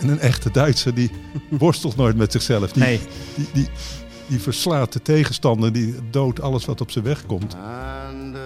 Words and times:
En 0.00 0.08
een 0.08 0.18
echte 0.18 0.50
Duitser 0.50 0.94
die 0.94 1.10
worstelt 1.48 1.96
nooit 1.96 2.16
met 2.16 2.32
zichzelf. 2.32 2.72
Die, 2.72 2.82
Nee. 2.82 3.00
die, 3.36 3.48
die, 3.52 3.68
die 4.26 4.40
verslaat 4.40 4.92
de 4.92 5.02
tegenstander, 5.02 5.72
die 5.72 5.94
doodt 6.10 6.40
alles 6.40 6.64
wat 6.64 6.80
op 6.80 6.90
zijn 6.90 7.04
weg 7.04 7.26
komt. 7.26 7.54
And 7.54 8.34
uh, 8.36 8.40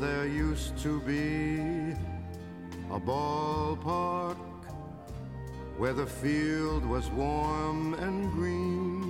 there 0.00 0.50
used 0.52 0.72
to 0.82 1.00
be 1.06 1.94
a 2.92 2.98
ballpark 2.98 4.36
where 5.78 5.94
the 5.94 6.06
field 6.20 6.84
was 6.84 7.04
warm 7.16 7.94
and 7.94 8.32
green. 8.38 9.04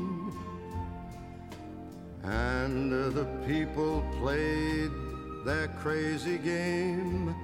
And 2.25 2.93
uh, 2.93 3.15
the 3.15 3.27
people 3.47 4.03
played 4.21 4.91
their 5.45 5.69
crazy 5.83 6.39
game 6.45 7.35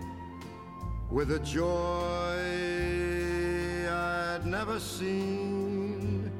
with 1.11 1.31
a 1.31 1.39
joy 1.45 3.22
never 4.67 4.81
seen. 4.81 6.31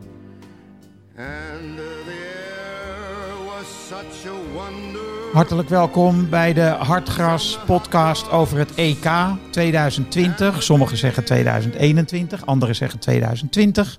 And 1.17 1.77
the 1.77 1.93
air 2.07 3.45
was 3.47 3.67
such 3.89 4.33
a 4.33 4.37
wonder. 4.55 5.33
Hartelijk 5.33 5.69
welkom 5.69 6.31
bij 6.31 6.53
de 6.53 6.61
Hartgras 6.61 7.59
podcast 7.67 8.31
over 8.31 8.59
het 8.59 8.75
EK 8.75 9.11
2020. 9.51 10.63
Sommigen 10.63 10.97
zeggen 10.97 11.25
2021, 11.25 12.47
anderen 12.47 12.75
zeggen 12.75 12.99
2020. 12.99 13.99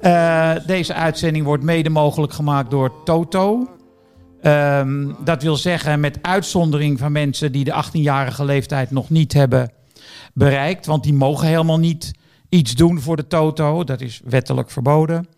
Eh, 0.00 0.52
deze 0.66 0.94
uitzending 0.94 1.44
wordt 1.44 1.62
mede 1.62 1.90
mogelijk 1.90 2.32
gemaakt 2.32 2.70
door 2.70 3.02
Toto. 3.04 3.68
Ehm, 4.42 5.12
dat 5.24 5.42
wil 5.42 5.56
zeggen 5.56 6.00
met 6.00 6.18
uitzondering 6.22 6.98
van 6.98 7.12
mensen 7.12 7.52
die 7.52 7.64
de 7.64 7.72
18-jarige 7.72 8.44
leeftijd 8.44 8.90
nog 8.90 9.10
niet 9.10 9.32
hebben 9.32 9.72
bereikt. 10.34 10.86
Want 10.86 11.02
die 11.02 11.14
mogen 11.14 11.46
helemaal 11.46 11.78
niet 11.78 12.12
iets 12.48 12.74
doen 12.74 13.00
voor 13.00 13.16
de 13.16 13.26
Toto. 13.26 13.84
Dat 13.84 14.00
is 14.00 14.20
wettelijk 14.24 14.70
verboden. 14.70 15.28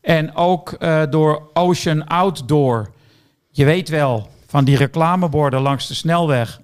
En 0.00 0.34
ook 0.34 0.72
eh, 0.72 1.02
door 1.10 1.50
Ocean 1.52 2.06
Outdoor. 2.06 2.92
Je 3.50 3.64
weet 3.64 3.88
wel, 3.88 4.30
van 4.46 4.64
die 4.64 4.76
reclameborden 4.76 5.60
langs 5.60 5.88
de 5.88 5.94
snelweg. 5.94 6.60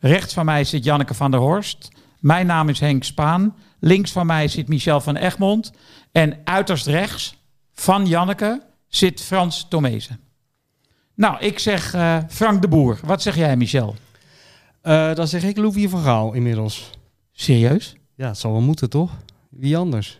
Rechts 0.00 0.34
van 0.34 0.44
mij 0.44 0.64
zit 0.64 0.84
Janneke 0.84 1.14
van 1.14 1.30
der 1.30 1.40
Horst. 1.40 1.88
Mijn 2.20 2.46
naam 2.46 2.68
is 2.68 2.80
Henk 2.80 3.04
Spaan. 3.04 3.54
Links 3.80 4.12
van 4.12 4.26
mij 4.26 4.48
zit 4.48 4.68
Michel 4.68 5.00
van 5.00 5.16
Egmond. 5.16 5.72
En 6.12 6.36
uiterst 6.44 6.86
rechts 6.86 7.36
van 7.72 8.06
Janneke 8.06 8.62
zit 8.88 9.22
Frans 9.22 9.66
Tomezen. 9.68 10.20
Nou, 11.14 11.38
ik 11.38 11.58
zeg 11.58 11.94
eh, 11.94 12.18
Frank 12.28 12.62
de 12.62 12.68
Boer. 12.68 12.98
Wat 13.04 13.22
zeg 13.22 13.36
jij, 13.36 13.56
Michel? 13.56 13.96
Eh, 14.80 15.14
dan 15.14 15.28
zeg 15.28 15.44
ik 15.44 15.56
Louis 15.56 15.90
van 15.90 16.02
Gaal 16.02 16.32
inmiddels. 16.32 16.90
Serieus? 17.32 17.96
Ja, 18.14 18.26
het 18.26 18.38
zal 18.38 18.52
wel 18.52 18.60
moeten, 18.60 18.90
toch? 18.90 19.10
Wie 19.48 19.76
anders? 19.76 20.18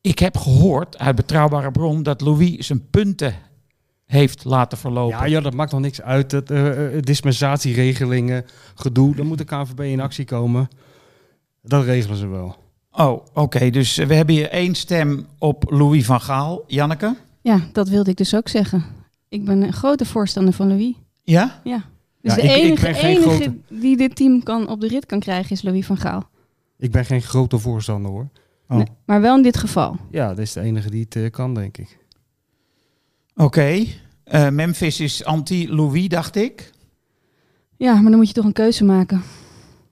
Ik 0.00 0.18
heb 0.18 0.36
gehoord 0.36 0.98
uit 0.98 1.16
betrouwbare 1.16 1.70
bron 1.70 2.02
dat 2.02 2.20
Louis 2.20 2.66
zijn 2.66 2.88
punten 2.90 3.34
heeft 4.06 4.44
laten 4.44 4.78
verlopen. 4.78 5.18
Ja, 5.18 5.24
ja, 5.24 5.40
dat 5.40 5.54
maakt 5.54 5.72
nog 5.72 5.80
niks 5.80 6.00
uit. 6.02 6.32
Het, 6.32 6.50
eh, 6.50 6.96
eh, 6.96 7.02
dispensatieregelingen, 7.02 8.44
gedoe. 8.74 9.14
Dan 9.16 9.26
moet 9.26 9.38
de 9.38 9.44
KNVB 9.44 9.80
in 9.80 10.00
actie 10.00 10.24
komen. 10.24 10.68
Dat 11.62 11.84
regelen 11.84 12.16
ze 12.16 12.26
wel. 12.26 12.56
Oh, 12.92 13.24
oké. 13.34 13.70
Dus 13.70 13.96
we 13.96 14.14
hebben 14.14 14.34
hier 14.34 14.48
één 14.50 14.74
stem 14.74 15.26
op 15.38 15.64
Louis 15.70 16.04
van 16.04 16.20
Gaal. 16.20 16.64
Janneke? 16.66 17.16
Ja, 17.40 17.60
dat 17.72 17.88
wilde 17.88 18.10
ik 18.10 18.16
dus 18.16 18.34
ook 18.34 18.48
zeggen. 18.48 18.84
Ik 19.28 19.44
ben 19.44 19.62
een 19.62 19.72
grote 19.72 20.04
voorstander 20.04 20.52
van 20.54 20.68
Louis. 20.68 20.94
Ja? 21.22 21.60
Ja. 21.64 21.84
Dus 22.22 22.34
Ja, 22.34 22.40
de 22.40 22.46
ik- 22.48 22.50
enige, 22.62 22.92
grote- 22.92 23.54
die 23.68 23.96
dit 23.96 24.16
team 24.16 24.42
kan 24.42 24.68
op 24.68 24.80
de 24.80 24.88
rit 24.88 25.06
kan 25.06 25.20
krijgen 25.20 25.50
is 25.50 25.62
Louis 25.62 25.86
van 25.86 25.96
Gaal. 25.96 26.28
Ik 26.80 26.90
ben 26.90 27.04
geen 27.04 27.22
grote 27.22 27.58
voorstander 27.58 28.10
hoor. 28.10 28.28
Oh. 28.68 28.76
Nee, 28.76 28.86
maar 29.04 29.20
wel 29.20 29.36
in 29.36 29.42
dit 29.42 29.56
geval. 29.56 29.96
Ja, 30.10 30.28
dat 30.28 30.38
is 30.38 30.52
de 30.52 30.60
enige 30.60 30.90
die 30.90 31.04
het 31.04 31.16
eh, 31.16 31.30
kan, 31.30 31.54
denk 31.54 31.78
ik. 31.78 31.98
Oké. 33.34 33.84
Eh, 34.24 34.48
Memphis 34.48 35.00
is 35.00 35.24
anti-Louis, 35.24 36.08
dacht 36.08 36.36
ik. 36.36 36.70
Ja, 37.76 37.94
maar 37.94 38.10
dan 38.10 38.16
moet 38.16 38.28
je 38.28 38.34
toch 38.34 38.44
een 38.44 38.52
keuze 38.52 38.84
maken. 38.84 39.22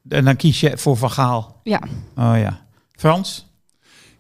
En 0.09 0.25
dan 0.25 0.37
kies 0.37 0.61
je 0.61 0.79
voor 0.79 0.97
Van 0.97 1.11
Gaal. 1.11 1.61
Ja. 1.63 1.81
Oh 2.17 2.35
ja. 2.37 2.67
Frans? 2.93 3.47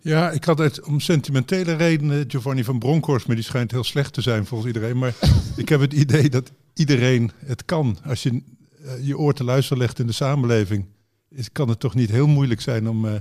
Ja, 0.00 0.30
ik 0.30 0.44
had 0.44 0.58
het 0.58 0.82
om 0.82 1.00
sentimentele 1.00 1.72
redenen 1.72 2.24
Giovanni 2.30 2.64
van 2.64 2.78
Bronckhorst, 2.78 3.26
maar 3.26 3.36
die 3.36 3.44
schijnt 3.44 3.70
heel 3.70 3.84
slecht 3.84 4.12
te 4.12 4.20
zijn 4.20 4.46
volgens 4.46 4.74
iedereen. 4.74 4.98
Maar 4.98 5.14
ik 5.56 5.68
heb 5.68 5.80
het 5.80 5.92
idee 5.92 6.28
dat 6.28 6.52
iedereen 6.74 7.30
het 7.44 7.64
kan. 7.64 7.98
Als 8.04 8.22
je 8.22 8.42
eh, 8.84 9.06
je 9.06 9.18
oor 9.18 9.34
te 9.34 9.44
luisteren 9.44 9.78
legt 9.78 9.98
in 9.98 10.06
de 10.06 10.12
samenleving, 10.12 10.86
is, 11.30 11.52
kan 11.52 11.68
het 11.68 11.80
toch 11.80 11.94
niet 11.94 12.10
heel 12.10 12.26
moeilijk 12.26 12.60
zijn 12.60 12.88
om 12.88 13.06
eh, 13.06 13.14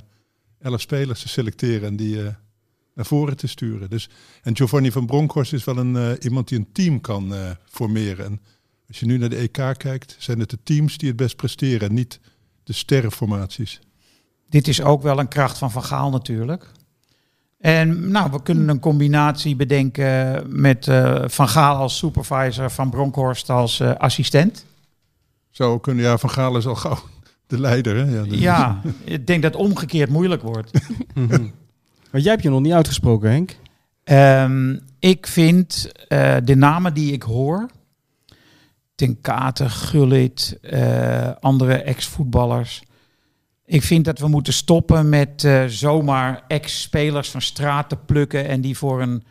elf 0.60 0.82
spelers 0.82 1.22
te 1.22 1.28
selecteren 1.28 1.88
en 1.88 1.96
die 1.96 2.24
eh, 2.24 2.34
naar 2.94 3.06
voren 3.06 3.38
te 3.38 3.48
sturen. 3.48 3.90
Dus, 3.90 4.10
en 4.44 4.56
Giovanni 4.56 4.92
van 4.92 5.06
Bronckhorst 5.06 5.54
is 5.54 5.64
wel 5.64 5.78
een, 5.78 5.96
eh, 5.96 6.12
iemand 6.20 6.48
die 6.48 6.58
een 6.58 6.72
team 6.72 7.02
kan 7.02 7.34
formeren. 7.66 8.26
En 8.26 8.42
als 8.88 9.00
je 9.00 9.06
nu 9.06 9.18
naar 9.18 9.30
de 9.30 9.36
EK 9.36 9.78
kijkt, 9.78 10.16
zijn 10.20 10.40
het 10.40 10.50
de 10.50 10.60
teams 10.64 10.98
die 10.98 11.08
het 11.08 11.18
best 11.18 11.36
presteren 11.36 11.90
en 11.90 11.96
niet 11.96 12.20
de 12.64 12.74
sterrenformaties. 12.74 13.80
Dit 14.50 14.68
is 14.68 14.82
ook 14.82 15.02
wel 15.02 15.20
een 15.20 15.28
kracht 15.28 15.58
van 15.58 15.72
Van 15.72 15.84
Gaal 15.84 16.10
natuurlijk. 16.10 16.72
En 17.58 18.12
nou, 18.12 18.32
we 18.32 18.42
kunnen 18.42 18.70
een 18.70 18.80
combinatie 18.80 19.56
bedenken 19.56 20.44
met 20.62 20.86
Van 21.26 21.50
Gaal 21.50 21.76
als 21.76 21.98
supervisor, 21.98 22.72
Van 22.72 22.90
Bronckhorst 22.90 23.50
als 23.50 23.82
assistent. 23.82 24.66
Zou 25.50 25.80
kunnen, 25.80 26.04
ja, 26.04 26.18
Van 26.18 26.30
Gaal 26.30 26.58
is 26.58 26.68
al 26.68 26.76
gauw 26.76 27.00
de 27.48 27.60
leider. 27.60 27.96
Hè? 27.96 28.04
Ja, 28.04 28.26
Ja, 28.30 28.82
ik 29.04 29.28
denk 29.28 29.42
dat 29.42 29.56
omgekeerd 29.56 30.10
moeilijk 30.10 30.42
wordt. 30.42 30.72
Maar 32.12 32.22
jij 32.22 32.32
hebt 32.32 32.44
je 32.44 32.50
nog 32.50 32.62
niet 32.62 32.74
uitgesproken, 32.74 33.30
Henk. 33.32 33.58
Ehm, 34.04 34.78
ik 35.00 35.28
vind 35.28 35.92
eh, 36.08 36.36
de 36.44 36.56
namen 36.56 36.94
die 36.94 37.12
ik 37.12 37.24
hoor, 37.24 37.70
Ten 38.96 39.22
Kate, 39.22 39.70
Gullit, 39.70 40.58
eh, 40.62 41.30
andere 41.40 41.74
ex-voetballers. 41.74 42.84
Ik 43.66 43.84
vind 43.84 44.06
dat 44.06 44.20
we 44.20 44.28
moeten 44.28 44.54
stoppen 44.54 45.10
met 45.10 45.44
eh, 45.44 45.66
zomaar 45.66 46.44
ex-spelers 46.48 47.30
van 47.30 47.42
straat 47.42 47.90
te 47.90 47.96
plukken 47.96 48.48
en 48.48 48.62
die 48.62 48.78
voor 48.78 49.02
een 49.02 49.24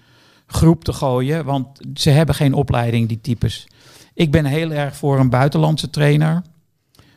groep 0.46 0.84
te 0.84 0.92
gooien. 0.92 1.44
Want 1.44 1.80
ze 1.94 2.10
hebben 2.10 2.34
geen 2.34 2.54
opleiding, 2.54 3.08
die 3.08 3.20
types. 3.20 3.66
Ik 4.14 4.30
ben 4.30 4.44
heel 4.44 4.72
erg 4.72 4.96
voor 4.96 5.18
een 5.18 5.30
buitenlandse 5.30 5.90
trainer. 5.90 6.42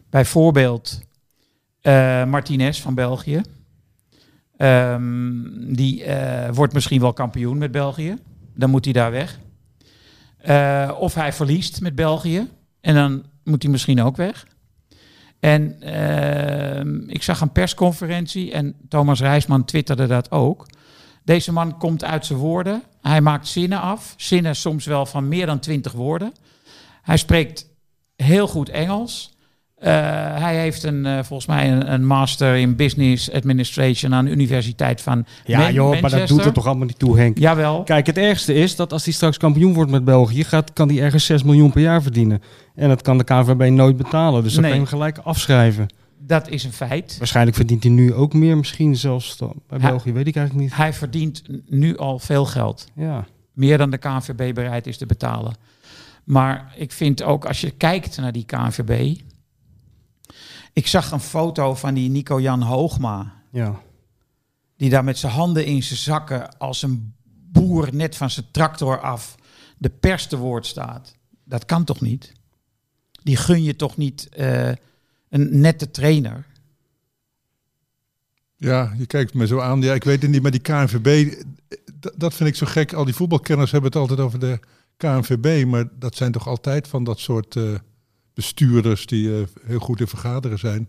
Bijvoorbeeld 0.09 1.01
eh, 1.81 2.25
Martinez 2.25 2.81
van 2.81 2.94
België. 2.94 3.41
Ehm, 4.57 5.73
die 5.75 6.03
eh, 6.03 6.53
wordt 6.53 6.73
misschien 6.73 7.01
wel 7.01 7.13
kampioen 7.13 7.57
met 7.57 7.71
België. 7.71 8.15
Dan 8.56 8.69
moet 8.69 8.83
hij 8.83 8.94
daar 8.94 9.11
weg. 9.11 9.39
Eh, 10.38 10.91
of 11.00 11.13
hij 11.13 11.33
verliest 11.33 11.81
met 11.81 11.95
België. 11.95 12.47
En 12.81 12.95
dan 12.95 13.25
moet 13.44 13.63
hij 13.63 13.71
misschien 13.71 14.01
ook 14.01 14.17
weg. 14.17 14.47
En 15.39 15.81
ehm, 15.81 17.09
ik 17.09 17.23
zag 17.23 17.41
een 17.41 17.51
persconferentie 17.51 18.51
en 18.51 18.75
Thomas 18.89 19.19
Rijsman 19.19 19.65
twitterde 19.65 20.07
dat 20.07 20.31
ook. 20.31 20.65
Deze 21.23 21.51
man 21.51 21.77
komt 21.77 22.03
uit 22.03 22.25
zijn 22.25 22.39
woorden. 22.39 22.83
Hij 23.01 23.21
maakt 23.21 23.47
zinnen 23.47 23.81
af. 23.81 24.13
Zinnen 24.17 24.56
soms 24.56 24.85
wel 24.85 25.06
van 25.06 25.27
meer 25.27 25.45
dan 25.45 25.59
twintig 25.59 25.91
woorden. 25.91 26.33
Hij 27.01 27.17
spreekt 27.17 27.69
heel 28.15 28.47
goed 28.47 28.69
Engels. 28.69 29.38
Eh, 29.79 29.91
hij 30.41 30.59
heeft 30.59 30.83
een, 30.83 31.05
eh, 31.05 31.13
volgens 31.23 31.45
mij 31.47 31.71
een, 31.71 31.93
een 31.93 32.05
master 32.05 32.55
in 32.55 32.75
business 32.75 33.31
administration 33.31 34.13
aan 34.13 34.25
de 34.25 34.31
Universiteit 34.31 35.01
van 35.01 35.25
Ja, 35.45 35.59
Man- 35.59 35.73
joh, 35.73 36.01
maar 36.01 36.09
dat 36.09 36.27
doet 36.27 36.45
er 36.45 36.53
toch 36.53 36.65
allemaal 36.67 36.85
niet 36.87 36.99
toe, 36.99 37.17
Henk. 37.17 37.37
Jawel. 37.37 37.83
Kijk, 37.83 38.05
het 38.05 38.17
ergste 38.17 38.53
is 38.53 38.75
dat 38.75 38.93
als 38.93 39.03
hij 39.03 39.13
straks 39.13 39.37
kampioen 39.37 39.73
wordt 39.73 39.91
met 39.91 40.03
België, 40.05 40.43
gaat, 40.43 40.73
kan 40.73 40.89
hij 40.89 40.99
ergens 41.01 41.25
6 41.25 41.43
miljoen 41.43 41.71
per 41.71 41.81
jaar 41.81 42.01
verdienen. 42.01 42.41
En 42.75 42.87
dat 42.87 43.01
kan 43.01 43.17
de 43.17 43.23
KNVB 43.23 43.69
nooit 43.69 43.97
betalen. 43.97 44.43
Dus 44.43 44.53
dat 44.53 44.61
Nee. 44.61 44.71
kan 44.71 44.79
je 44.79 44.85
hem 44.87 44.97
gelijk 44.99 45.17
afschrijven. 45.17 45.87
Dat 46.19 46.49
is 46.49 46.63
een 46.63 46.73
feit. 46.73 47.15
Waarschijnlijk 47.17 47.55
verdient 47.57 47.83
hij 47.83 47.91
nu 47.91 48.13
ook 48.13 48.33
meer, 48.33 48.57
misschien 48.57 48.95
zelfs 48.95 49.37
dan 49.37 49.53
bij. 49.67 49.79
België, 49.79 50.13
weet 50.13 50.27
ik 50.27 50.35
eigenlijk 50.35 50.67
niet. 50.67 50.77
Hij 50.77 50.93
verdient 50.93 51.43
nu 51.67 51.97
al 51.97 52.19
veel 52.19 52.45
geld. 52.45 52.85
Ja. 52.95 53.25
Meer 53.53 53.77
dan 53.77 53.89
de 53.89 53.97
KNVB 53.97 54.53
bereid 54.53 54.87
is 54.87 54.97
te 54.97 55.05
betalen. 55.05 55.53
Maar 56.23 56.73
ik 56.77 56.91
vind 56.91 57.23
ook, 57.23 57.45
als 57.45 57.61
je 57.61 57.71
kijkt 57.71 58.17
naar 58.17 58.31
die 58.31 58.45
KNVB... 58.45 59.15
Ik 60.79 60.87
zag 60.87 61.11
een 61.11 61.19
foto 61.19 61.75
van 61.75 61.93
die 61.93 62.09
Nico-Jan 62.09 62.61
Hoogma... 62.61 63.33
ja. 63.51 63.81
die 64.77 64.89
daar 64.89 65.03
met 65.03 65.17
zijn 65.17 65.31
handen 65.31 65.65
in 65.65 65.83
zijn 65.83 65.99
zakken... 65.99 66.57
als 66.57 66.81
een 66.81 67.13
boer 67.51 67.89
net 67.95 68.15
van 68.17 68.29
zijn 68.29 68.45
tractor 68.51 68.99
af... 68.99 69.35
de 69.77 69.89
pers 69.89 70.27
te 70.27 70.37
woord 70.37 70.65
staat. 70.65 71.15
Dat 71.43 71.65
kan 71.65 71.83
toch 71.83 72.01
niet? 72.01 72.31
Die 73.23 73.35
gun 73.35 73.63
je 73.63 73.75
toch 73.75 73.97
niet 73.97 74.29
eh, 74.29 74.67
een 75.29 75.59
nette 75.59 75.91
trainer? 75.91 76.45
Ja, 78.55 78.93
je 78.97 79.05
kijkt 79.05 79.33
me 79.33 79.47
zo 79.47 79.59
aan. 79.59 79.81
Ja, 79.81 79.93
ik 79.93 80.03
weet 80.03 80.21
het 80.21 80.31
niet, 80.31 80.41
maar 80.41 80.51
die 80.51 80.59
KNVB, 80.61 81.33
d- 81.99 82.11
dat 82.15 82.33
vind 82.33 82.49
ik 82.49 82.55
zo 82.55 82.65
gek. 82.65 82.93
Al 82.93 83.05
die 83.05 83.13
voetbalkenners 83.15 83.71
hebben 83.71 83.89
het 83.91 83.99
altijd 83.99 84.19
over 84.19 84.39
de 84.39 84.59
KNVB, 84.97 85.65
maar 85.65 85.85
dat 85.99 86.15
zijn 86.15 86.31
toch 86.31 86.47
altijd 86.47 86.87
van 86.87 87.03
dat 87.03 87.19
soort 87.19 87.55
eh, 87.55 87.73
bestuurders 88.33 89.05
die 89.05 89.35
eh, 89.39 89.43
heel 89.65 89.79
goed 89.79 89.99
in 89.99 90.07
vergaderen 90.07 90.59
zijn. 90.59 90.87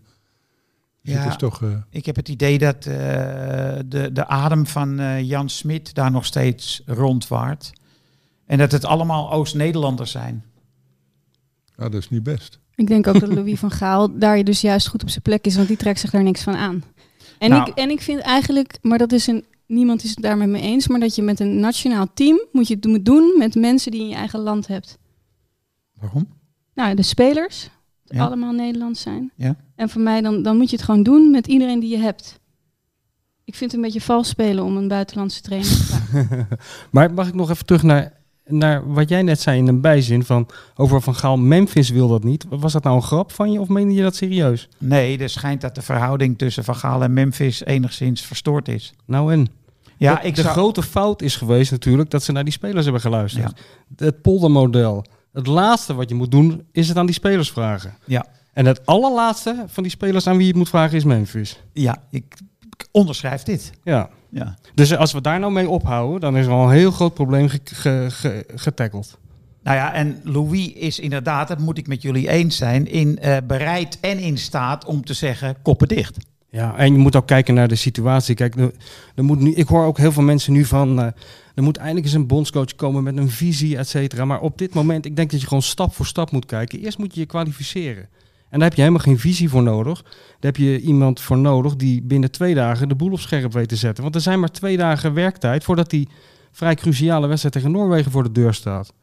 Dus 1.03 1.13
Ja. 1.13 1.19
het 1.19 1.29
is 1.29 1.37
toch... 1.37 1.61
eh, 1.63 1.69
Ik 1.89 2.05
heb 2.05 2.15
het 2.15 2.29
idee 2.29 2.57
dat 2.57 2.75
eh, 2.75 2.93
de, 3.85 4.09
de 4.13 4.27
adem 4.27 4.67
van 4.67 4.99
eh, 4.99 5.21
Jan 5.21 5.49
Smit 5.49 5.93
daar 5.93 6.11
nog 6.11 6.25
steeds 6.25 6.81
rondwaart. 6.85 7.71
En 8.45 8.57
dat 8.57 8.71
het 8.71 8.85
allemaal 8.85 9.31
Oost-Nederlanders 9.31 10.11
zijn. 10.11 10.43
ja, 11.77 11.83
dat 11.89 11.93
is 12.01 12.09
niet 12.09 12.23
best. 12.23 12.59
Ik 12.75 12.87
denk 12.87 13.07
ook 13.07 13.19
dat 13.19 13.33
Louis 13.37 13.59
van 13.59 13.71
Gaal 13.71 14.19
daar 14.19 14.37
je 14.37 14.43
dus 14.43 14.61
juist 14.61 14.87
goed 14.87 15.01
op 15.03 15.09
zijn 15.09 15.21
plek 15.21 15.45
is, 15.45 15.55
want 15.55 15.67
die 15.67 15.77
trekt 15.77 15.99
zich 15.99 16.09
daar 16.09 16.23
niks 16.23 16.43
van 16.43 16.55
aan. 16.55 16.83
En, 17.39 17.49
Nou. 17.49 17.69
ik, 17.69 17.77
en 17.77 17.89
ik 17.89 18.01
vind 18.01 18.19
eigenlijk, 18.19 18.77
maar 18.81 18.97
dat 18.97 19.11
is 19.11 19.27
een, 19.27 19.45
niemand 19.65 20.03
is 20.03 20.09
het 20.09 20.21
daar 20.21 20.37
met 20.37 20.49
me 20.49 20.59
eens, 20.59 20.87
maar 20.87 20.99
dat 20.99 21.15
je 21.15 21.21
met 21.21 21.39
een 21.39 21.59
nationaal 21.59 22.07
team 22.13 22.45
moet 22.51 22.67
je 22.67 22.75
het 22.75 22.85
moet 22.85 23.05
doen 23.05 23.35
met 23.37 23.55
mensen 23.55 23.91
die 23.91 23.99
je 23.99 24.05
in 24.05 24.11
je 24.11 24.17
eigen 24.19 24.39
land 24.39 24.67
hebt. 24.67 24.97
Waarom? 25.93 26.27
Nou, 26.75 26.95
de 26.95 27.01
spelers, 27.03 27.69
Ja. 28.05 28.25
allemaal 28.25 28.51
Nederlands 28.53 29.01
zijn. 29.01 29.31
Ja. 29.35 29.55
En 29.75 29.89
voor 29.89 30.01
mij, 30.01 30.21
dan, 30.21 30.43
dan 30.43 30.57
moet 30.57 30.69
je 30.69 30.75
het 30.75 30.85
gewoon 30.85 31.03
doen 31.03 31.31
met 31.31 31.47
iedereen 31.47 31.79
die 31.79 31.89
je 31.89 31.97
hebt. 32.03 32.39
Ik 33.43 33.55
vind 33.55 33.71
het 33.71 33.79
een 33.79 33.85
beetje 33.85 34.01
vals 34.05 34.27
spelen 34.27 34.63
om 34.63 34.77
een 34.77 34.87
buitenlandse 34.87 35.41
trainer 35.41 35.69
te 35.69 35.75
vragen. 35.83 36.47
Maar 36.91 37.13
mag 37.13 37.27
ik 37.27 37.33
nog 37.33 37.49
even 37.49 37.65
terug 37.65 37.83
naar, 37.83 38.13
naar 38.45 38.93
wat 38.93 39.09
jij 39.09 39.21
net 39.21 39.39
zei 39.39 39.57
in 39.57 39.67
een 39.67 39.81
bijzin 39.81 40.23
van 40.23 40.47
over 40.75 41.01
Van 41.01 41.15
Gaal, 41.15 41.37
Memphis 41.37 41.89
wil 41.89 42.07
dat 42.07 42.23
niet. 42.23 42.45
Was 42.49 42.73
dat 42.73 42.83
nou 42.83 42.95
een 42.95 43.01
grap 43.01 43.31
van 43.31 43.51
je 43.51 43.59
of 43.59 43.67
meende 43.67 43.93
je 43.93 44.01
dat 44.01 44.15
serieus? 44.15 44.69
Nee, 44.77 45.17
er 45.17 45.29
schijnt 45.29 45.61
dat 45.61 45.75
de 45.75 45.81
verhouding 45.81 46.37
tussen 46.37 46.63
Van 46.63 46.75
Gaal 46.75 47.03
en 47.03 47.13
Memphis 47.13 47.65
enigszins 47.65 48.21
verstoord 48.21 48.67
is. 48.67 48.93
Nou 49.05 49.33
en? 49.33 49.47
Ja, 49.97 50.15
de, 50.15 50.27
ik 50.27 50.35
de 50.35 50.41
zou- 50.41 50.53
grote 50.53 50.83
fout 50.83 51.21
is 51.21 51.35
geweest 51.35 51.71
natuurlijk 51.71 52.09
dat 52.09 52.23
ze 52.23 52.31
naar 52.31 52.43
die 52.43 52.53
spelers 52.53 52.83
hebben 52.83 53.01
geluisterd. 53.01 53.53
Ja. 53.97 54.05
Het 54.05 54.21
poldermodel. 54.21 55.05
Het 55.33 55.47
laatste 55.47 55.93
wat 55.93 56.09
je 56.09 56.15
moet 56.15 56.31
doen 56.31 56.63
is 56.71 56.87
het 56.87 56.97
aan 56.97 57.05
die 57.05 57.15
spelers 57.15 57.51
vragen. 57.51 57.93
Ja. 58.05 58.25
En 58.53 58.65
het 58.65 58.85
allerlaatste 58.85 59.63
van 59.67 59.83
die 59.83 59.91
spelers 59.91 60.27
aan 60.27 60.33
wie 60.33 60.41
je 60.41 60.47
het 60.49 60.57
moet 60.57 60.69
vragen 60.69 60.97
is 60.97 61.03
Memphis. 61.03 61.63
Ja, 61.73 61.97
ik, 62.09 62.23
ik 62.69 62.87
onderschrijf 62.91 63.43
dit. 63.43 63.71
Ja. 63.83 64.09
Ja. 64.29 64.55
Dus 64.73 64.95
als 64.95 65.11
we 65.13 65.21
daar 65.21 65.39
nou 65.39 65.51
mee 65.51 65.69
ophouden, 65.69 66.19
dan 66.19 66.37
is 66.37 66.45
er 66.45 66.51
al 66.51 66.63
een 66.65 66.71
heel 66.71 66.91
groot 66.91 67.13
probleem 67.13 67.47
ge- 67.49 67.59
ge- 67.63 68.05
ge- 68.09 68.45
getackeld. 68.55 69.17
Nou 69.63 69.77
ja, 69.77 69.93
en 69.93 70.19
Louis 70.23 70.73
is 70.73 70.99
inderdaad, 70.99 71.47
dat 71.47 71.59
moet 71.59 71.77
ik 71.77 71.87
met 71.87 72.01
jullie 72.01 72.29
eens 72.29 72.57
zijn, 72.57 72.87
in, 72.87 73.19
eh, 73.19 73.37
bereid 73.47 73.97
en 74.01 74.19
in 74.19 74.37
staat 74.37 74.85
om 74.85 75.05
te 75.05 75.13
zeggen 75.13 75.55
koppen 75.61 75.87
dicht. 75.87 76.17
Ja, 76.49 76.75
en 76.77 76.93
je 76.93 76.99
moet 76.99 77.15
ook 77.15 77.27
kijken 77.27 77.53
naar 77.53 77.67
de 77.67 77.75
situatie. 77.75 78.35
Kijk, 78.35 78.55
er, 78.55 78.71
er 79.15 79.23
moet 79.23 79.39
nu, 79.39 79.53
ik 79.53 79.67
hoor 79.67 79.85
ook 79.85 79.97
heel 79.97 80.11
veel 80.11 80.23
mensen 80.23 80.53
nu 80.53 80.65
van... 80.65 81.01
eh, 81.01 81.07
er 81.55 81.63
moet 81.63 81.77
eindelijk 81.77 82.05
eens 82.05 82.15
een 82.15 82.27
bondscoach 82.27 82.75
komen 82.75 83.03
met 83.03 83.17
een 83.17 83.29
visie, 83.29 83.77
et 83.77 83.87
cetera. 83.87 84.25
Maar 84.25 84.41
op 84.41 84.57
dit 84.57 84.73
moment, 84.73 85.05
ik 85.05 85.15
denk 85.15 85.31
dat 85.31 85.41
je 85.41 85.47
gewoon 85.47 85.63
stap 85.63 85.93
voor 85.93 86.05
stap 86.05 86.31
moet 86.31 86.45
kijken. 86.45 86.79
Eerst 86.79 86.97
moet 86.97 87.13
je 87.13 87.19
je 87.19 87.25
kwalificeren. 87.25 88.07
En 88.49 88.59
daar 88.59 88.67
heb 88.67 88.77
je 88.77 88.83
helemaal 88.83 89.03
geen 89.03 89.19
visie 89.19 89.49
voor 89.49 89.63
nodig. 89.63 90.01
Daar 90.03 90.51
heb 90.51 90.57
je 90.57 90.79
iemand 90.79 91.21
voor 91.21 91.37
nodig 91.37 91.75
die 91.75 92.01
binnen 92.01 92.31
twee 92.31 92.55
dagen 92.55 92.89
de 92.89 92.95
boel 92.95 93.11
op 93.11 93.19
scherp 93.19 93.53
weet 93.53 93.69
te 93.69 93.75
zetten. 93.75 94.03
Want 94.03 94.15
er 94.15 94.21
zijn 94.21 94.39
maar 94.39 94.51
twee 94.51 94.77
dagen 94.77 95.13
werktijd 95.13 95.63
voordat 95.63 95.89
die 95.89 96.07
vrij 96.51 96.75
cruciale 96.75 97.27
wedstrijd 97.27 97.53
tegen 97.53 97.71
Noorwegen 97.71 98.11
voor 98.11 98.23
de 98.23 98.31
deur 98.31 98.53
staat. 98.53 98.93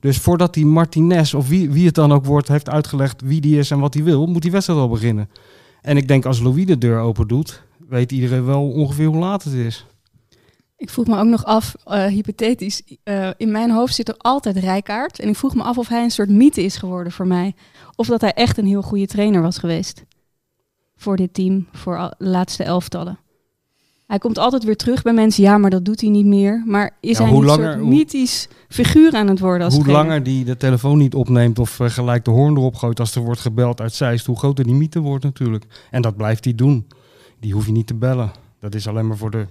Dus 0.00 0.18
voordat 0.18 0.54
die 0.54 0.66
Martinez 0.66 1.34
of 1.34 1.48
wie, 1.48 1.70
wie 1.70 1.86
het 1.86 1.94
dan 1.94 2.12
ook 2.12 2.24
wordt 2.24 2.48
heeft 2.48 2.68
uitgelegd 2.68 3.20
wie 3.20 3.40
die 3.40 3.58
is 3.58 3.70
en 3.70 3.78
wat 3.78 3.94
hij 3.94 4.02
wil, 4.02 4.26
moet 4.26 4.42
die 4.42 4.50
wedstrijd 4.50 4.80
al 4.80 4.88
beginnen. 4.88 5.28
En 5.82 5.96
ik 5.96 6.08
denk 6.08 6.24
als 6.24 6.40
Louis 6.40 6.66
de 6.66 6.78
deur 6.78 7.00
open 7.00 7.28
doet, 7.28 7.62
weet 7.88 8.12
iedereen 8.12 8.44
wel 8.44 8.70
ongeveer 8.70 9.06
hoe 9.06 9.18
laat 9.18 9.44
het 9.44 9.52
is. 9.52 9.86
Ik 10.80 10.90
vroeg 10.90 11.06
me 11.06 11.18
ook 11.18 11.26
nog 11.26 11.44
af, 11.44 11.74
eh, 11.84 12.04
hypothetisch, 12.06 12.82
eh, 13.02 13.30
in 13.36 13.50
mijn 13.50 13.70
hoofd 13.70 13.94
zit 13.94 14.08
er 14.08 14.14
altijd 14.18 14.56
Rijkaard. 14.56 15.18
En 15.20 15.28
ik 15.28 15.36
vroeg 15.36 15.54
me 15.54 15.62
af 15.62 15.78
of 15.78 15.88
hij 15.88 16.02
een 16.02 16.10
soort 16.10 16.28
mythe 16.28 16.62
is 16.62 16.76
geworden 16.76 17.12
voor 17.12 17.26
mij. 17.26 17.54
Of 17.96 18.06
dat 18.06 18.20
hij 18.20 18.32
echt 18.32 18.58
een 18.58 18.66
heel 18.66 18.82
goede 18.82 19.06
trainer 19.06 19.42
was 19.42 19.58
geweest. 19.58 20.04
Voor 20.96 21.16
dit 21.16 21.34
team, 21.34 21.66
voor 21.72 21.96
de 22.18 22.24
laatste 22.28 22.64
elftallen. 22.64 23.18
Hij 24.06 24.18
komt 24.18 24.38
altijd 24.38 24.64
weer 24.64 24.76
terug 24.76 25.02
bij 25.02 25.12
mensen, 25.12 25.42
ja, 25.42 25.58
maar 25.58 25.70
dat 25.70 25.84
doet 25.84 26.00
hij 26.00 26.10
niet 26.10 26.26
meer. 26.26 26.62
Maar 26.66 26.96
is 27.00 27.18
Ja, 27.18 27.24
hij 27.24 27.32
een 27.34 27.44
langer- 27.44 27.64
soort 27.72 27.80
hoe- 27.80 27.88
mythisch 27.94 28.48
figuur 28.68 29.12
aan 29.14 29.28
het 29.28 29.38
worden 29.40 29.64
als 29.64 29.74
hoe 29.74 29.82
trainer? 29.84 30.06
langer 30.06 30.22
die 30.24 30.44
de 30.44 30.56
telefoon 30.56 30.98
niet 30.98 31.14
opneemt 31.14 31.58
of 31.58 31.80
eh, 31.80 31.88
gelijk 31.90 32.24
de 32.24 32.30
hoorn 32.30 32.56
erop 32.56 32.74
gooit 32.74 33.00
als 33.00 33.14
er 33.14 33.22
wordt 33.22 33.40
gebeld 33.40 33.80
uit 33.80 33.92
Zeist, 33.94 34.26
hoe 34.26 34.38
groter 34.38 34.64
die 34.64 34.74
mythe 34.74 35.00
wordt 35.00 35.24
natuurlijk. 35.24 35.64
En 35.90 36.02
dat 36.02 36.16
blijft 36.16 36.44
hij 36.44 36.54
doen. 36.54 36.86
Die 37.40 37.52
hoef 37.52 37.66
je 37.66 37.72
niet 37.72 37.86
te 37.86 37.94
bellen. 37.94 38.30
Dat 38.60 38.74
is 38.74 38.86
alleen 38.88 39.06
maar 39.06 39.16
voor 39.16 39.30
de, 39.30 39.46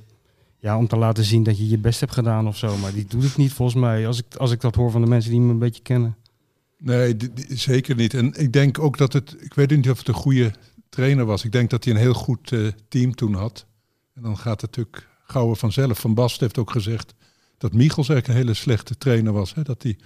ja, 0.59 0.77
om 0.77 0.87
te 0.87 0.97
laten 0.97 1.23
zien 1.23 1.43
dat 1.43 1.57
je 1.57 1.69
je 1.69 1.77
best 1.77 1.99
hebt 1.99 2.13
gedaan 2.13 2.47
of 2.47 2.57
zo. 2.57 2.77
Maar 2.77 2.93
die 2.93 3.05
doet 3.05 3.23
het 3.23 3.37
niet 3.37 3.53
volgens 3.53 3.81
mij, 3.81 4.07
als 4.07 4.19
ik, 4.19 4.35
als 4.35 4.51
ik 4.51 4.61
dat 4.61 4.75
hoor 4.75 4.91
van 4.91 5.01
de 5.01 5.07
mensen 5.07 5.31
die 5.31 5.39
me 5.39 5.51
een 5.51 5.59
beetje 5.59 5.81
kennen. 5.81 6.15
Nee, 6.77 7.17
zeker 7.47 7.95
niet. 7.95 8.13
En 8.13 8.33
ik 8.33 8.53
denk 8.53 8.79
ook 8.79 8.97
dat 8.97 9.13
het, 9.13 9.35
ik 9.39 9.53
weet 9.53 9.69
niet 9.69 9.89
of 9.89 9.97
het 9.97 10.07
een 10.07 10.13
goede 10.13 10.51
trainer 10.89 11.25
was. 11.25 11.43
Ik 11.43 11.51
denk 11.51 11.69
dat 11.69 11.83
hij 11.83 11.93
een 11.93 11.99
heel 11.99 12.13
goed 12.13 12.51
eh, 12.51 12.67
team 12.87 13.15
toen 13.15 13.33
had. 13.33 13.65
En 14.13 14.21
dan 14.21 14.37
gaat 14.37 14.61
het 14.61 14.77
natuurlijk 14.77 15.07
gauw 15.23 15.55
vanzelf. 15.55 15.99
Van 15.99 16.13
Bast 16.13 16.39
heeft 16.39 16.57
ook 16.57 16.71
gezegd 16.71 17.13
dat 17.57 17.73
Michels 17.73 18.09
eigenlijk 18.09 18.27
een 18.27 18.45
hele 18.45 18.59
slechte 18.59 18.97
trainer 18.97 19.33
was. 19.33 19.53
Hè? 19.53 19.61
Dat, 19.61 19.81
die, 19.81 19.97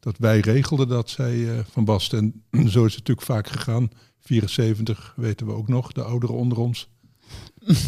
dat 0.00 0.18
wij 0.18 0.40
regelden 0.40 0.88
dat, 0.88 1.10
zei 1.10 1.48
eh, 1.48 1.58
Van 1.70 1.84
Bast. 1.84 2.12
En 2.12 2.42
zo 2.50 2.84
is 2.84 2.94
het 2.94 3.06
natuurlijk 3.06 3.26
vaak 3.26 3.48
gegaan. 3.48 3.90
74 4.20 5.12
weten 5.16 5.46
we 5.46 5.52
ook 5.52 5.68
nog, 5.68 5.92
de 5.92 6.02
ouderen 6.02 6.36
onder 6.36 6.58
ons. 6.58 6.88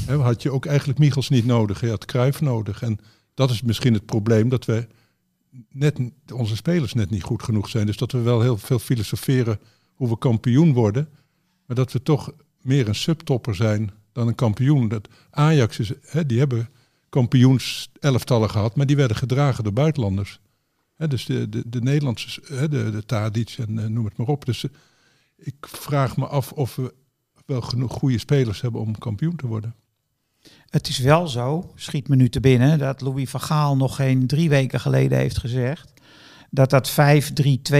Hè, 0.06 0.16
had 0.16 0.42
je 0.42 0.50
ook 0.50 0.66
eigenlijk 0.66 0.98
Michels 0.98 1.28
niet 1.28 1.46
nodig. 1.46 1.80
Je 1.80 1.88
had 1.88 2.04
Cruijff 2.04 2.40
nodig. 2.40 2.82
En 2.82 2.98
dat 3.34 3.50
is 3.50 3.62
misschien 3.62 3.94
het 3.94 4.06
probleem 4.06 4.48
dat 4.48 4.64
we 4.64 4.86
net 5.70 6.00
onze 6.32 6.56
spelers 6.56 6.94
net 6.94 7.10
niet 7.10 7.22
goed 7.22 7.42
genoeg 7.42 7.68
zijn. 7.68 7.86
Dus 7.86 7.96
dat 7.96 8.12
we 8.12 8.18
wel 8.18 8.40
heel 8.40 8.56
veel 8.56 8.78
filosoferen 8.78 9.60
hoe 9.94 10.08
we 10.08 10.18
kampioen 10.18 10.72
worden. 10.72 11.08
Maar 11.66 11.76
dat 11.76 11.92
we 11.92 12.02
toch 12.02 12.32
meer 12.62 12.88
een 12.88 12.94
subtopper 12.94 13.54
zijn 13.54 13.90
dan 14.12 14.28
een 14.28 14.34
kampioen. 14.34 14.88
Dat 14.88 15.08
Ajax 15.30 15.78
is, 15.78 15.92
die 16.26 16.38
hebben 16.38 16.68
kampioenselftallen 17.08 18.50
gehad, 18.50 18.76
maar 18.76 18.86
die 18.86 18.96
werden 18.96 19.16
gedragen 19.16 19.64
door 19.64 19.72
buitenlanders. 19.72 20.40
Dus 20.96 21.24
de, 21.24 21.48
de, 21.48 21.62
de 21.66 21.80
Nederlandse, 21.80 22.40
de, 22.68 22.90
de 22.90 23.02
Tadic 23.06 23.54
en 23.58 23.78
eh, 23.78 23.86
noem 23.86 24.04
het 24.04 24.16
maar 24.16 24.26
op. 24.26 24.44
Dus 24.44 24.64
eh, 24.64 24.70
ik 25.36 25.54
vraag 25.60 26.16
me 26.16 26.26
af 26.26 26.52
of 26.52 26.76
we 26.76 26.94
wel 27.46 27.60
genoeg 27.60 27.92
goede 27.92 28.18
spelers 28.18 28.60
hebben 28.60 28.80
om 28.80 28.98
kampioen 28.98 29.36
te 29.36 29.46
worden. 29.46 29.74
Het 30.70 30.88
is 30.88 30.98
wel 30.98 31.28
zo, 31.28 31.72
schiet 31.74 32.08
me 32.08 32.16
nu 32.16 32.28
te 32.28 32.40
binnen, 32.40 32.78
dat 32.78 33.00
Louis 33.00 33.30
van 33.30 33.40
Gaal 33.40 33.76
nog 33.76 33.96
geen 33.96 34.26
drie 34.26 34.48
weken 34.48 34.80
geleden 34.80 35.18
heeft 35.18 35.38
gezegd 35.38 35.94
dat 36.50 36.70
dat 36.70 36.90
5-3-2 36.90 36.94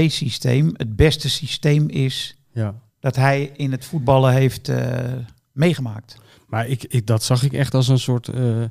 systeem 0.07 0.73
het 0.77 0.97
beste 0.97 1.29
systeem 1.31 1.89
is 1.89 2.37
Ja. 2.53 2.75
dat 3.01 3.17
hij 3.17 3.53
in 3.57 3.73
het 3.73 3.85
voetballen 3.85 4.33
heeft 4.33 4.69
eh, 4.69 5.13
meegemaakt. 5.53 6.17
Maar 6.49 6.69
ik, 6.69 6.85
ik, 6.85 7.07
dat 7.07 7.23
zag 7.25 7.43
ik 7.43 7.53
echt 7.53 7.75
als 7.75 7.89
een 7.89 7.99
soort 7.99 8.29
eh, 8.29 8.63
eh, 8.63 8.71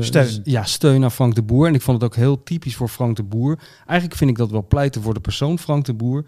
Steun. 0.00 0.40
Ja, 0.44 0.64
steun 0.64 1.04
aan 1.04 1.10
Frank 1.10 1.34
de 1.34 1.42
Boer. 1.42 1.66
En 1.66 1.74
ik 1.74 1.82
vond 1.82 2.02
het 2.02 2.10
ook 2.10 2.16
heel 2.16 2.42
typisch 2.42 2.76
voor 2.76 2.88
Frank 2.88 3.16
de 3.16 3.22
Boer. 3.22 3.58
Eigenlijk 3.86 4.18
vind 4.18 4.30
ik 4.30 4.36
dat 4.36 4.50
wel 4.50 4.66
pleiten 4.66 5.02
voor 5.02 5.14
de 5.14 5.20
persoon 5.20 5.58
Frank 5.58 5.84
de 5.84 5.94
Boer. 5.94 6.24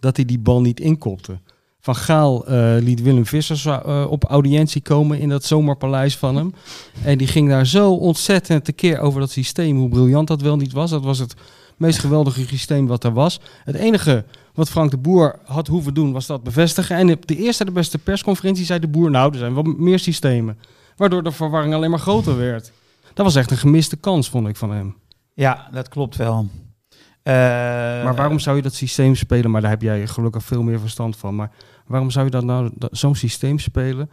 Dat 0.00 0.16
hij 0.16 0.24
die 0.24 0.38
bal 0.38 0.60
niet 0.60 0.80
inkopte. 0.80 1.38
Van 1.86 1.96
Gaal 1.96 2.46
eh, 2.46 2.76
liet 2.80 3.02
Willem 3.02 3.26
Vissers 3.26 3.64
eh, 3.64 4.06
op 4.08 4.24
audiëntie 4.24 4.82
komen 4.82 5.18
in 5.18 5.28
dat 5.28 5.44
zomerpaleis 5.44 6.16
van 6.16 6.36
hem. 6.36 6.54
En 7.04 7.18
die 7.18 7.26
ging 7.26 7.48
daar 7.48 7.66
zo 7.66 7.92
ontzettend 7.92 8.64
tekeer 8.64 8.98
over 8.98 9.20
dat 9.20 9.30
systeem. 9.30 9.76
Hoe 9.76 9.88
briljant 9.88 10.28
dat 10.28 10.40
wel 10.40 10.56
niet 10.56 10.72
was. 10.72 10.90
Dat 10.90 11.04
was 11.04 11.18
het 11.18 11.34
meest 11.76 11.98
geweldige 11.98 12.46
systeem 12.46 12.86
wat 12.86 13.04
er 13.04 13.12
was. 13.12 13.40
Het 13.64 13.74
enige 13.74 14.24
wat 14.54 14.70
Frank 14.70 14.90
de 14.90 14.96
Boer 14.96 15.38
had 15.44 15.66
hoeven 15.66 15.94
doen, 15.94 16.12
was 16.12 16.26
dat 16.26 16.42
bevestigen. 16.42 16.96
En 16.96 17.10
op 17.10 17.26
de 17.26 17.36
eerste 17.36 17.64
de 17.64 17.70
beste 17.70 17.98
persconferentie 17.98 18.64
zei 18.64 18.78
de 18.78 18.88
Boer, 18.88 19.10
nou, 19.10 19.32
er 19.32 19.38
zijn 19.38 19.54
wel 19.54 19.62
meer 19.62 19.98
systemen. 19.98 20.58
Waardoor 20.96 21.22
de 21.22 21.32
verwarring 21.32 21.74
alleen 21.74 21.90
maar 21.90 21.98
groter 21.98 22.36
werd. 22.36 22.72
Dat 23.14 23.24
was 23.24 23.36
echt 23.36 23.50
een 23.50 23.56
gemiste 23.56 23.96
kans, 23.96 24.28
vond 24.28 24.48
ik, 24.48 24.56
van 24.56 24.70
hem. 24.70 24.96
Ja, 25.34 25.68
dat 25.72 25.88
klopt 25.88 26.16
wel. 26.16 26.48
Maar 28.04 28.14
waarom 28.14 28.38
zou 28.38 28.56
je 28.56 28.62
dat 28.62 28.74
systeem 28.74 29.14
spelen? 29.14 29.50
Maar 29.50 29.60
daar 29.60 29.70
heb 29.70 29.82
jij 29.82 30.06
gelukkig 30.06 30.44
veel 30.44 30.62
meer 30.62 30.80
verstand 30.80 31.16
van. 31.16 31.34
Maar 31.34 31.50
waarom 31.86 32.10
zou 32.10 32.24
je 32.24 32.30
dat 32.30 32.44
nou 32.44 32.70
zo'n 32.90 33.14
systeem 33.14 33.58
spelen? 33.58 34.08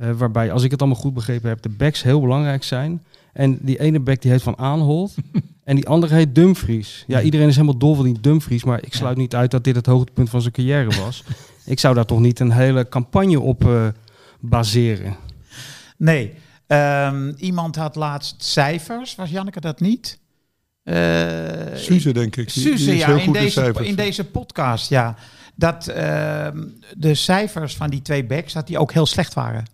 eh, 0.00 0.10
waarbij, 0.10 0.52
als 0.52 0.62
ik 0.62 0.70
het 0.70 0.80
allemaal 0.80 1.00
goed 1.00 1.14
begrepen 1.14 1.48
heb, 1.48 1.62
de 1.62 1.68
backs 1.68 2.02
heel 2.02 2.20
belangrijk 2.20 2.64
zijn. 2.64 3.02
En 3.32 3.58
die 3.60 3.80
ene 3.80 4.00
back 4.00 4.22
die 4.22 4.30
heet 4.30 4.42
Van 4.42 4.58
Aanholt. 4.58 5.14
en 5.64 5.76
die 5.76 5.88
andere 5.88 6.14
heet 6.14 6.34
Dumfries. 6.34 7.04
Ja, 7.06 7.20
iedereen 7.20 7.48
is 7.48 7.54
helemaal 7.54 7.78
dol 7.78 7.94
van 7.94 8.04
die 8.04 8.20
Dumfries. 8.20 8.64
Maar 8.64 8.84
ik 8.84 8.94
sluit 8.94 9.16
niet 9.16 9.34
uit 9.34 9.50
dat 9.50 9.64
dit 9.64 9.76
het 9.76 9.86
hoogtepunt 9.86 10.30
van 10.30 10.40
zijn 10.40 10.52
carrière 10.52 11.00
was. 11.00 11.24
ik 11.64 11.80
zou 11.80 11.94
daar 11.94 12.04
toch 12.04 12.20
niet 12.20 12.40
een 12.40 12.52
hele 12.52 12.88
campagne 12.88 13.40
op 13.40 13.66
eh, 13.66 13.86
baseren. 14.40 15.16
Nee. 15.96 16.34
Ehm, 16.66 17.32
iemand 17.36 17.76
had 17.76 17.96
laatst 17.96 18.44
cijfers. 18.44 19.14
Was 19.14 19.30
Janneke 19.30 19.60
dat 19.60 19.80
niet? 19.80 20.18
Eh, 20.82 20.94
Suze, 21.74 22.12
denk 22.12 22.36
ik. 22.36 22.52
Die, 22.52 22.62
Suze, 22.62 22.92
is 22.92 23.00
ja, 23.00 23.08
in 23.08 23.14
goed 23.14 23.26
in 23.26 23.32
deze, 23.32 23.74
in 23.80 23.94
deze 23.94 24.24
podcast, 24.24 24.88
ja. 24.88 25.16
Dat 25.58 25.86
ehm, 25.86 26.66
de 26.96 27.14
cijfers 27.14 27.76
van 27.76 27.90
die 27.90 28.02
twee 28.02 28.24
backs, 28.24 28.52
dat 28.52 28.66
die 28.66 28.78
ook 28.78 28.92
heel 28.92 29.06
slecht 29.06 29.34
waren. 29.34 29.64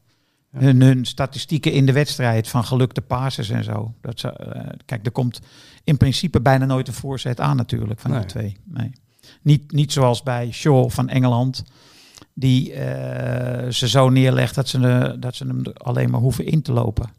Hun, 0.51 0.81
hun 0.81 1.05
statistieken 1.05 1.73
in 1.73 1.87
de 1.87 1.93
wedstrijd 1.93 2.49
van 2.49 2.65
gelukte 2.65 3.01
passes 3.01 3.51
en 3.51 3.65
zo. 3.65 3.95
Dat 4.01 4.21
ze, 4.21 4.29
eh, 4.29 4.71
kijk, 4.85 5.07
er 5.07 5.13
komt 5.13 5.41
in 5.85 5.97
principe 5.97 6.41
bijna 6.41 6.65
nooit 6.65 6.89
een 6.89 6.95
voorzet 6.95 7.41
aan 7.41 7.57
natuurlijk 7.57 8.01
van 8.01 8.11
Nee. 8.11 8.21
die 8.21 8.29
twee. 8.29 8.57
Nee. 8.65 8.93
Niet, 9.43 9.73
niet 9.73 9.93
zoals 9.93 10.23
bij 10.23 10.53
Shaw 10.53 10.91
van 10.91 11.09
Engeland. 11.09 11.65
Die 12.35 12.73
eh, 12.73 13.71
ze 13.71 13.89
zo 13.89 14.09
neerlegt 14.09 14.55
dat 14.55 14.69
ze, 14.69 14.89
eh, 14.89 15.13
dat 15.19 15.35
ze 15.35 15.47
hem 15.47 15.63
alleen 15.75 16.11
maar 16.11 16.21
hoeven 16.21 16.47
in 16.47 16.63
te 16.63 16.73
lopen. 16.73 17.11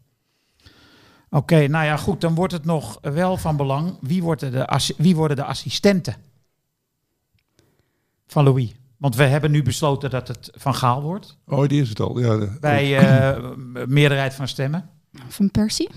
Oké, 1.29 1.67
nou 1.67 1.85
ja, 1.85 1.97
goed. 1.97 2.21
Dan 2.21 2.35
wordt 2.35 2.53
het 2.53 2.65
nog 2.65 2.97
wel 3.01 3.37
van 3.37 3.57
belang. 3.57 3.97
Wie, 4.01 4.23
wordt 4.23 4.41
de 4.41 4.93
wie 4.97 5.15
worden 5.15 5.37
de 5.37 5.43
assistenten 5.43 6.15
van 8.27 8.43
Louis? 8.43 8.71
Want 8.97 9.15
we 9.15 9.23
hebben 9.23 9.51
nu 9.51 9.63
besloten 9.63 10.09
dat 10.09 10.27
het 10.27 10.49
Van 10.55 10.75
Gaal 10.75 11.01
wordt. 11.01 11.37
Oh, 11.47 11.67
die 11.67 11.81
is 11.81 11.89
het 11.89 11.99
al. 11.99 12.19
Ja, 12.19 12.37
de- 12.37 12.57
Bij 12.59 12.97
eh, 12.97 13.43
meerderheid 13.87 14.33
van 14.33 14.47
stemmen. 14.47 14.89
Van 15.27 15.51
Persie? 15.51 15.89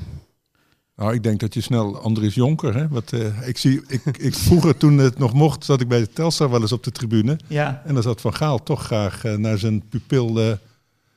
Nou, 0.96 1.14
ik 1.14 1.22
denk 1.22 1.40
dat 1.40 1.54
je 1.54 1.60
snel 1.60 1.98
Andries 2.00 2.34
Jonker, 2.34 2.74
hè? 2.74 2.88
Wat, 2.88 3.12
eh, 3.12 3.48
ik 3.48 3.58
zie, 3.58 3.82
ik, 3.86 4.04
ik, 4.18 4.34
vroeger 4.34 4.76
toen 4.76 4.98
het 4.98 5.18
nog 5.18 5.32
mocht, 5.32 5.64
zat 5.64 5.80
ik 5.80 5.88
bij 5.88 5.98
de 6.00 6.12
Telstar 6.12 6.50
wel 6.50 6.60
eens 6.60 6.72
op 6.72 6.84
de 6.84 6.92
tribune. 6.92 7.38
Ja, 7.46 7.82
En 7.86 7.94
dan 7.94 8.02
zat 8.02 8.20
Van 8.20 8.34
Gaal 8.34 8.62
toch 8.62 8.82
graag 8.84 9.24
eh, 9.24 9.34
naar 9.34 9.58
zijn 9.58 9.88
pupil 9.88 10.56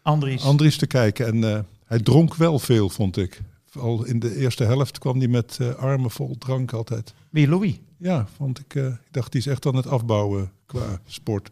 Andries. 0.02 0.44
Andries 0.44 0.78
te 0.78 0.88
kijken. 0.88 1.26
En 1.26 1.44
eh, 1.54 1.60
hij 1.86 2.00
dronk 2.00 2.36
wel 2.36 2.60
veel, 2.60 2.90
vond 2.90 3.18
ik. 3.18 3.42
Al 3.80 4.06
in 4.06 4.20
de 4.20 4.36
eerste 4.38 4.64
helft 4.64 4.98
kwam 5.00 5.18
hij 5.18 5.28
met 5.28 5.58
eh, 5.62 5.74
armen 5.76 6.12
vol 6.12 6.36
drank 6.38 6.74
altijd. 6.74 7.14
Wie, 7.30 7.48
Louis? 7.48 7.80
Ja, 7.98 8.28
vond 8.36 8.60
ik. 8.60 8.76
eh, 8.76 8.86
ik 8.86 8.98
dacht, 9.12 9.32
die 9.32 9.42
is 9.42 9.48
echt 9.48 9.66
aan 9.66 9.76
het 9.76 9.88
afbouwen 9.88 10.52
qua 10.66 11.00
sport. 11.06 11.52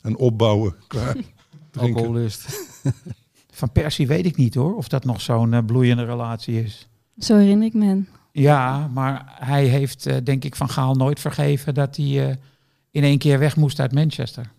En 0.00 0.16
opbouwen 0.16 0.74
qua 0.86 1.12
drinken. 1.70 1.96
Alcoholist. 1.96 2.46
Van 3.50 3.72
Persie 3.72 4.06
weet 4.06 4.26
ik 4.26 4.36
niet 4.36 4.54
hoor, 4.54 4.76
of 4.76 4.88
dat 4.88 5.04
nog 5.04 5.20
zo'n 5.20 5.52
eh, 5.54 5.64
bloeiende 5.64 6.04
relatie 6.04 6.62
is. 6.62 6.88
Zo 7.18 7.36
herinner 7.36 7.66
ik 7.66 7.74
me. 7.74 8.02
Ja, 8.32 8.88
maar 8.94 9.34
hij 9.38 9.66
heeft 9.66 10.06
eh, 10.06 10.16
denk 10.24 10.44
ik 10.44 10.56
Van 10.56 10.68
Gaal 10.68 10.94
nooit 10.94 11.20
vergeven 11.20 11.74
dat 11.74 11.96
hij 11.96 12.28
eh, 12.30 12.36
in 12.90 13.02
één 13.02 13.18
keer 13.18 13.38
weg 13.38 13.56
moest 13.56 13.80
uit 13.80 13.92
Manchester. 13.92 14.50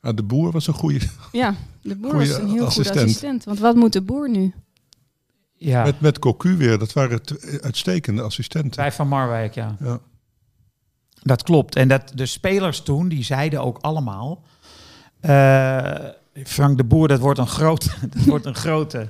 Ah, 0.00 0.16
de 0.16 0.22
boer 0.22 0.50
was 0.52 0.66
een 0.66 0.74
goede. 0.74 1.00
Ja, 1.32 1.54
de 1.82 1.96
boer 1.96 2.14
was 2.16 2.28
een 2.28 2.48
heel 2.50 2.64
assistent. 2.66 2.96
goed 2.98 3.06
assistent. 3.06 3.44
Want 3.44 3.58
wat 3.58 3.76
moet 3.76 3.92
de 3.92 4.02
boer 4.02 4.30
nu? 4.30 4.52
Ja, 5.62 5.82
Met, 5.84 6.00
met 6.00 6.18
Cocu 6.18 6.56
weer. 6.56 6.78
Dat 6.78 6.92
waren 6.92 7.22
t- 7.22 7.60
uitstekende 7.62 8.22
assistenten. 8.22 8.70
bij 8.82 8.92
Van 8.92 9.08
Marwijk, 9.08 9.54
ja. 9.54 9.76
Ja. 9.80 9.98
Dat 11.22 11.42
klopt. 11.42 11.76
En 11.76 11.88
dat 11.88 12.12
de 12.14 12.26
spelers 12.26 12.80
toen, 12.82 13.08
die 13.08 13.24
zeiden 13.24 13.62
ook 13.62 13.78
allemaal... 13.80 14.42
eh, 15.20 15.94
Frank 16.44 16.76
de 16.76 16.84
Boer, 16.84 17.08
dat 17.08 17.20
wordt 17.20 17.38
een 17.38 17.46
grote... 17.46 17.88
dat 18.16 18.24
wordt 18.24 18.46
een 18.46 18.54
grote... 18.54 19.08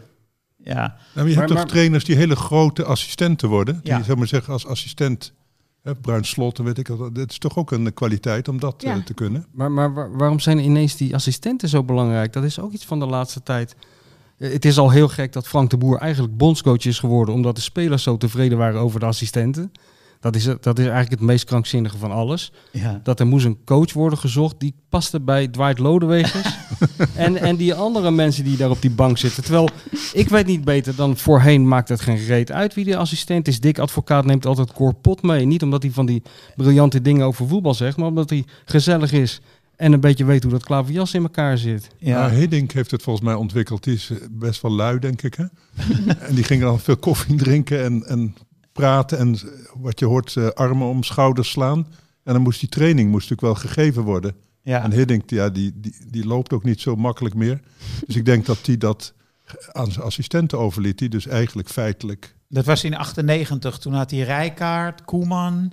Ja, 0.56 0.74
Nou, 0.74 0.88
maar 0.88 0.96
je 1.14 1.22
Maar- 1.22 1.34
hebt 1.34 1.46
toch 1.48 1.56
maar- 1.56 1.66
trainers 1.66 2.04
die 2.04 2.16
hele 2.16 2.36
grote 2.36 2.84
assistenten 2.84 3.48
worden. 3.48 3.80
Die, 3.82 3.92
Ja. 3.92 4.02
zeg 4.02 4.16
maar 4.16 4.26
zeggen, 4.26 4.52
als 4.52 4.66
assistent... 4.66 5.32
Hè, 5.82 5.94
Bruin 5.94 6.24
Slot, 6.24 6.58
weet 6.58 6.78
ik 6.78 6.88
al. 6.88 7.12
Dat 7.12 7.30
is 7.30 7.38
toch 7.38 7.56
ook 7.56 7.70
een 7.70 7.94
kwaliteit 7.94 8.48
om 8.48 8.60
dat 8.60 8.82
Ja. 8.82 8.94
eh, 8.96 9.02
te 9.02 9.14
kunnen. 9.14 9.46
Maar, 9.52 9.70
maar 9.70 9.94
waar- 9.94 10.16
waarom 10.16 10.40
zijn 10.40 10.58
ineens 10.58 10.96
die 10.96 11.14
assistenten 11.14 11.68
zo 11.68 11.84
belangrijk? 11.84 12.32
Dat 12.32 12.44
is 12.44 12.58
ook 12.60 12.72
iets 12.72 12.84
van 12.84 12.98
de 12.98 13.06
laatste 13.06 13.42
tijd. 13.42 13.76
Eh, 14.40 14.52
Het 14.52 14.64
is 14.64 14.78
al 14.78 14.90
heel 14.90 15.08
gek 15.08 15.32
dat 15.32 15.48
Frank 15.48 15.70
de 15.70 15.76
Boer 15.76 15.98
eigenlijk 15.98 16.36
bondscoach 16.36 16.84
is 16.84 16.98
geworden... 16.98 17.34
omdat 17.34 17.54
de 17.56 17.62
spelers 17.62 18.02
zo 18.02 18.16
tevreden 18.16 18.58
waren 18.58 18.80
over 18.80 19.00
de 19.00 19.06
assistenten. 19.06 19.72
Dat 20.20 20.36
is, 20.36 20.44
dat 20.44 20.78
is 20.78 20.84
eigenlijk 20.84 21.10
het 21.10 21.20
meest 21.20 21.44
krankzinnige 21.44 21.98
van 21.98 22.10
alles. 22.10 22.52
ja. 22.72 23.00
Dat 23.02 23.20
er 23.20 23.26
moest 23.26 23.44
een 23.44 23.58
coach 23.64 23.92
worden 23.92 24.18
gezocht 24.18 24.54
die 24.58 24.74
paste 24.88 25.20
bij 25.20 25.48
Dwight 25.48 25.78
Lodewegers. 25.78 26.56
en, 27.14 27.36
en 27.36 27.56
die 27.56 27.74
andere 27.74 28.10
mensen 28.10 28.44
die 28.44 28.56
daar 28.56 28.70
op 28.70 28.80
die 28.82 28.90
bank 28.90 29.18
zitten. 29.18 29.42
Terwijl, 29.42 29.68
ik 30.12 30.28
weet 30.28 30.46
niet 30.46 30.64
beter 30.64 30.94
dan 30.96 31.16
voorheen 31.16 31.68
maakt 31.68 31.88
het 31.88 32.00
geen 32.00 32.16
reet 32.24 32.52
uit 32.52 32.74
wie 32.74 32.84
de 32.84 32.96
assistent 32.96 33.48
is. 33.48 33.60
Dick 33.60 33.78
Advocaat 33.78 34.24
neemt 34.24 34.46
altijd 34.46 34.72
Cor 34.72 34.94
Pot 34.94 35.22
mee. 35.22 35.44
Niet 35.46 35.62
omdat 35.62 35.82
hij 35.82 35.92
van 35.92 36.06
die 36.06 36.22
briljante 36.56 37.02
dingen 37.02 37.26
over 37.26 37.46
voetbal 37.48 37.74
zegt, 37.74 37.96
maar 37.96 38.08
omdat 38.08 38.30
hij 38.30 38.44
gezellig 38.64 39.12
is. 39.12 39.40
En 39.80 39.92
een 39.92 40.00
beetje 40.00 40.24
weet 40.24 40.42
hoe 40.42 40.52
dat 40.52 40.64
klaverjas 40.64 41.14
in 41.14 41.22
elkaar 41.22 41.58
zit. 41.58 41.90
ja. 41.98 42.30
Hiddink 42.30 42.72
heeft 42.72 42.90
het 42.90 43.02
volgens 43.02 43.24
mij 43.24 43.34
ontwikkeld. 43.34 43.84
Die 43.84 43.94
is 43.94 44.10
eh, 44.10 44.16
best 44.30 44.62
wel 44.62 44.72
lui, 44.72 44.98
denk 44.98 45.22
ik. 45.22 45.34
Hè? 45.34 45.44
en 46.28 46.34
die 46.34 46.44
ging 46.44 46.62
dan 46.62 46.80
veel 46.80 46.96
koffie 46.96 47.36
drinken 47.36 47.84
en, 47.84 48.04
en 48.06 48.34
praten. 48.72 49.18
En 49.18 49.34
eh, 49.34 49.42
wat 49.76 49.98
je 49.98 50.06
hoort, 50.06 50.36
eh, 50.36 50.48
armen 50.48 50.88
om 50.88 51.02
schouders 51.02 51.50
slaan. 51.50 51.86
En 52.24 52.32
dan 52.32 52.42
moest 52.42 52.60
die 52.60 52.68
training 52.68 53.10
moest 53.10 53.30
natuurlijk 53.30 53.60
wel 53.60 53.70
gegeven 53.70 54.02
worden. 54.02 54.34
ja. 54.62 54.82
En 54.82 54.92
Hiddink, 54.92 55.30
ja, 55.30 55.48
die, 55.48 55.72
die, 55.74 55.94
die 56.10 56.26
loopt 56.26 56.52
ook 56.52 56.64
niet 56.64 56.80
zo 56.80 56.96
makkelijk 56.96 57.34
meer. 57.34 57.60
Dus 58.06 58.16
ik 58.16 58.24
denk 58.24 58.46
dat 58.46 58.66
hij 58.66 58.76
dat 58.76 59.14
aan 59.72 59.92
zijn 59.92 60.06
assistenten 60.06 60.58
overliet. 60.58 60.98
Die 60.98 61.08
dus 61.08 61.26
eigenlijk 61.26 61.68
feitelijk... 61.68 62.34
Dat 62.48 62.64
was 62.64 62.84
in 62.84 62.94
98. 62.94 63.78
Toen 63.78 63.92
had 63.92 64.10
hij 64.10 64.20
Rijkaard, 64.20 65.04
Koeman 65.04 65.72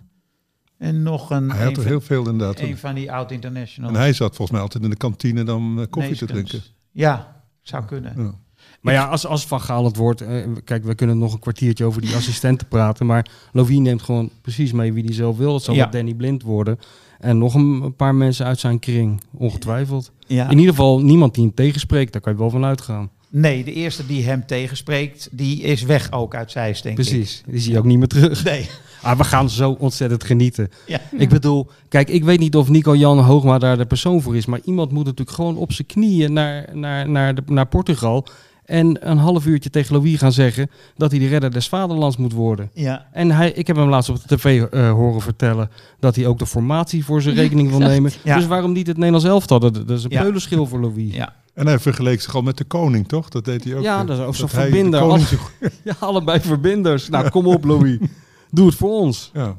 en 0.78 1.04
nog 1.04 1.30
een, 1.30 1.52
Hij 1.52 1.60
had 1.64 1.68
een, 1.70 1.76
er 1.76 1.82
van, 1.82 1.92
heel 1.92 2.02
veel 2.02 2.30
inderdaad. 2.30 2.60
een 2.60 2.78
van 2.78 2.96
die 2.96 3.12
oud-internationals. 3.12 3.94
En 3.94 4.00
hij 4.00 4.14
zat 4.14 4.28
volgens 4.28 4.52
mij 4.52 4.62
altijd 4.62 4.84
in 4.84 4.90
de 4.90 4.96
kantine 4.96 5.44
dan 5.44 5.80
eh, 5.80 5.86
koffie 5.90 6.16
te 6.16 6.26
drinken. 6.26 6.62
Ja, 6.92 7.42
zou 7.62 7.86
kunnen. 7.86 8.14
Ja. 8.18 8.34
Maar 8.82 8.94
ja, 8.94 9.06
als, 9.06 9.26
als 9.26 9.46
Van 9.48 9.62
Gaal 9.62 9.86
het 9.86 9.96
wordt... 9.96 10.22
eh, 10.22 10.46
kijk, 10.64 10.84
we 10.84 10.96
kunnen 10.96 11.18
nog 11.18 11.34
een 11.34 11.40
kwartiertje 11.40 11.86
over 11.86 12.02
die 12.02 12.16
assistenten 12.16 12.68
praten. 12.76 13.06
Maar 13.06 13.30
Lovie 13.52 13.80
neemt 13.80 14.02
gewoon 14.02 14.30
precies 14.42 14.72
mee 14.72 14.94
wie 14.94 15.04
hij 15.04 15.14
zelf 15.14 15.38
wil. 15.38 15.54
Het 15.54 15.64
zal 15.64 15.76
Ja. 15.76 15.86
Danny 15.86 16.14
Blind 16.14 16.44
worden. 16.44 16.80
En 17.20 17.38
nog 17.38 17.54
een, 17.54 17.82
een 17.82 17.96
paar 17.96 18.16
mensen 18.16 18.46
uit 18.46 18.60
zijn 18.60 18.80
kring, 18.80 19.22
ongetwijfeld. 19.34 20.12
Ja. 20.28 20.50
In 20.50 20.58
ieder 20.58 20.74
geval 20.74 21.02
niemand 21.02 21.34
die 21.36 21.44
hem 21.44 21.54
tegenspreekt. 21.54 22.12
Daar 22.12 22.22
kan 22.22 22.32
je 22.34 22.40
wel 22.40 22.50
van 22.50 22.66
uitgaan. 22.66 23.10
Nee, 23.30 23.64
de 23.64 23.74
eerste 23.74 24.06
die 24.06 24.24
hem 24.24 24.46
tegenspreekt, 24.46 25.30
die 25.32 25.62
is 25.62 25.82
weg 25.82 26.12
ook 26.12 26.36
uit 26.36 26.52
Zeist, 26.52 26.84
denk 26.84 26.98
ik. 26.98 27.06
Precies. 27.06 27.44
Die 27.48 27.60
zie 27.60 27.72
je 27.72 27.78
ook 27.78 27.86
niet 27.86 27.98
meer 27.98 28.08
terug. 28.08 28.44
Nee. 28.44 28.70
Ah, 29.08 29.18
we 29.18 29.24
gaan 29.24 29.50
zo 29.50 29.76
ontzettend 29.80 30.24
genieten. 30.24 30.70
Ja. 30.86 31.00
Ik 31.18 31.30
bedoel, 31.30 31.68
kijk, 31.90 32.10
ik 32.10 32.24
weet 32.24 32.40
niet 32.40 32.56
of 32.56 32.70
Nico-Jan 32.70 33.20
Hoogma 33.20 33.58
daar 33.58 33.78
de 33.78 33.86
persoon 33.86 34.22
voor 34.22 34.36
is. 34.36 34.46
Maar 34.46 34.60
iemand 34.64 34.92
moet 34.92 35.06
natuurlijk 35.06 35.36
gewoon 35.38 35.58
op 35.58 35.72
zijn 35.74 35.88
knieën 35.88 36.34
naar, 36.34 36.66
naar, 36.74 37.10
naar, 37.10 37.36
de, 37.36 37.42
naar 37.46 37.66
Portugal. 37.68 38.26
En 38.66 39.10
een 39.10 39.18
half 39.18 39.46
uurtje 39.46 39.70
tegen 39.70 39.96
Louis 39.96 40.18
gaan 40.20 40.32
zeggen 40.32 40.70
dat 40.96 41.12
hij 41.12 41.20
de 41.20 41.28
redder 41.28 41.52
des 41.52 41.68
vaderlands 41.70 42.18
moet 42.18 42.34
worden. 42.34 42.70
Ja. 42.74 43.06
En 43.12 43.32
hij, 43.32 43.52
ik 43.52 43.68
heb 43.68 43.76
hem 43.76 43.90
laatst 43.90 44.10
op 44.10 44.20
de 44.28 44.36
tv 44.36 44.64
eh, 44.64 44.92
horen 44.92 45.22
vertellen 45.22 45.70
dat 46.00 46.16
hij 46.16 46.26
ook 46.28 46.40
de 46.40 46.46
formatie 46.46 47.06
voor 47.06 47.22
zijn 47.22 47.36
rekening 47.36 47.70
wil 47.70 47.80
nemen. 47.80 48.12
Ja. 48.24 48.36
Dus 48.36 48.48
waarom 48.48 48.72
niet 48.72 48.88
het 48.88 48.96
Nederlands 48.98 49.26
elftal? 49.28 49.60
Dat, 49.60 49.74
dat 49.74 49.90
is 49.90 50.04
een 50.04 50.10
Ja. 50.10 50.22
peulenschil 50.22 50.66
voor 50.66 50.80
Louis. 50.80 51.16
ja. 51.16 51.34
En 51.54 51.68
hij 51.68 51.80
vergeleek 51.80 52.22
zich 52.22 52.36
al 52.36 52.42
met 52.42 52.58
de 52.58 52.64
koning, 52.64 53.08
toch? 53.08 53.30
Dat 53.30 53.46
deed 53.46 53.64
hij 53.64 53.76
ook. 53.76 53.84
Ja, 53.84 54.02
eh, 54.02 54.08
dat 54.08 54.18
is 54.18 54.24
ook 54.24 54.36
zo'n 54.36 54.50
verbinder. 54.50 55.00
koning 55.00 55.18
Alle- 55.18 55.28
zich- 55.28 55.52
Ja, 55.84 55.94
allebei 56.00 56.40
verbinders. 56.40 57.10
Nou, 57.10 57.30
kom 57.30 57.48
op 57.48 57.64
Louis. 57.66 57.98
Doe 58.52 58.66
het 58.66 58.76
voor 58.76 58.90
ons. 58.90 59.32
ja. 59.34 59.56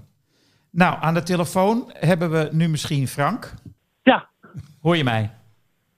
Nou, 0.71 0.97
aan 1.01 1.15
de 1.15 1.23
telefoon 1.23 1.85
hebben 1.93 2.31
we 2.31 2.49
nu 2.53 2.69
misschien 2.69 3.09
Frank. 3.09 3.55
Ja. 4.03 4.29
Hoor 4.81 4.97
je 4.97 5.05
mij? 5.05 5.31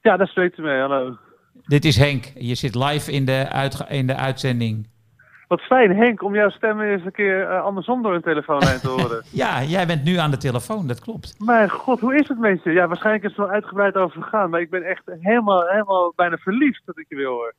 Ja, 0.00 0.16
daar 0.16 0.26
spreekt 0.26 0.58
u 0.58 0.62
mee. 0.62 0.80
Hallo. 0.80 1.16
Dit 1.66 1.84
is 1.84 1.96
Henk. 1.96 2.24
Je 2.34 2.54
zit 2.54 2.74
live 2.74 3.12
in 3.12 3.24
de, 3.24 3.48
uitge- 3.48 3.86
in 3.88 4.06
de 4.06 4.16
uitzending. 4.16 4.88
Wat 5.48 5.60
fijn, 5.60 5.96
Henk, 5.96 6.22
om 6.22 6.34
jouw 6.34 6.48
stem 6.50 6.80
eens 6.80 7.04
een 7.04 7.12
keer 7.12 7.48
eh, 7.50 7.62
andersom 7.62 8.02
door 8.02 8.14
een 8.14 8.22
telefoonlijn 8.22 8.80
te 8.80 8.88
horen. 8.88 9.24
Ja, 9.42 9.62
jij 9.62 9.86
bent 9.86 10.04
nu 10.04 10.16
aan 10.16 10.30
de 10.30 10.36
telefoon, 10.36 10.86
dat 10.86 11.00
klopt. 11.00 11.34
Mijn 11.38 11.70
god, 11.70 12.00
hoe 12.00 12.14
is 12.14 12.28
het 12.28 12.38
met 12.38 12.62
je? 12.62 12.70
Ja, 12.70 12.86
waarschijnlijk 12.88 13.24
is 13.24 13.30
het 13.30 13.38
wel 13.38 13.48
uitgebreid 13.54 13.94
over 13.94 14.22
gegaan, 14.22 14.50
maar 14.50 14.60
ik 14.60 14.70
ben 14.70 14.82
echt 14.82 15.02
helemaal, 15.20 15.66
helemaal 15.66 16.12
bijna 16.16 16.36
verliefd 16.36 16.82
dat 16.84 16.98
ik 16.98 17.06
je 17.08 17.16
weer 17.16 17.26
hoor. 17.28 17.54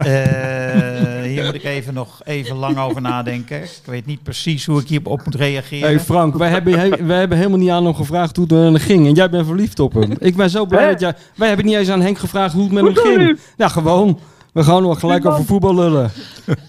Eh, 0.00 1.22
hier 1.22 1.44
moet 1.44 1.54
ik 1.54 1.64
even 1.64 1.94
nog 1.94 2.20
even 2.24 2.56
lang 2.56 2.78
over 2.78 3.00
nadenken. 3.00 3.62
Ik 3.62 3.80
weet 3.84 4.06
niet 4.06 4.22
precies 4.22 4.66
hoe 4.66 4.80
ik 4.80 4.88
hierop 4.88 5.24
moet 5.24 5.34
reageren. 5.34 5.88
Hey 5.88 6.00
Frank, 6.00 6.36
wij 6.36 6.48
hebben, 6.48 6.78
he- 6.78 7.04
wij 7.06 7.18
hebben 7.18 7.38
helemaal 7.38 7.58
niet 7.58 7.70
aan 7.70 7.84
hem 7.84 7.94
gevraagd 7.94 8.36
hoe 8.36 8.44
het 8.44 8.54
met 8.54 8.62
hem 8.62 8.76
ging. 8.76 9.06
En 9.06 9.12
jij 9.14 9.30
bent 9.30 9.46
verliefd 9.46 9.80
op 9.80 9.92
hem. 9.92 10.12
Ik 10.18 10.36
ben 10.36 10.50
zo 10.50 10.66
blij 10.66 10.84
Hè? 10.84 10.90
dat 10.90 11.00
jij... 11.00 11.14
Wij 11.36 11.48
hebben 11.48 11.66
niet 11.66 11.74
eens 11.76 11.88
aan 11.90 12.00
Henk 12.00 12.18
gevraagd 12.18 12.54
hoe 12.54 12.62
het 12.62 12.72
met 12.72 12.84
hem 12.84 12.94
ging. 12.96 13.38
Ja, 13.56 13.68
gewoon. 13.68 14.18
We 14.52 14.64
gaan 14.64 14.82
nog 14.82 15.00
gelijk 15.00 15.26
over 15.26 15.44
voetbal 15.44 15.74
lullen. 15.74 16.10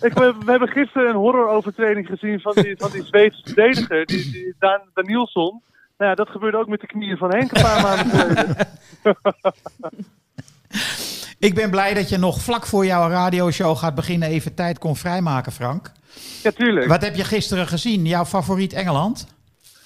Ik, 0.01 0.13
we, 0.13 0.33
we 0.45 0.51
hebben 0.51 0.67
gisteren 0.69 1.09
een 1.09 1.15
horrorovertreding 1.15 2.07
gezien 2.07 2.39
van 2.39 2.53
die, 2.55 2.75
van 2.77 2.89
die 2.91 3.03
Zweedse 3.05 3.41
verdediger, 3.45 4.05
die, 4.05 4.31
die 4.31 4.53
Dan, 4.59 4.79
Danielsson. 4.93 5.61
Nou 5.97 6.09
ja, 6.09 6.15
dat 6.15 6.29
gebeurde 6.29 6.57
ook 6.57 6.67
met 6.67 6.79
de 6.81 6.87
knieën 6.87 7.17
van 7.17 7.29
Henk 7.35 7.51
een 7.57 7.61
paar 7.61 7.81
maanden 7.81 8.19
geleden. 8.19 8.55
Ik 11.47 11.55
ben 11.55 11.69
blij 11.69 11.93
dat 11.93 12.09
je 12.09 12.17
nog 12.17 12.39
vlak 12.39 12.65
voor 12.65 12.85
jouw 12.85 13.09
radioshow 13.09 13.77
gaat 13.77 13.95
beginnen 13.95 14.27
even 14.27 14.55
tijd 14.55 14.79
kon 14.79 14.95
vrijmaken, 14.95 15.51
Frank. 15.51 15.91
Ja, 16.43 16.51
tuurlijk. 16.51 16.87
Wat 16.87 17.03
heb 17.03 17.15
je 17.15 17.23
gisteren 17.23 17.67
gezien? 17.67 18.05
Jouw 18.05 18.25
favoriet 18.25 18.73
Engeland? 18.73 19.39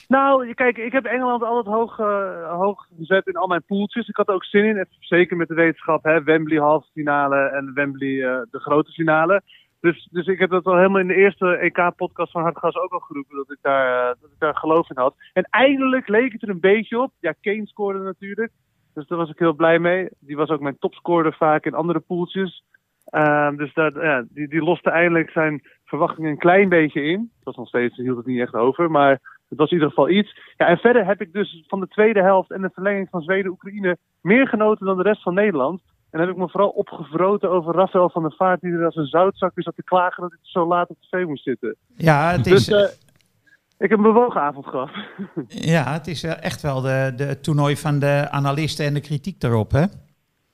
Nou, 0.08 0.54
kijk, 0.54 0.78
ik 0.78 0.92
heb 0.92 1.06
Engeland 1.06 1.44
altijd 1.44 1.76
hoog, 1.76 2.00
eh, 2.00 2.58
hoog 2.58 2.88
gezet 2.98 3.28
in 3.28 3.36
al 3.36 3.48
mijn 3.48 3.64
poeltjes. 3.68 4.08
Ik 4.08 4.16
had 4.16 4.28
er 4.28 4.34
ook 4.34 4.46
zin 4.46 4.66
in, 4.66 4.88
zeker 5.00 5.38
met 5.38 5.48
de 5.48 5.54
wetenschap, 5.54 6.04
hè, 6.04 6.24
Wembley 6.24 6.60
halve 6.60 6.88
finale 6.94 7.38
en 7.38 7.74
Wembley 7.74 8.24
eh, 8.24 8.42
de 8.52 8.60
grote 8.60 8.92
finale. 8.92 9.42
Dus, 9.80 10.08
dus 10.12 10.28
ik 10.28 10.40
heb 10.40 10.50
dat 10.50 10.66
al 10.66 10.76
helemaal 10.76 11.02
in 11.02 11.08
de 11.08 11.16
eerste 11.16 11.58
EK-podcast 11.58 12.32
van 12.32 12.42
Hartgas 12.42 12.76
ook 12.76 12.92
al 12.92 13.00
geroepen, 13.00 13.36
dat 13.36 13.52
ik, 13.52 13.58
daar, 13.62 14.10
eh, 14.10 14.16
dat 14.22 14.32
ik 14.32 14.40
daar 14.40 14.56
geloof 14.56 14.90
in 14.90 14.98
had. 14.98 15.16
En 15.34 15.48
eindelijk 15.50 16.08
leek 16.08 16.32
het 16.32 16.42
er 16.42 16.50
een 16.50 16.60
beetje 16.60 17.00
op. 17.00 17.12
Ja, 17.20 17.34
Kane 17.42 17.68
scoorde 17.68 18.00
natuurlijk, 18.00 18.52
dus 18.96 19.08
daar 19.08 19.18
was 19.18 19.30
ik 19.30 19.40
heel 19.40 19.54
blij 19.54 19.80
mee. 19.80 20.10
Die 20.20 20.36
was 20.36 20.50
ook 20.50 20.60
mijn 20.60 20.80
topscorer 20.80 21.34
vaak 21.34 21.66
in 21.66 21.74
andere 21.74 22.00
poeltjes. 22.00 22.64
Ehm, 23.06 23.56
dus 23.56 23.74
dat, 23.74 23.94
ja, 23.94 24.26
die, 24.30 24.48
die 24.48 24.64
loste 24.64 24.90
eindelijk 24.90 25.30
zijn 25.30 25.62
verwachtingen 25.86 26.30
een 26.32 26.38
klein 26.38 26.70
beetje 26.70 27.02
in. 27.02 27.20
Het 27.20 27.44
was 27.44 27.56
nog 27.56 27.68
steeds, 27.68 27.98
hield 27.98 28.18
het 28.18 28.26
niet 28.26 28.40
echt 28.40 28.54
over, 28.54 28.92
maar 28.92 29.20
het 29.50 29.58
was 29.58 29.70
in 29.70 29.74
ieder 29.74 29.90
geval 29.90 30.10
iets. 30.10 30.40
Ja, 30.58 30.68
en 30.68 30.78
verder 30.78 31.06
heb 31.06 31.22
ik 31.22 31.34
dus 31.34 31.64
van 31.68 31.80
de 31.80 31.88
tweede 31.88 32.22
helft 32.22 32.52
en 32.52 32.62
de 32.62 32.70
verlenging 32.74 33.08
van 33.10 33.22
Zweden-Oekraïne 33.22 33.98
meer 34.22 34.48
genoten 34.48 34.86
dan 34.86 34.98
de 34.98 35.04
rest 35.04 35.22
van 35.22 35.34
Nederland. 35.34 35.82
En 36.12 36.20
heb 36.20 36.30
ik 36.30 36.36
me 36.36 36.50
vooral 36.50 36.70
opgevroten 36.70 37.50
over 37.50 37.74
Rafael 37.74 38.10
van 38.10 38.22
der 38.22 38.34
Vaart, 38.38 38.62
die 38.62 38.72
er 38.72 38.86
als 38.86 38.96
een 38.96 39.06
zoutzakje 39.06 39.62
zat 39.62 39.76
te 39.76 39.84
klagen 39.84 40.22
dat 40.22 40.32
hij 40.32 40.40
zo 40.42 40.68
laat 40.68 40.90
op 40.90 40.98
tv 41.00 41.26
moest 41.26 41.44
zitten. 41.44 41.76
Ja, 41.96 42.32
het 42.32 42.44
Dus 42.44 42.68
is, 42.68 42.74
eh, 42.74 43.05
ik 43.78 43.90
heb 43.90 43.98
een 43.98 44.04
bewogen 44.04 44.42
avond 44.42 44.66
gehad. 44.66 44.90
ja, 45.74 45.94
het 45.94 46.08
is 46.08 46.24
echt 46.24 46.62
wel 46.62 46.82
de, 46.82 47.14
de 47.16 47.40
toernooi 47.40 47.78
van 47.78 48.00
de 48.00 48.28
analisten 48.32 48.86
en 48.86 48.94
de 48.94 49.02
kritiek 49.02 49.40
daarop, 49.40 49.72
hè? 49.72 49.84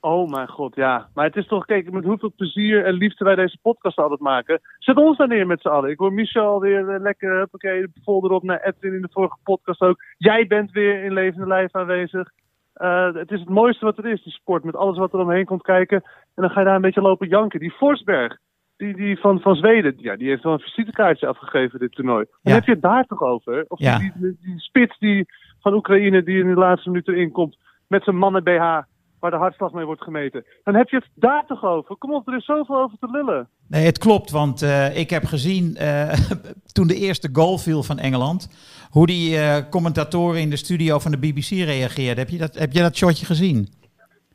Oh 0.04 0.30
mijn 0.30 0.48
god, 0.48 0.74
ja. 0.74 1.08
Maar 1.14 1.24
het 1.24 1.36
is 1.36 1.46
toch, 1.46 1.64
kijk, 1.64 1.92
met 1.92 2.04
hoeveel 2.04 2.32
plezier 2.36 2.84
en 2.84 2.94
liefde 2.94 3.24
wij 3.24 3.34
deze 3.34 3.58
podcast 3.62 3.98
altijd 3.98 4.20
maken. 4.20 4.60
Zet 4.78 4.96
ons 4.96 5.16
daar 5.16 5.28
neer 5.28 5.46
met 5.46 5.60
z'n 5.60 5.68
allen. 5.68 5.90
Ik 5.90 5.98
hoor 5.98 6.12
Michel 6.12 6.46
alweer 6.46 6.88
eh, 6.88 7.00
lekker, 7.00 7.38
huppakee, 7.38 7.86
vol 8.04 8.24
erop 8.24 8.42
naar 8.42 8.60
Edwin 8.62 8.94
in 8.94 9.02
de 9.02 9.08
vorige 9.12 9.36
podcast 9.42 9.80
ook. 9.80 10.02
Jij 10.18 10.46
bent 10.46 10.70
weer 10.70 11.04
in 11.04 11.12
levende 11.12 11.46
lijf 11.46 11.74
aanwezig. 11.74 12.30
Eh, 12.72 13.14
het 13.14 13.30
is 13.30 13.40
het 13.40 13.48
mooiste 13.48 13.84
wat 13.84 13.98
er 13.98 14.06
is, 14.06 14.22
die 14.22 14.32
sport, 14.32 14.64
met 14.64 14.76
alles 14.76 14.98
wat 14.98 15.12
er 15.12 15.20
omheen 15.20 15.44
komt 15.44 15.62
kijken. 15.62 16.02
En 16.34 16.42
dan 16.42 16.50
ga 16.50 16.58
je 16.60 16.66
daar 16.66 16.74
een 16.74 16.80
beetje 16.80 17.00
lopen 17.00 17.28
janken. 17.28 17.60
Die 17.60 17.72
Forsberg, 17.72 18.38
die, 18.82 18.96
die 18.96 19.18
van, 19.18 19.40
van 19.40 19.54
Zweden, 19.54 19.94
ja, 19.96 20.16
die 20.16 20.28
heeft 20.28 20.42
wel 20.42 20.52
een 20.52 20.58
visitekaartje 20.58 21.26
afgegeven 21.26 21.78
dit 21.78 21.92
toernooi. 21.92 22.24
Dan 22.42 22.54
heb 22.54 22.64
je 22.64 22.72
het 22.72 22.82
daar 22.82 23.04
toch 23.04 23.22
over? 23.22 23.64
Of 23.68 23.78
Ja. 23.78 23.98
die, 23.98 24.12
die, 24.14 24.36
die 24.40 24.60
spits 24.60 24.98
die, 24.98 25.26
van 25.60 25.74
Oekraïne 25.74 26.22
die 26.22 26.40
in 26.40 26.48
de 26.48 26.60
laatste 26.60 26.90
minuut 26.90 27.08
erin 27.08 27.30
komt 27.30 27.56
met 27.86 28.04
zijn 28.04 28.16
mannen 28.16 28.44
BH 28.44 28.80
waar 29.18 29.30
de 29.30 29.36
hartslag 29.36 29.72
mee 29.72 29.84
wordt 29.84 30.02
gemeten. 30.02 30.44
Dan 30.64 30.74
heb 30.74 30.88
je 30.88 30.96
het 30.96 31.08
daar 31.14 31.46
toch 31.46 31.64
over? 31.64 31.96
Kom 31.96 32.14
op, 32.14 32.28
er 32.28 32.36
is 32.36 32.44
zoveel 32.44 32.82
over 32.82 32.98
te 32.98 33.10
lullen. 33.10 33.48
Nee, 33.68 33.84
het 33.84 33.98
klopt, 33.98 34.30
want 34.30 34.62
eh, 34.62 34.96
ik 34.96 35.10
heb 35.10 35.24
gezien 35.24 35.76
eh, 35.76 36.12
toen 36.76 36.86
de 36.86 36.96
eerste 36.96 37.28
goal 37.32 37.58
viel 37.58 37.82
van 37.82 37.98
Engeland, 37.98 38.48
hoe 38.90 39.06
die 39.06 39.38
eh, 39.38 39.70
commentatoren 39.70 40.40
in 40.40 40.50
de 40.50 40.56
studio 40.56 40.98
van 40.98 41.10
de 41.10 41.18
BBC 41.18 41.50
reageerden. 41.50 42.18
Heb 42.18 42.28
je 42.28 42.38
dat, 42.38 42.54
heb 42.54 42.72
je 42.72 42.80
dat 42.80 42.96
shotje 42.96 43.26
gezien? 43.26 43.68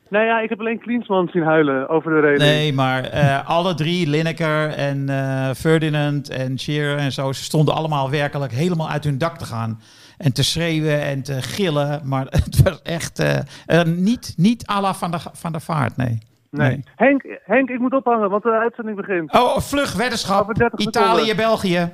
Nou 0.08 0.24
ja, 0.24 0.40
ik 0.40 0.48
heb 0.48 0.58
alleen 0.58 0.78
Klinsman 0.78 1.28
zien 1.32 1.42
huilen 1.42 1.88
over 1.88 2.10
de 2.10 2.20
reden. 2.20 2.46
Nee, 2.46 2.72
maar 2.72 3.04
eh, 3.04 3.48
alle 3.48 3.74
drie, 3.74 4.08
Lineker 4.08 4.68
en 4.68 5.08
eh, 5.08 5.50
Ferdinand 5.50 6.30
en 6.30 6.58
Shearer 6.58 6.98
en 6.98 7.12
zo, 7.12 7.32
ze 7.32 7.42
stonden 7.42 7.74
allemaal 7.74 8.10
werkelijk 8.10 8.52
helemaal 8.52 8.88
uit 8.88 9.04
hun 9.04 9.18
dak 9.18 9.38
te 9.38 9.44
gaan. 9.44 9.80
En 10.18 10.32
te 10.32 10.44
schreeuwen 10.44 11.02
en 11.02 11.22
te 11.22 11.42
gillen. 11.42 12.00
Maar 12.04 12.26
het 12.44 12.62
was 12.62 12.82
echt 12.82 13.18
eh, 13.18 13.82
niet, 13.82 14.34
niet 14.36 14.66
à 14.66 14.80
la 14.80 14.94
van 14.94 15.10
de, 15.10 15.18
van 15.32 15.52
de 15.52 15.60
vaart, 15.60 15.96
nee. 15.96 16.18
Nee. 16.50 16.68
nee. 16.68 16.84
Henk, 16.96 17.22
Henk, 17.44 17.68
ik 17.68 17.78
moet 17.78 17.92
ophangen, 17.92 18.30
want 18.30 18.42
de 18.42 18.50
uitzending 18.50 18.96
begint. 18.96 19.32
Oh, 19.32 19.58
vlug 19.58 19.96
weddenschap. 19.96 20.40
Over 20.40 20.54
30 20.54 20.78
Italië. 20.78 21.34
België. 21.34 21.92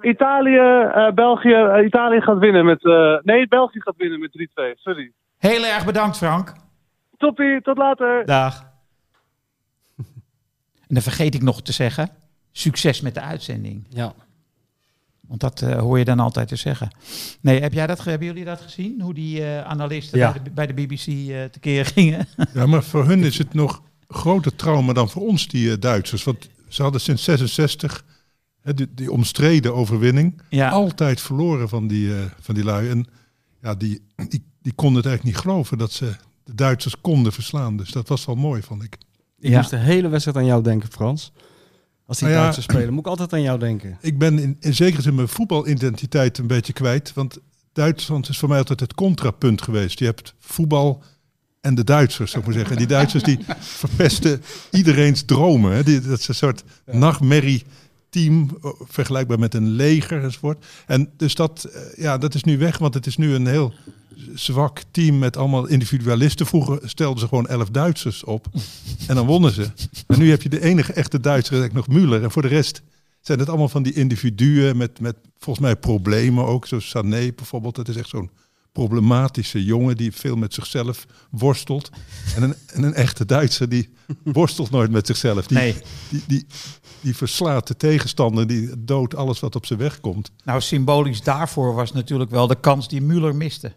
Italië, 0.00 0.60
België, 1.14 1.82
Italië 1.84 2.20
gaat 2.20 2.38
winnen 2.38 2.64
met... 2.64 2.82
nee, 3.22 3.48
België 3.48 3.80
gaat 3.80 3.96
winnen 3.96 4.20
met 4.20 4.48
3-2, 4.76 4.78
sorry. 4.80 5.12
Heel 5.38 5.64
erg 5.64 5.84
bedankt, 5.84 6.16
Frank. 6.16 6.52
Toppie, 7.18 7.60
tot 7.62 7.76
later. 7.78 8.26
Dag. 8.26 8.66
En 10.88 10.94
dan 10.94 11.02
vergeet 11.02 11.34
ik 11.34 11.42
nog 11.42 11.62
te 11.62 11.72
zeggen, 11.72 12.10
succes 12.52 13.00
met 13.00 13.14
de 13.14 13.20
uitzending. 13.20 13.86
Ja. 13.88 14.14
Want 15.20 15.40
dat 15.40 15.62
eh, 15.62 15.78
hoor 15.78 15.98
je 15.98 16.04
dan 16.04 16.20
altijd 16.20 16.48
te 16.48 16.56
zeggen. 16.56 16.90
Nee, 17.40 17.60
heb 17.60 17.72
jij 17.72 17.86
dat, 17.86 18.04
hebben 18.04 18.26
jullie 18.26 18.44
dat 18.44 18.60
gezien? 18.60 19.00
Hoe 19.00 19.14
die 19.14 19.44
eh, 19.44 19.64
analisten 19.64 20.18
Ja. 20.18 20.32
bij, 20.32 20.42
de, 20.42 20.50
bij 20.50 20.66
de 20.66 20.74
BBC 20.74 21.06
eh 21.06 21.44
tekeer 21.44 21.86
gingen? 21.86 22.26
Ja, 22.54 22.66
maar 22.66 22.82
voor 22.84 23.04
hun 23.06 23.24
is 23.24 23.38
het 23.38 23.54
nog 23.54 23.82
groter 24.08 24.56
trauma 24.56 24.92
dan 24.92 25.08
voor 25.08 25.22
ons, 25.22 25.48
die 25.48 25.70
eh, 25.72 25.80
Duitsers. 25.80 26.24
Want 26.24 26.48
ze 26.68 26.82
hadden 26.82 27.00
sinds 27.00 27.24
66 27.24 28.04
hè, 28.60 28.74
die, 28.74 28.94
die 28.94 29.12
omstreden 29.12 29.74
overwinning 29.74 30.40
Ja. 30.48 30.68
altijd 30.70 31.20
verloren 31.20 31.68
van 31.68 31.86
die, 31.86 32.14
eh, 32.14 32.24
van 32.40 32.54
die 32.54 32.64
lui. 32.64 32.88
En 32.90 33.06
ja, 33.62 33.74
die, 33.74 34.02
die, 34.28 34.44
die 34.62 34.72
konden 34.72 34.96
het 34.96 35.06
eigenlijk 35.06 35.36
niet 35.36 35.44
geloven 35.46 35.78
dat 35.78 35.92
ze 35.92 36.12
de 36.48 36.54
Duitsers 36.54 37.00
konden 37.00 37.32
verslaan. 37.32 37.76
Dus 37.76 37.90
dat 37.90 38.08
was 38.08 38.24
wel 38.24 38.34
mooi, 38.34 38.62
vond 38.62 38.82
ik. 38.82 38.96
Ik 39.38 39.50
Ja. 39.50 39.56
moest 39.56 39.70
de 39.70 39.76
hele 39.76 40.08
wedstrijd 40.08 40.36
aan 40.36 40.44
jou 40.46 40.62
denken, 40.62 40.88
Frans. 40.92 41.32
Als 42.06 42.18
die 42.18 42.26
Nou 42.26 42.38
ja. 42.38 42.42
Duitsers 42.44 42.66
spelen, 42.76 42.90
moet 42.90 43.04
ik 43.04 43.06
altijd 43.10 43.32
aan 43.32 43.42
jou 43.42 43.58
denken. 43.58 43.98
Ik 44.00 44.18
ben 44.18 44.38
in, 44.38 44.56
in 44.60 44.74
zekere 44.74 45.02
zin 45.02 45.14
mijn 45.14 45.28
voetbalidentiteit 45.28 46.38
een 46.38 46.46
beetje 46.46 46.72
kwijt. 46.72 47.12
Want 47.14 47.38
Duitsland 47.72 48.28
is 48.28 48.38
voor 48.38 48.48
mij 48.48 48.58
altijd 48.58 48.80
het 48.80 48.94
contrapunt 48.94 49.62
geweest. 49.62 49.98
Je 49.98 50.04
hebt 50.04 50.34
voetbal 50.38 51.02
en 51.60 51.74
de 51.74 51.84
Duitsers, 51.84 52.30
zou 52.30 52.42
ik 52.42 52.48
maar 52.48 52.58
zeggen. 52.58 52.72
En 52.76 52.78
die 52.86 52.96
Duitsers 52.96 53.22
die 53.22 53.38
verpesten 53.82 54.42
iedereen's 54.70 55.24
dromen. 55.24 55.72
Hè. 55.72 55.82
Die, 55.82 56.00
dat 56.00 56.18
is 56.18 56.28
een 56.28 56.34
soort 56.34 56.64
nachtmerrie 56.84 57.64
team, 58.10 58.58
eh, 58.62 58.70
vergelijkbaar 58.80 59.38
met 59.38 59.54
een 59.54 59.68
leger 59.68 60.22
enzovoort. 60.22 60.64
En 60.86 61.10
dus 61.16 61.34
dat, 61.34 61.64
eh, 61.64 61.80
ja, 62.02 62.18
dat 62.18 62.34
is 62.34 62.44
nu 62.44 62.58
weg, 62.58 62.78
want 62.78 62.94
het 62.94 63.06
is 63.06 63.16
nu 63.16 63.34
een 63.34 63.46
heel 63.46 63.72
zwak 64.34 64.82
team 64.90 65.18
met 65.18 65.36
allemaal 65.36 65.66
individualisten. 65.66 66.46
Vroeger 66.46 66.80
stelden 66.84 67.20
ze 67.20 67.28
gewoon 67.28 67.46
elf 67.46 67.68
Duitsers 67.70 68.24
op 68.24 68.46
en 69.06 69.14
dan 69.14 69.26
wonnen 69.26 69.52
ze. 69.52 69.70
En 70.06 70.18
nu 70.18 70.30
heb 70.30 70.42
je 70.42 70.48
de 70.48 70.62
enige 70.62 70.92
echte 70.92 71.20
Duitser, 71.20 71.70
nog 71.72 71.86
Müller. 71.90 72.22
En 72.22 72.30
voor 72.30 72.42
de 72.42 72.48
rest 72.48 72.82
zijn 73.20 73.38
het 73.38 73.48
allemaal 73.48 73.68
van 73.68 73.82
die 73.82 73.92
individuen 73.92 74.76
met, 74.76 75.00
met 75.00 75.16
volgens 75.38 75.66
mij 75.66 75.76
problemen 75.76 76.44
ook. 76.46 76.66
Zoals 76.66 76.88
Sané 76.88 77.32
bijvoorbeeld, 77.32 77.74
dat 77.74 77.88
is 77.88 77.96
echt 77.96 78.08
zo'n 78.08 78.30
problematische 78.72 79.64
jongen 79.64 79.96
die 79.96 80.12
veel 80.12 80.36
met 80.36 80.54
zichzelf 80.54 81.06
worstelt. 81.30 81.90
En 82.36 82.42
een, 82.42 82.54
en 82.66 82.82
een 82.82 82.94
echte 82.94 83.24
Duitser 83.24 83.68
die 83.68 83.88
worstelt 84.24 84.70
nooit 84.70 84.90
met 84.90 85.06
zichzelf. 85.06 85.46
Die, 85.46 85.58
Nee. 85.58 85.74
die, 86.08 86.22
die, 86.26 86.46
die 87.00 87.16
verslaat 87.16 87.66
de 87.66 87.76
tegenstander, 87.76 88.46
die 88.46 88.70
doodt 88.84 89.14
alles 89.14 89.40
wat 89.40 89.56
op 89.56 89.66
zijn 89.66 89.78
weg 89.78 90.00
komt. 90.00 90.30
Nou, 90.44 90.60
symbolisch 90.60 91.22
daarvoor 91.22 91.74
was 91.74 91.92
natuurlijk 91.92 92.30
wel 92.30 92.46
de 92.46 92.60
kans 92.60 92.88
die 92.88 93.02
Müller 93.02 93.34
miste. 93.34 93.72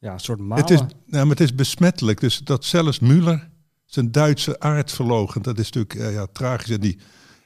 Ja, 0.00 0.12
een 0.12 0.20
soort 0.20 0.38
malen. 0.40 0.56
Het 0.64 0.70
is, 0.70 0.78
nou, 0.80 0.94
maar 1.26 1.36
het 1.36 1.40
is 1.40 1.54
besmettelijk. 1.54 2.20
Dus 2.20 2.38
dat 2.38 2.64
zelfs 2.64 2.98
Müller 3.00 3.48
zijn 3.86 4.12
Duitse 4.12 4.60
aard 4.60 4.92
verloochent, 4.92 5.44
dat 5.44 5.58
is 5.58 5.70
natuurlijk 5.70 5.94
eh, 5.94 6.12
ja, 6.14 6.26
tragisch. 6.32 6.70
En 6.70 6.80
die, 6.80 6.98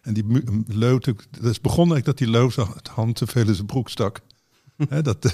en 0.03 0.15
die 0.15 0.25
Mu- 0.25 0.45
Leu, 0.67 0.99
dat 1.31 1.51
is 1.51 1.61
begonnen 1.61 2.05
dat 2.05 2.19
die 2.19 2.31
Leu 2.31 2.51
zijn 2.51 2.67
hand 2.93 3.17
te 3.17 3.27
veel 3.27 3.47
in 3.49 3.55
zijn 3.55 3.67
broek 3.67 3.89
stak. 3.91 4.21
Hè, 4.89 5.03
dat, 5.03 5.25
eh, 5.25 5.31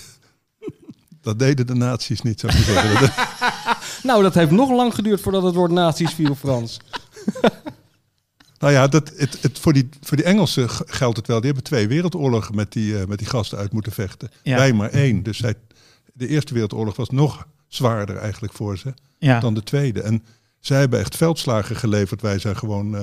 dat 1.22 1.38
deden 1.38 1.66
de 1.66 1.74
nazi's 1.74 2.22
niet, 2.22 2.40
zou 2.40 2.52
ik 2.52 2.66
maar 2.66 2.74
zeggen. 2.82 3.00
Dat- 3.16 3.28
Nou, 4.02 4.22
dat 4.22 4.34
heeft 4.34 4.50
nog 4.50 4.70
lang 4.70 4.94
geduurd 4.94 5.20
voordat 5.20 5.42
het 5.42 5.54
woord 5.54 5.70
nazi's 5.70 6.12
viel, 6.14 6.34
Frans. 6.34 6.78
nou 8.58 8.72
ja, 8.72 8.88
dat, 8.88 9.12
het, 9.16 9.42
het, 9.42 9.58
voor, 9.58 9.72
die, 9.72 9.88
voor 10.02 10.16
die 10.16 10.26
Engelsen 10.26 10.70
geldt 10.70 11.16
het 11.16 11.26
wel. 11.26 11.36
Die 11.36 11.46
hebben 11.46 11.64
twee 11.64 11.88
wereldoorlogen 11.88 12.54
met 12.54 12.72
die, 12.72 12.98
eh, 13.00 13.06
met 13.06 13.18
die 13.18 13.26
gasten 13.28 13.58
uit 13.58 13.72
moeten 13.72 13.92
vechten. 13.92 14.30
Ja. 14.42 14.56
Wij 14.56 14.72
maar 14.72 14.90
één. 14.90 15.22
Dus 15.22 15.38
zij, 15.38 15.54
de 16.20 16.28
Eerste 16.28 16.52
Wereldoorlog 16.52 16.96
was 16.96 17.10
nog 17.10 17.46
zwaarder 17.66 18.16
eigenlijk 18.16 18.52
voor 18.52 18.78
ze. 18.78 18.94
Ja. 19.18 19.40
dan 19.40 19.54
de 19.54 19.62
tweede. 19.62 20.02
En 20.02 20.24
zij 20.58 20.78
hebben 20.78 20.98
echt 20.98 21.16
veldslagen 21.16 21.76
geleverd. 21.76 22.22
Wij 22.22 22.38
zijn 22.38 22.56
gewoon, 22.56 22.96
eh, 22.96 23.02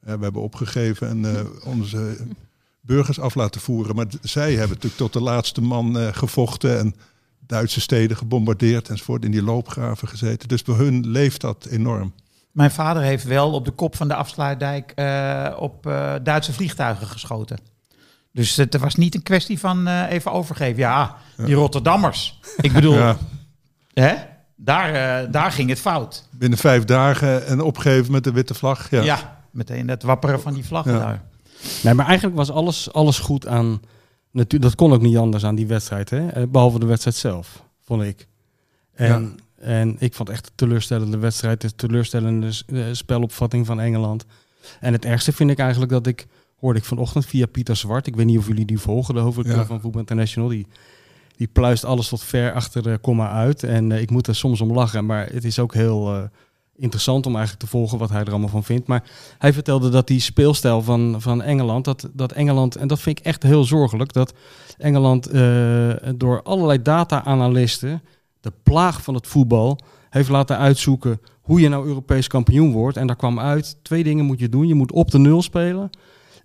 we 0.00 0.10
hebben 0.10 0.42
opgegeven 0.42 1.08
en 1.08 1.36
eh, 1.36 1.44
onze 1.72 2.16
burgers 2.80 3.20
af 3.20 3.34
laten 3.34 3.60
voeren. 3.60 3.96
Maar 3.96 4.06
zij 4.22 4.50
hebben 4.50 4.68
natuurlijk 4.68 4.96
tot 4.96 5.12
de 5.12 5.20
laatste 5.20 5.60
man 5.60 5.98
eh, 5.98 6.08
gevochten 6.12 6.78
en 6.78 6.94
Duitse 7.46 7.80
steden 7.80 8.16
gebombardeerd 8.16 8.88
enzovoort, 8.88 9.24
in 9.24 9.30
die 9.30 9.42
loopgraven 9.42 10.08
gezeten. 10.08 10.48
Dus 10.48 10.62
bij 10.62 10.74
hun 10.74 11.06
leeft 11.06 11.40
dat 11.40 11.64
enorm. 11.64 12.12
Mijn 12.50 12.70
vader 12.70 13.02
heeft 13.02 13.24
wel 13.24 13.52
op 13.52 13.64
de 13.64 13.70
kop 13.70 13.96
van 13.96 14.08
de 14.08 14.14
afsluitdijk 14.14 14.92
op 15.58 15.82
Duitse 16.22 16.52
vliegtuigen 16.52 17.06
geschoten. 17.06 17.58
Dus 18.36 18.56
het 18.56 18.76
was 18.76 18.94
niet 18.94 19.14
een 19.14 19.22
kwestie 19.22 19.58
van 19.58 19.86
eh, 19.86 20.10
even 20.10 20.32
overgeven. 20.32 20.78
Ja, 20.78 21.16
die 21.36 21.54
Rotterdammers. 21.54 22.40
Ik 22.56 22.72
bedoel, 22.72 22.94
Ja, 23.04 23.16
hè? 23.94 24.14
Daar, 24.56 24.94
eh, 25.22 25.32
daar 25.32 25.52
ging 25.52 25.68
het 25.68 25.80
fout. 25.80 26.28
binnen 26.30 26.58
vijf 26.58 26.84
dagen 26.84 27.46
en 27.46 27.60
opgeven 27.60 28.12
met 28.12 28.24
de 28.24 28.32
witte 28.32 28.54
vlag. 28.54 28.90
Ja. 28.90 29.02
Ja, 29.02 29.42
meteen 29.50 29.88
het 29.88 30.02
wapperen 30.02 30.40
van 30.40 30.54
die 30.54 30.64
Ja. 30.70 30.82
daar. 30.82 31.22
Nee, 31.82 31.94
maar 31.94 32.06
eigenlijk 32.06 32.36
was 32.36 32.50
alles, 32.50 32.92
alles 32.92 33.18
goed 33.18 33.46
aan... 33.46 33.80
Dat 34.46 34.74
kon 34.74 34.92
ook 34.92 35.02
niet 35.02 35.16
anders 35.16 35.44
aan 35.44 35.54
die 35.54 35.66
wedstrijd, 35.66 36.10
hè? 36.10 36.28
Eh, 36.28 36.42
behalve 36.48 36.78
de 36.78 36.86
wedstrijd 36.86 37.16
zelf, 37.16 37.62
vond 37.84 38.02
ik. 38.02 38.26
En, 38.94 39.38
en 39.58 39.96
ik 39.98 40.14
vond 40.14 40.28
echt 40.28 40.46
een 40.46 40.52
teleurstellende 40.54 41.18
wedstrijd, 41.18 41.64
een 41.64 41.76
teleurstellende 41.76 42.50
spelopvatting 42.92 43.66
van 43.66 43.80
Engeland. 43.80 44.24
En 44.80 44.92
het 44.92 45.04
ergste 45.04 45.32
vind 45.32 45.50
ik 45.50 45.58
eigenlijk 45.58 45.90
dat 45.92 46.06
ik, 46.06 46.26
hoorde 46.56 46.78
ik 46.78 46.84
vanochtend 46.84 47.26
via 47.26 47.46
Pieter 47.46 47.76
Zwart, 47.76 48.06
ik 48.06 48.16
weet 48.16 48.26
niet 48.26 48.38
of 48.38 48.46
jullie 48.46 48.64
die 48.64 48.78
volgen, 48.78 49.14
de 49.14 49.20
hoofdredacteur 49.20 49.62
Ja. 49.62 49.66
van 49.68 49.80
Voetbal 49.80 50.00
International, 50.00 50.48
die, 50.48 50.66
die 51.36 51.46
pluist 51.46 51.84
alles 51.84 52.08
tot 52.08 52.22
ver 52.22 52.52
achter 52.52 52.82
de 52.82 52.98
komma 53.00 53.30
uit. 53.30 53.62
En 53.62 53.92
eh, 53.92 54.00
ik 54.00 54.10
moet 54.10 54.26
er 54.26 54.34
soms 54.34 54.60
om 54.60 54.72
lachen, 54.72 55.06
maar 55.06 55.26
het 55.32 55.44
is 55.44 55.58
ook 55.58 55.74
heel 55.74 56.14
eh, 56.14 56.22
interessant 56.76 57.26
om 57.26 57.34
eigenlijk 57.36 57.64
te 57.64 57.70
volgen 57.70 57.98
wat 57.98 58.10
hij 58.10 58.20
er 58.20 58.30
allemaal 58.30 58.48
van 58.48 58.64
vindt. 58.64 58.86
Maar 58.86 59.04
hij 59.38 59.52
vertelde 59.52 59.88
dat 59.90 60.06
die 60.06 60.20
speelstijl 60.20 60.82
van, 60.82 61.16
van 61.18 61.42
Engeland, 61.42 61.84
dat, 61.84 62.08
dat 62.12 62.32
Engeland, 62.32 62.76
en 62.76 62.88
dat 62.88 63.00
vind 63.00 63.18
ik 63.18 63.24
echt 63.24 63.42
heel 63.42 63.64
zorgelijk, 63.64 64.12
dat 64.12 64.34
Engeland 64.78 65.26
eh, 65.26 65.90
door 66.16 66.42
allerlei 66.42 66.82
data-analisten 66.82 68.02
de 68.40 68.52
plaag 68.62 69.02
van 69.02 69.14
het 69.14 69.26
voetbal 69.26 69.78
heeft 70.10 70.28
laten 70.28 70.58
uitzoeken 70.58 71.20
hoe 71.40 71.60
je 71.60 71.68
nou 71.68 71.86
Europees 71.86 72.26
kampioen 72.26 72.72
wordt. 72.72 72.96
En 72.96 73.06
daar 73.06 73.16
kwam 73.16 73.40
uit, 73.40 73.76
twee 73.82 74.04
dingen 74.04 74.24
moet 74.24 74.38
je 74.38 74.48
doen. 74.48 74.66
Je 74.66 74.74
moet 74.74 74.92
op 74.92 75.10
de 75.10 75.18
nul 75.18 75.42
spelen 75.42 75.90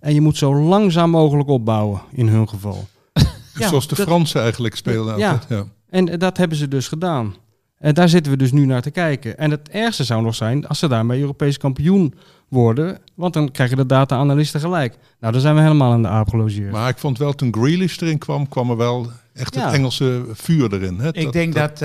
en 0.02 0.14
je 0.14 0.20
moet 0.20 0.36
zo 0.36 0.54
langzaam 0.54 1.10
mogelijk 1.10 1.48
opbouwen, 1.48 2.00
in 2.12 2.28
hun 2.28 2.48
geval. 2.48 2.84
Ja, 3.58 3.68
Zoals 3.68 3.88
de 3.88 3.94
dat- 3.94 4.06
Fransen 4.06 4.40
eigenlijk 4.42 4.76
spelen 4.76 5.18
Ja. 5.18 5.30
altijd. 5.30 5.48
Ja. 5.48 5.64
En 5.90 6.08
eh, 6.08 6.18
dat 6.18 6.36
hebben 6.36 6.56
ze 6.56 6.68
dus 6.68 6.88
gedaan. 6.88 7.34
En 7.78 7.94
daar 7.94 8.08
zitten 8.08 8.32
we 8.32 8.38
dus 8.38 8.52
nu 8.52 8.66
naar 8.66 8.82
te 8.82 8.90
kijken. 8.90 9.38
En 9.38 9.50
het 9.50 9.68
ergste 9.68 10.04
zou 10.04 10.22
nog 10.22 10.34
zijn 10.34 10.66
als 10.68 10.78
ze 10.78 10.88
daarmee 10.88 11.20
Europees 11.20 11.56
kampioen 11.58 12.14
worden. 12.48 12.98
Want 13.14 13.34
dan 13.34 13.50
krijg 13.50 13.70
je 13.70 13.76
de 13.76 13.86
data-analisten 13.86 14.60
gelijk. 14.60 14.98
Nou, 15.20 15.32
dan 15.32 15.42
zijn 15.42 15.54
we 15.54 15.60
helemaal 15.60 15.92
aan 15.92 16.02
de 16.02 16.08
aap 16.08 16.28
gelogeerd. 16.28 16.72
Maar 16.72 16.88
ik 16.88 16.98
vond 16.98 17.18
wel 17.18 17.32
toen 17.32 17.54
Grealish 17.54 18.00
erin 18.00 18.18
kwam, 18.18 18.48
kwam 18.48 18.70
er 18.70 18.76
wel 18.76 19.06
echt 19.34 19.54
Ja. 19.54 19.64
het 19.64 19.74
Engelse 19.74 20.24
vuur 20.32 20.72
erin. 20.72 20.98
Hè? 20.98 21.12
Ik 21.14 21.32
denk 21.32 21.54
dat, 21.54 21.70
eh, 21.72 21.78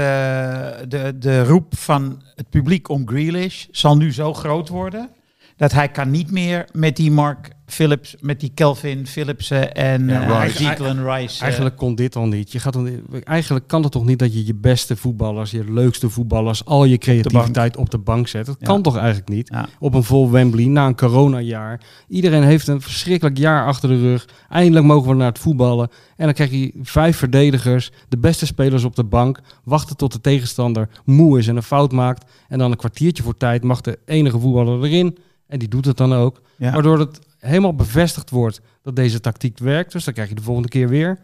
de, 0.87 1.15
de 1.19 1.43
roep 1.43 1.77
van 1.77 2.21
het 2.35 2.49
publiek 2.49 2.89
om 2.89 3.07
Grealish 3.07 3.65
zal 3.71 3.97
nu 3.97 4.13
zo 4.13 4.33
groot 4.33 4.69
worden... 4.69 5.09
dat 5.57 5.71
hij 5.71 5.89
kan 5.89 6.11
niet 6.11 6.31
meer 6.31 6.65
met 6.73 6.95
die 6.95 7.11
Mark 7.11 7.55
Phillips, 7.65 8.15
met 8.19 8.39
die 8.39 8.51
Kelvin 8.53 9.07
Philipsen 9.07 9.73
en 9.73 10.07
Ja, 10.07 10.21
eh 10.21 10.43
Rice. 10.43 10.59
Ezekiel 10.63 10.85
en 10.85 11.03
Rice... 11.13 11.35
eh, 11.37 11.43
Eigenlijk 11.43 11.75
kon 11.75 11.95
dit 11.95 12.15
al 12.15 12.25
niet. 12.27 12.51
Je 12.51 12.59
gaat 12.59 12.73
dan, 12.73 12.89
eigenlijk 13.23 13.67
kan 13.67 13.83
het 13.83 13.91
toch 13.91 14.05
niet 14.05 14.19
dat 14.19 14.33
je 14.33 14.45
je 14.45 14.55
beste 14.55 14.95
voetballers, 14.95 15.51
je 15.51 15.71
leukste 15.71 16.09
voetballers, 16.09 16.65
al 16.65 16.85
je 16.85 16.97
creativiteit 16.97 17.77
op 17.77 17.89
de 17.89 17.97
bank 17.97 18.27
zet. 18.27 18.45
Dat 18.45 18.55
Ja. 18.59 18.65
kan 18.65 18.81
toch 18.81 18.97
eigenlijk 18.97 19.29
niet? 19.29 19.49
Ja. 19.53 19.67
Op 19.79 19.93
een 19.93 20.03
vol 20.03 20.31
Wembley 20.31 20.65
na 20.65 20.87
een 20.87 20.95
coronajaar. 20.95 21.81
Iedereen 22.07 22.43
heeft 22.43 22.67
een 22.67 22.81
verschrikkelijk 22.81 23.37
jaar 23.37 23.65
achter 23.65 23.89
de 23.89 23.99
rug. 23.99 24.27
Eindelijk 24.49 24.85
mogen 24.85 25.09
we 25.09 25.15
naar 25.15 25.27
het 25.27 25.39
voetballen. 25.39 25.89
En 26.17 26.25
dan 26.25 26.33
krijg 26.33 26.51
je 26.51 26.71
vijf 26.81 27.17
verdedigers, 27.17 27.91
de 28.09 28.17
beste 28.17 28.45
spelers 28.45 28.83
op 28.83 28.95
de 28.95 29.03
bank, 29.03 29.39
wachten 29.63 29.97
tot 29.97 30.11
de 30.11 30.21
tegenstander 30.21 30.89
moe 31.05 31.37
is 31.39 31.47
en 31.47 31.55
een 31.55 31.63
fout 31.63 31.91
maakt. 31.91 32.31
En 32.47 32.57
dan 32.57 32.71
een 32.71 32.77
kwartiertje 32.77 33.23
voor 33.23 33.37
tijd 33.37 33.63
mag 33.63 33.81
de 33.81 33.99
enige 34.05 34.39
voetballer 34.39 34.83
erin. 34.83 35.17
En 35.47 35.59
die 35.59 35.67
doet 35.67 35.85
het 35.85 35.97
dan 35.97 36.13
ook. 36.13 36.41
ja. 36.55 36.71
Waardoor 36.71 36.99
het 36.99 37.19
helemaal 37.37 37.75
bevestigd 37.75 38.29
wordt 38.29 38.61
dat 38.81 38.95
deze 38.95 39.19
tactiek 39.19 39.57
werkt. 39.57 39.91
Dus 39.91 40.03
dan 40.03 40.13
krijg 40.13 40.29
je 40.29 40.35
de 40.35 40.41
volgende 40.41 40.69
keer 40.69 40.89
weer. 40.89 41.19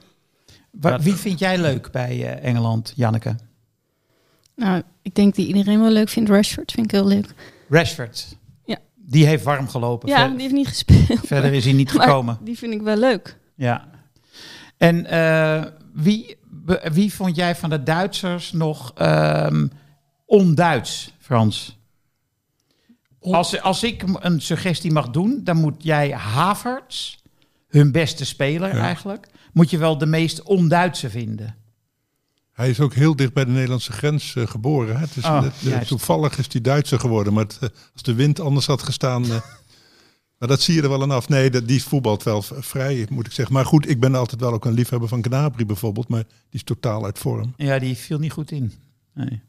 Wa- 0.71 0.99
Wie 0.99 1.13
vind 1.13 1.39
jij 1.39 1.57
leuk 1.57 1.91
bij 1.91 2.09
eh, 2.37 2.49
Engeland, 2.49 2.93
Janneke? 2.95 3.35
Nou, 4.55 4.81
ik 5.01 5.15
denk 5.15 5.35
die 5.35 5.47
iedereen 5.47 5.79
wel 5.81 5.91
leuk 5.91 6.09
vindt. 6.09 6.29
Rashford 6.29 6.71
vind 6.71 6.85
ik 6.85 6.91
heel 6.91 7.07
leuk. 7.07 7.33
Rashford. 7.69 8.37
Ja. 8.65 8.77
Die 8.95 9.25
heeft 9.25 9.43
warm 9.43 9.67
gelopen. 9.69 10.09
Ja, 10.09 10.17
Ver- 10.19 10.29
die 10.31 10.41
heeft 10.41 10.53
niet 10.53 10.67
gespeeld. 10.67 11.19
verder 11.27 11.53
is 11.53 11.63
hij 11.65 11.73
niet 11.73 11.93
Maar 11.93 12.07
gekomen. 12.07 12.37
Die 12.41 12.57
vind 12.57 12.73
ik 12.73 12.81
wel 12.81 12.97
leuk. 12.97 13.37
Ja. 13.55 13.87
En 14.77 15.05
eh, 15.05 15.63
wie, 15.93 16.37
wie 16.91 17.13
vond 17.13 17.35
jij 17.35 17.55
van 17.55 17.69
de 17.69 17.83
Duitsers 17.83 18.51
nog 18.51 18.91
ehm 18.95 19.67
onduits, 20.25 21.13
Frans? 21.19 21.77
Als, 23.23 23.61
als 23.61 23.83
ik 23.83 24.03
een 24.19 24.41
suggestie 24.41 24.91
mag 24.91 25.09
doen, 25.09 25.41
dan 25.43 25.57
moet 25.57 25.83
jij 25.83 26.11
Havertz, 26.11 27.15
hun 27.67 27.91
beste 27.91 28.25
speler 28.25 28.75
Ja. 28.75 28.81
eigenlijk, 28.81 29.27
moet 29.53 29.69
je 29.69 29.77
wel 29.77 29.97
de 29.97 30.05
meest 30.05 30.43
onduitse 30.43 31.09
vinden. 31.09 31.55
Hij 32.53 32.69
is 32.69 32.79
ook 32.79 32.93
heel 32.93 33.15
dicht 33.15 33.33
bij 33.33 33.45
de 33.45 33.51
Nederlandse 33.51 33.91
grens 33.91 34.35
eh, 34.35 34.47
geboren. 34.47 34.95
Hè? 34.95 35.01
Het 35.01 35.15
is, 35.15 35.23
Oh, 35.25 35.45
eh, 35.65 35.79
toevallig 35.79 36.37
is 36.37 36.47
hij 36.51 36.61
Duitser 36.61 36.99
geworden. 36.99 37.33
Maar 37.33 37.43
het, 37.43 37.57
eh, 37.61 37.69
als 37.93 38.01
de 38.01 38.13
wind 38.13 38.39
anders 38.39 38.65
had 38.65 38.83
gestaan... 38.83 39.25
maar 40.37 40.47
dat 40.47 40.61
zie 40.61 40.75
je 40.75 40.81
er 40.81 40.89
wel 40.89 41.01
aan 41.01 41.11
af. 41.11 41.29
Nee, 41.29 41.49
dat, 41.49 41.67
die 41.67 41.83
voetbalt 41.83 42.23
wel 42.23 42.41
vrij, 42.41 43.07
moet 43.09 43.25
ik 43.25 43.31
zeggen. 43.31 43.53
Maar 43.53 43.65
goed, 43.65 43.89
ik 43.89 43.99
ben 43.99 44.15
altijd 44.15 44.41
wel 44.41 44.53
ook 44.53 44.65
een 44.65 44.73
liefhebber 44.73 45.09
van 45.09 45.23
Gnabry 45.23 45.65
bijvoorbeeld. 45.65 46.07
Maar 46.07 46.23
die 46.23 46.29
is 46.49 46.63
totaal 46.63 47.05
uit 47.05 47.19
vorm. 47.19 47.53
Ja, 47.57 47.79
die 47.79 47.95
viel 47.97 48.19
niet 48.19 48.31
goed 48.31 48.51
in. 48.51 48.73
Nee. 49.13 49.41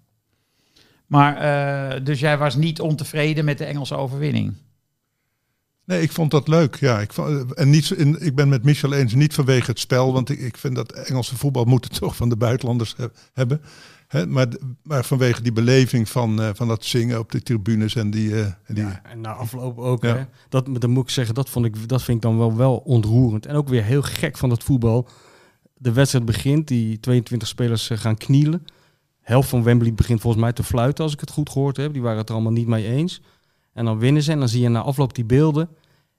Maar, 1.06 1.36
eh, 1.36 2.04
dus 2.04 2.20
jij 2.20 2.38
was 2.38 2.56
niet 2.56 2.80
ontevreden 2.80 3.44
met 3.44 3.58
de 3.58 3.64
Engelse 3.64 3.96
overwinning? 3.96 4.54
Nee, 5.84 6.02
ik 6.02 6.12
vond 6.12 6.30
dat 6.30 6.48
leuk. 6.48 6.74
Ja, 6.76 7.00
ik, 7.00 7.12
vond, 7.12 7.54
en 7.54 7.70
niet, 7.70 7.90
in, 7.90 8.16
ik 8.20 8.34
ben 8.34 8.48
met 8.48 8.64
Michel 8.64 8.92
eens, 8.92 9.14
niet 9.14 9.34
vanwege 9.34 9.70
het 9.70 9.78
spel. 9.80 10.12
Want 10.12 10.30
ik, 10.30 10.38
ik 10.40 10.56
vind 10.56 10.74
dat 10.74 10.92
Engelse 10.92 11.36
voetbal 11.36 11.64
moet 11.64 11.84
het 11.84 11.94
toch 12.00 12.16
van 12.16 12.28
de 12.28 12.36
buitenlanders 12.36 12.94
he- 12.96 13.06
hebben. 13.32 13.60
Hè, 14.08 14.26
maar, 14.26 14.46
maar 14.82 15.04
vanwege 15.04 15.42
die 15.42 15.52
beleving 15.52 16.08
van, 16.08 16.42
eh, 16.42 16.48
van 16.54 16.68
dat 16.68 16.84
zingen 16.84 17.18
op 17.18 17.32
de 17.32 17.42
tribunes 17.42 17.94
en 17.94 18.10
die... 18.10 18.32
eh, 18.34 18.40
en 18.40 18.74
die 18.74 18.84
Ja, 18.84 19.00
en 19.04 19.20
na 19.20 19.32
afloop 19.32 19.78
ook. 19.78 20.02
Ja. 20.02 20.16
Hè? 20.16 20.24
Dat, 20.48 20.68
dan 20.80 20.90
moet 20.90 21.04
ik 21.04 21.10
zeggen, 21.10 21.34
dat, 21.34 21.48
vond 21.50 21.66
ik, 21.66 21.88
dat 21.88 22.02
vind 22.02 22.16
ik 22.16 22.22
dan 22.22 22.38
wel, 22.38 22.56
wel 22.56 22.76
ontroerend. 22.76 23.46
En 23.46 23.54
ook 23.54 23.68
weer 23.68 23.84
heel 23.84 24.02
gek 24.02 24.36
van 24.36 24.50
het 24.50 24.64
voetbal. 24.64 25.08
De 25.74 25.92
wedstrijd 25.92 26.24
begint, 26.24 26.68
die 26.68 27.00
22 27.00 27.48
spelers 27.48 27.90
eh, 27.90 27.98
gaan 27.98 28.16
knielen. 28.16 28.64
Helft 29.24 29.48
van 29.48 29.62
Wembley 29.62 29.94
begint 29.94 30.20
volgens 30.20 30.42
mij 30.42 30.52
te 30.52 30.62
fluiten, 30.62 31.04
als 31.04 31.12
ik 31.12 31.20
het 31.20 31.30
goed 31.30 31.50
gehoord 31.50 31.76
heb. 31.76 31.92
Die 31.92 32.02
waren 32.02 32.18
het 32.18 32.28
er 32.28 32.34
allemaal 32.34 32.52
niet 32.52 32.66
mee 32.66 32.86
eens. 32.86 33.20
En 33.72 33.84
dan 33.84 33.98
winnen 33.98 34.22
ze 34.22 34.32
en 34.32 34.38
dan 34.38 34.48
zie 34.48 34.62
je 34.62 34.68
na 34.68 34.80
afloop 34.80 35.14
die 35.14 35.24
beelden. 35.24 35.68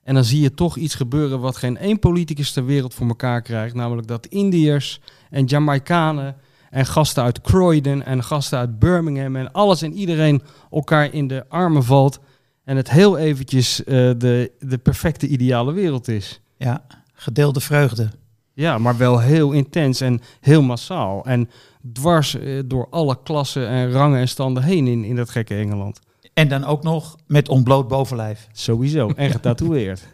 En 0.03 0.13
dan 0.13 0.23
zie 0.23 0.41
je 0.41 0.53
toch 0.53 0.77
iets 0.77 0.95
gebeuren 0.95 1.39
wat 1.39 1.57
geen 1.57 1.77
één 1.77 1.99
politicus 1.99 2.51
ter 2.51 2.65
wereld 2.65 2.93
voor 2.93 3.07
elkaar 3.07 3.41
krijgt. 3.41 3.75
Namelijk 3.75 4.07
dat 4.07 4.25
Indiërs 4.25 4.99
en 5.29 5.45
Jamaicanen 5.45 6.35
en 6.69 6.85
gasten 6.85 7.23
uit 7.23 7.41
Croydon 7.41 8.03
en 8.03 8.23
gasten 8.23 8.57
uit 8.57 8.79
Birmingham 8.79 9.35
en 9.35 9.51
alles 9.51 9.81
en 9.81 9.93
iedereen 9.93 10.41
elkaar 10.71 11.13
in 11.13 11.27
de 11.27 11.45
armen 11.49 11.83
valt. 11.83 12.19
En 12.63 12.77
het 12.77 12.89
heel 12.89 13.17
eventjes 13.17 13.83
eh, 13.83 13.95
de, 14.17 14.51
de 14.59 14.77
perfecte 14.77 15.27
ideale 15.27 15.73
wereld 15.73 16.07
is. 16.07 16.41
Ja, 16.57 16.85
gedeelde 17.13 17.59
vreugde. 17.59 18.09
Ja, 18.55 18.77
maar 18.77 18.97
wel 18.97 19.19
heel 19.19 19.51
intens 19.51 20.01
en 20.01 20.21
heel 20.39 20.61
massaal. 20.61 21.25
En 21.25 21.49
dwars 21.93 22.35
eh, 22.35 22.59
door 22.65 22.87
alle 22.89 23.17
klassen 23.23 23.67
en 23.67 23.91
rangen 23.91 24.19
en 24.19 24.27
standen 24.27 24.63
heen 24.63 24.87
in, 24.87 25.03
in 25.03 25.15
dat 25.15 25.29
gekke 25.29 25.55
Engeland. 25.55 25.99
En 26.33 26.47
dan 26.47 26.63
ook 26.63 26.83
nog 26.83 27.15
met 27.27 27.49
ontbloot 27.49 27.87
bovenlijf. 27.87 28.47
Sowieso. 28.51 29.09
En 29.09 29.31
getatoeëerd. 29.31 30.07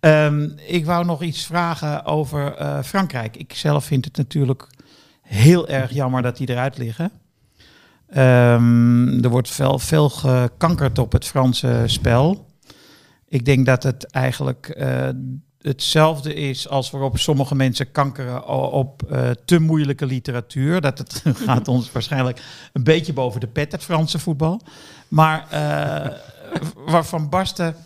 Ehm, 0.00 0.48
ik 0.66 0.84
wou 0.84 1.04
nog 1.04 1.22
iets 1.22 1.46
vragen 1.46 2.04
over 2.04 2.54
eh, 2.54 2.82
Frankrijk. 2.82 3.36
Ik 3.36 3.54
zelf 3.54 3.84
vind 3.84 4.04
het 4.04 4.16
natuurlijk 4.16 4.68
heel 5.22 5.68
erg 5.68 5.90
jammer 5.90 6.22
dat 6.22 6.36
die 6.36 6.48
eruit 6.48 6.78
liggen. 6.78 7.10
Ehm, 8.08 9.24
er 9.24 9.28
wordt 9.28 9.50
veel, 9.50 9.78
veel 9.78 10.08
gekankerd 10.08 10.98
op 10.98 11.12
het 11.12 11.24
Franse 11.24 11.82
spel. 11.86 12.46
Ik 13.28 13.44
denk 13.44 13.66
dat 13.66 13.82
het 13.82 14.10
eigenlijk 14.10 14.68
eh, 14.68 15.08
hetzelfde 15.64 16.34
is 16.34 16.68
als 16.68 16.90
waarop 16.90 17.18
sommige 17.18 17.54
mensen 17.54 17.90
kankeren 17.90 18.46
op 18.72 19.02
eh, 19.02 19.30
te 19.44 19.58
moeilijke 19.58 20.06
literatuur. 20.06 20.80
Dat 20.80 20.98
het 20.98 21.22
gaat 21.46 21.68
ons 21.68 21.92
waarschijnlijk 21.92 22.42
een 22.72 22.84
beetje 22.84 23.12
boven 23.12 23.40
de 23.40 23.46
pet, 23.46 23.72
het 23.72 23.84
Franse 23.84 24.18
voetbal. 24.18 24.60
Maar 25.08 25.46
eh, 25.50 26.12
waarvan 26.92 27.28
Basten 27.28 27.76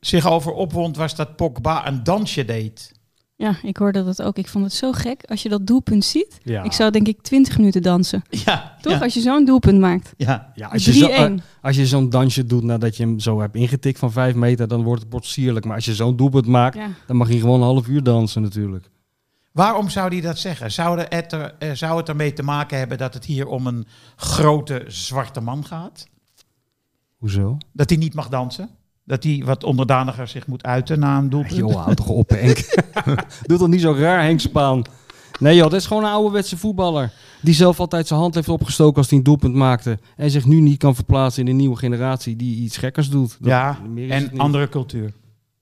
zich 0.00 0.26
over 0.26 0.52
opwond, 0.52 0.96
was 0.96 1.14
dat 1.14 1.36
Pogba 1.36 1.86
een 1.86 2.04
dansje 2.04 2.44
deed. 2.44 2.92
Ja, 3.36 3.56
ik 3.62 3.76
hoorde 3.76 4.04
dat 4.04 4.22
ook. 4.22 4.36
Ik 4.38 4.48
vond 4.48 4.64
het 4.64 4.72
zo 4.74 4.92
gek. 4.92 5.24
Als 5.24 5.42
je 5.42 5.48
dat 5.48 5.66
doelpunt 5.66 6.04
ziet, 6.04 6.38
Ja. 6.42 6.62
ik 6.62 6.72
zou 6.72 6.90
denk 6.90 7.06
ik 7.08 7.22
20 7.22 7.56
minuten 7.58 7.82
dansen. 7.82 8.22
Ja, 8.44 8.76
Toch? 8.80 8.92
Ja, 8.92 8.98
Als 8.98 9.14
je 9.14 9.20
zo'n 9.20 9.44
doelpunt 9.44 9.78
maakt. 9.80 10.12
ja. 10.16 10.52
Ja, 10.54 10.68
als 10.68 10.84
je, 10.84 10.92
zo, 10.92 11.08
3-1. 11.08 11.42
als 11.60 11.76
je 11.76 11.86
zo'n 11.86 12.10
dansje 12.10 12.44
doet 12.44 12.62
nadat 12.62 12.96
je 12.96 13.02
hem 13.02 13.20
zo 13.20 13.40
hebt 13.40 13.56
ingetikt 13.56 13.98
van 13.98 14.12
vijf 14.12 14.34
meter, 14.34 14.68
dan 14.68 14.82
wordt 14.82 15.00
het 15.00 15.10
bord 15.10 15.26
sierlijk. 15.26 15.64
Maar 15.64 15.74
als 15.74 15.84
je 15.84 15.94
zo'n 15.94 16.16
doelpunt 16.16 16.46
maakt, 16.46 16.76
Ja. 16.76 16.88
dan 17.06 17.16
mag 17.16 17.28
je 17.28 17.38
gewoon 17.40 17.60
een 17.60 17.66
half 17.66 17.86
uur 17.88 18.02
dansen 18.02 18.42
natuurlijk. 18.42 18.90
Waarom 19.52 19.88
zou 19.88 20.08
hij 20.08 20.20
dat 20.20 20.38
zeggen? 20.38 20.72
Zou 20.72 21.00
het, 21.00 21.32
er, 21.32 21.54
eh, 21.58 21.72
zou 21.72 21.96
het 21.96 22.08
ermee 22.08 22.32
te 22.32 22.42
maken 22.42 22.78
hebben 22.78 22.98
dat 22.98 23.14
het 23.14 23.24
hier 23.24 23.46
om 23.46 23.66
een 23.66 23.86
grote 24.16 24.84
zwarte 24.86 25.40
man 25.40 25.64
gaat? 25.64 26.06
Hoezo? 27.16 27.58
Dat 27.72 27.88
hij 27.90 27.98
niet 27.98 28.14
mag 28.14 28.28
dansen? 28.28 28.70
Dat 29.04 29.22
hij 29.24 29.42
wat 29.44 29.64
onderdaniger 29.64 30.28
zich 30.28 30.46
moet 30.46 30.62
uiten 30.62 30.98
na 30.98 31.18
een 31.18 31.28
doelpunt? 31.30 31.56
Joh, 31.56 31.74
houd 31.84 31.96
toch 31.96 32.08
op 32.08 32.28
Henk. 32.30 32.58
Doe 33.46 33.58
toch 33.58 33.68
niet 33.68 33.80
zo 33.80 33.94
raar 33.98 34.22
Henk 34.22 34.40
Spaan. 34.40 34.82
Nee 35.40 35.54
joh, 35.56 35.70
dat 35.70 35.80
is 35.80 35.86
gewoon 35.86 36.04
een 36.04 36.10
ouderwetse 36.10 36.56
voetballer. 36.56 37.12
Die 37.40 37.54
zelf 37.54 37.80
altijd 37.80 38.06
zijn 38.06 38.20
hand 38.20 38.34
heeft 38.34 38.48
opgestoken 38.48 38.96
als 38.96 39.08
hij 39.08 39.18
een 39.18 39.24
doelpunt 39.24 39.54
maakte. 39.54 39.98
En 40.16 40.30
zich 40.30 40.44
nu 40.44 40.60
niet 40.60 40.78
kan 40.78 40.94
verplaatsen 40.94 41.42
in 41.44 41.48
een 41.50 41.56
nieuwe 41.56 41.76
generatie 41.76 42.36
die 42.36 42.56
iets 42.62 42.76
gekkers 42.76 43.08
doet. 43.10 43.36
Dat- 43.40 43.48
ja, 43.50 43.78
meer 43.88 44.08
is 44.10 44.22
het 44.22 44.32
en 44.32 44.38
andere 44.38 44.68
cultuur. 44.68 45.12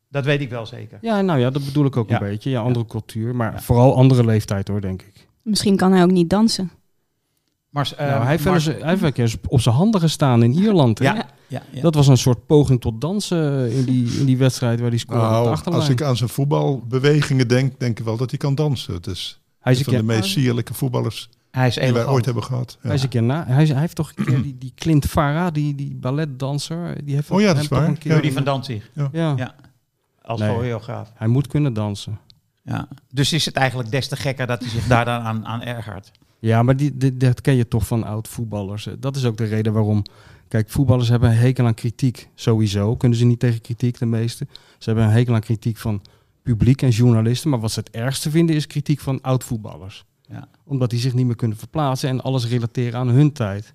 Dat 0.08 0.24
weet 0.24 0.40
ik 0.40 0.50
wel 0.50 0.66
zeker. 0.66 0.98
Ja, 1.00 1.20
nou 1.20 1.38
ja, 1.40 1.50
dat 1.50 1.64
bedoel 1.64 1.84
ik 1.84 1.96
ook 1.96 2.08
Ja. 2.08 2.20
een 2.22 2.28
beetje. 2.28 2.50
Ja, 2.50 2.60
andere 2.60 2.86
cultuur. 2.86 3.34
Maar 3.36 3.62
vooral 3.62 3.96
andere 3.96 4.24
leeftijd 4.24 4.68
hoor, 4.68 4.80
denk 4.80 5.02
ik. 5.02 5.28
Misschien 5.42 5.76
kan 5.76 5.92
hij 5.92 6.02
ook 6.02 6.10
niet 6.10 6.30
dansen. 6.30 6.70
Maar, 7.70 7.92
eh, 7.96 8.06
nou, 8.06 8.20
hij, 8.20 8.30
heeft 8.30 8.44
wel 8.44 8.52
maar- 8.52 8.66
eens, 8.66 8.80
hij 8.80 8.88
heeft 8.88 9.02
een 9.02 9.12
keer 9.12 9.34
op 9.48 9.60
zijn 9.60 9.74
handen 9.74 10.00
gestaan 10.00 10.42
in 10.42 10.52
Ierland. 10.54 10.98
hè? 10.98 11.04
ja, 11.04 11.14
ja, 11.46 11.62
ja. 11.70 11.80
Dat 11.80 11.94
was 11.94 12.06
een 12.06 12.16
soort 12.16 12.46
poging 12.46 12.80
tot 12.80 13.00
dansen 13.00 13.72
in 13.72 13.84
die, 13.84 14.18
in 14.18 14.24
die 14.26 14.36
wedstrijd 14.38 14.80
waar 14.80 14.88
hij 14.88 14.98
scoorde 14.98 15.22
op 15.22 15.28
de 15.64 15.70
Nou, 15.70 15.76
als 15.76 15.88
ik 15.88 16.02
aan 16.02 16.16
zijn 16.16 16.30
voetbalbewegingen 16.30 17.48
denk, 17.48 17.80
denk 17.80 17.98
ik 17.98 18.04
wel 18.04 18.16
dat 18.16 18.30
hij 18.30 18.38
kan 18.38 18.54
dansen. 18.54 18.94
Het 18.94 19.06
is 19.06 19.40
hij, 19.60 19.72
is 19.72 19.78
een 19.78 19.84
van 19.84 19.94
de 19.94 20.02
meest 20.02 20.30
sierlijke 20.30 20.74
voetballers 20.74 21.28
hij 21.50 21.66
is 21.66 21.74
die 21.74 21.92
wij 21.92 22.06
ooit 22.06 22.24
hebben 22.24 22.44
gehad. 22.44 22.78
Ja. 22.82 22.86
hij, 22.86 22.96
is 22.96 23.02
een 23.02 23.08
keer 23.08 23.22
na, 23.22 23.44
hij, 23.46 23.62
is- 23.62 23.68
hij 23.70 23.80
heeft 23.80 23.94
toch 23.96 24.12
een 24.16 24.24
keer 24.24 24.42
die, 24.42 24.56
die 24.58 24.72
Clint 24.74 25.06
Farah, 25.06 25.52
die, 25.52 25.74
die 25.74 25.94
balletdanser. 25.94 27.04
Die 27.04 27.14
heeft 27.14 27.30
Oh 27.30 27.40
ja, 27.40 27.46
dat 27.52 27.62
is 27.62 27.68
toch 27.68 27.78
waar. 27.78 27.88
Een 27.88 27.98
keer, 27.98 28.12
Rudy 28.14 28.30
van 28.32 28.44
Danzig, 28.44 28.90
Ja. 28.94 29.08
Ja. 29.36 29.54
als 30.22 30.40
Nee. 30.40 30.54
choreograaf. 30.54 31.12
Hij 31.14 31.26
moet 31.28 31.46
kunnen 31.46 31.72
dansen. 31.72 32.18
Ja. 32.62 32.88
Dus 33.12 33.32
is 33.32 33.44
het 33.44 33.56
eigenlijk 33.56 33.90
des 33.90 34.08
te 34.08 34.16
gekker 34.16 34.46
dat 34.46 34.60
hij 34.60 34.68
zich 34.68 34.86
daar 34.86 35.04
dan 35.04 35.20
aan, 35.20 35.46
aan 35.46 35.62
ergert. 35.62 36.10
Ja, 36.40 36.62
maar 36.62 36.76
die, 36.76 36.96
die- 36.96 37.16
dat 37.16 37.40
ken 37.40 37.54
je 37.54 37.68
toch 37.68 37.86
van 37.86 38.04
oud 38.04 38.28
voetballers. 38.28 38.88
Dat 38.98 39.16
is 39.16 39.24
ook 39.24 39.36
de 39.36 39.44
reden 39.44 39.72
waarom. 39.72 40.02
Kijk, 40.48 40.68
voetballers 40.70 41.08
hebben 41.08 41.30
een 41.30 41.36
hekel 41.36 41.66
aan 41.66 41.74
kritiek. 41.74 42.28
Sowieso 42.34 42.96
kunnen 42.96 43.18
ze 43.18 43.24
niet 43.24 43.38
tegen 43.40 43.60
kritiek, 43.60 43.98
de 43.98 44.06
meeste. 44.06 44.46
Ze 44.78 44.84
hebben 44.90 45.04
een 45.04 45.10
hekel 45.12 45.34
aan 45.34 45.40
kritiek 45.40 45.76
van 45.76 46.02
publiek 46.42 46.82
en 46.82 46.88
journalisten. 46.88 47.50
Maar 47.50 47.60
wat 47.60 47.70
ze 47.72 47.78
het 47.80 47.90
ergste 47.90 48.30
vinden 48.30 48.56
is 48.56 48.66
kritiek 48.66 49.00
van 49.00 49.20
oud 49.20 49.44
voetballers. 49.44 50.04
Ja. 50.28 50.48
Omdat 50.64 50.90
die 50.90 50.98
zich 51.00 51.14
niet 51.14 51.26
meer 51.26 51.36
kunnen 51.36 51.56
verplaatsen 51.56 52.08
en 52.08 52.20
alles 52.20 52.48
relateren 52.48 52.98
aan 53.00 53.08
hun 53.08 53.32
tijd. 53.32 53.74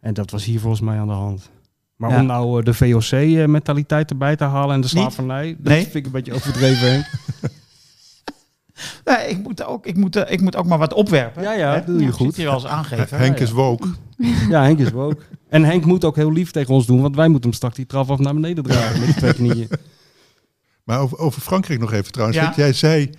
En 0.00 0.14
dat 0.14 0.30
was 0.30 0.44
hier 0.44 0.60
volgens 0.60 0.80
mij 0.82 0.98
aan 0.98 1.06
de 1.06 1.12
hand. 1.12 1.50
Maar 1.96 2.10
Ja. 2.10 2.20
om 2.20 2.26
nou 2.26 2.58
eh, 2.58 2.64
de 2.64 2.74
VOC-mentaliteit 2.74 4.10
erbij 4.10 4.36
te 4.36 4.44
halen 4.44 4.74
en 4.74 4.80
de 4.80 4.88
slavernij, 4.88 5.56
dat 5.58 5.72
Nee. 5.72 5.82
vind 5.82 5.94
ik 5.94 6.06
een 6.06 6.12
beetje 6.12 6.32
overdreven. 6.34 7.04
Nee, 9.04 9.28
ik, 9.28 9.38
moet 9.42 9.64
ook, 9.64 9.86
ik, 9.86 9.96
moet, 9.96 10.16
eh, 10.16 10.32
ik 10.32 10.40
moet 10.40 10.56
ook 10.56 10.66
maar 10.66 10.78
wat 10.78 10.92
opwerpen. 10.92 11.42
Ja, 11.42 11.52
ja, 11.52 11.74
dat 11.74 11.86
doe 11.86 11.98
je 12.00 12.06
Ik 12.06 12.12
goed. 12.12 12.26
zit 12.26 12.36
hier 12.36 12.48
als 12.48 12.66
aangever. 12.66 13.18
Henk 13.18 13.38
ja. 13.38 13.44
is 13.44 13.50
woke. 13.50 13.88
Ja, 14.48 14.62
Henk 14.62 14.78
is 14.78 14.90
woke. 14.90 15.22
En 15.48 15.64
Henk 15.64 15.84
moet 15.84 16.04
ook 16.04 16.16
heel 16.16 16.32
lief 16.32 16.50
tegen 16.50 16.74
ons 16.74 16.86
doen, 16.86 17.02
want 17.02 17.16
wij 17.16 17.28
moeten 17.28 17.48
hem 17.48 17.56
straks 17.58 17.76
die 17.76 17.86
trap 17.86 18.10
af 18.10 18.18
naar 18.18 18.34
beneden 18.34 18.64
dragen 18.64 19.00
met 19.06 19.16
twee 19.16 19.34
knieën. 19.34 19.68
Maar 20.84 21.00
over, 21.00 21.18
over 21.18 21.40
Frankrijk 21.42 21.80
nog 21.80 21.92
even 21.92 22.12
trouwens. 22.12 22.38
Ja. 22.38 22.44
Want 22.44 22.56
jij 22.56 22.72
zei 22.72 23.10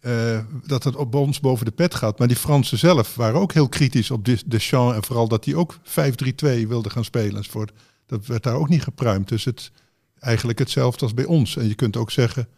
eh, 0.00 0.38
dat 0.66 0.84
het 0.84 0.96
op 0.96 1.14
ons 1.14 1.40
boven 1.40 1.64
de 1.64 1.70
pet 1.70 1.94
gaat. 1.94 2.18
Maar 2.18 2.28
die 2.28 2.36
Fransen 2.36 2.78
zelf 2.78 3.14
waren 3.14 3.40
ook 3.40 3.52
heel 3.52 3.68
kritisch 3.68 4.10
op 4.10 4.24
Des- 4.24 4.44
Deschamps. 4.44 4.96
En 4.96 5.04
vooral 5.04 5.28
dat 5.28 5.44
hij 5.44 5.54
ook 5.54 5.76
5-3-2 5.84 6.66
wilde 6.68 6.90
gaan 6.90 7.04
spelen 7.04 7.36
enzovoort. 7.36 7.72
Dat 8.06 8.26
werd 8.26 8.42
daar 8.42 8.54
ook 8.54 8.68
niet 8.68 8.82
gepruimd. 8.82 9.28
Dus 9.28 9.44
het 9.44 9.70
eigenlijk 10.20 10.58
hetzelfde 10.58 11.02
als 11.02 11.14
bij 11.14 11.24
ons. 11.24 11.56
En 11.56 11.68
je 11.68 11.74
kunt 11.74 11.96
ook 11.96 12.10
zeggen, 12.10 12.48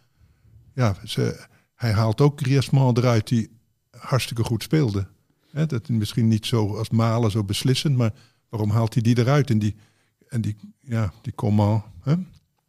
ja, 0.74 0.96
ze, 1.04 1.46
hij 1.80 1.92
haalt 1.92 2.20
ook 2.20 2.40
Griezmann 2.40 2.98
eruit 2.98 3.28
die 3.28 3.50
hartstikke 3.90 4.44
goed 4.44 4.62
speelde. 4.62 5.06
Hè, 5.50 5.66
dat 5.66 5.88
misschien 5.88 6.28
niet 6.28 6.46
zo 6.46 6.76
als 6.76 6.90
Malen 6.90 7.30
zo 7.30 7.44
beslissend, 7.44 7.96
maar 7.96 8.12
waarom 8.48 8.70
haalt 8.70 8.94
hij 8.94 9.02
die 9.02 9.18
eruit? 9.18 9.50
En 9.50 9.58
die, 9.58 9.76
en 10.28 10.40
die, 10.40 10.56
ja, 10.80 11.12
die 11.22 11.34
Coman? 11.34 11.82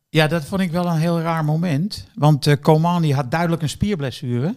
Ja, 0.10 0.28
dat 0.28 0.46
vond 0.46 0.62
ik 0.62 0.72
wel 0.72 0.86
een 0.86 0.98
heel 0.98 1.20
raar 1.20 1.46
moment. 1.46 2.08
Want 2.16 2.48
eh 2.48 2.56
Coman 2.62 3.02
die 3.02 3.14
had 3.14 3.32
duidelijk 3.32 3.62
een 3.62 3.70
spierblessure. 3.70 4.56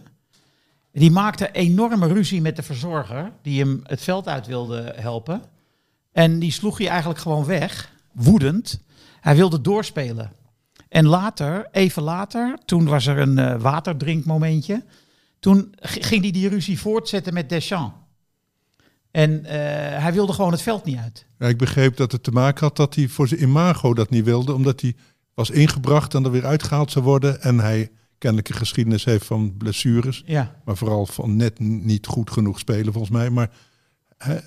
Die 0.91 1.11
maakte 1.11 1.51
enorme 1.51 2.07
ruzie 2.07 2.41
met 2.41 2.55
de 2.55 2.63
verzorger 2.63 3.31
die 3.41 3.59
hem 3.59 3.79
het 3.83 4.01
veld 4.01 4.27
uit 4.27 4.47
wilde 4.47 4.93
helpen. 4.95 5.41
En 6.11 6.39
die 6.39 6.51
sloeg 6.51 6.77
hij 6.77 6.87
eigenlijk 6.87 7.19
gewoon 7.19 7.45
weg, 7.45 7.91
woedend. 8.11 8.79
Hij 9.19 9.35
wilde 9.35 9.61
doorspelen. 9.61 10.31
En 10.95 11.05
later, 11.05 11.67
even 11.71 12.03
later, 12.03 12.57
toen 12.65 12.85
was 12.85 13.05
er 13.05 13.17
een 13.17 13.37
eh, 13.37 13.61
waterdrinkmomentje. 13.61 14.83
Toen 15.39 15.73
ging 15.79 16.21
hij 16.21 16.31
die 16.31 16.49
ruzie 16.49 16.79
voortzetten 16.79 17.33
met 17.33 17.49
Deschamps. 17.49 17.95
En 19.11 19.45
eh, 19.45 19.53
hij 20.01 20.13
wilde 20.13 20.33
gewoon 20.33 20.51
het 20.51 20.61
veld 20.61 20.85
niet 20.85 20.97
uit. 20.97 21.25
Ja, 21.39 21.47
ik 21.47 21.57
begreep 21.57 21.97
dat 21.97 22.11
het 22.11 22.23
te 22.23 22.31
maken 22.31 22.65
had 22.65 22.75
dat 22.75 22.95
hij 22.95 23.07
voor 23.07 23.27
zijn 23.27 23.41
imago 23.41 23.93
dat 23.93 24.09
niet 24.09 24.23
wilde, 24.23 24.53
omdat 24.53 24.81
hij 24.81 24.95
was 25.33 25.49
ingebracht 25.49 26.13
en 26.13 26.23
er 26.23 26.31
weer 26.31 26.45
uitgehaald 26.45 26.91
zou 26.91 27.05
worden. 27.05 27.41
En 27.41 27.59
hij 27.59 27.91
kennelijk 28.17 28.49
een 28.49 28.55
geschiedenis 28.55 29.05
heeft 29.05 29.25
van 29.25 29.57
blessures, 29.57 30.23
Ja, 30.25 30.55
maar 30.65 30.77
vooral 30.77 31.05
van 31.05 31.35
net 31.35 31.59
niet 31.59 32.07
goed 32.07 32.31
genoeg 32.31 32.59
spelen 32.59 32.93
volgens 32.93 33.13
mij. 33.13 33.29
Maar, 33.29 33.49
hè, 34.17 34.37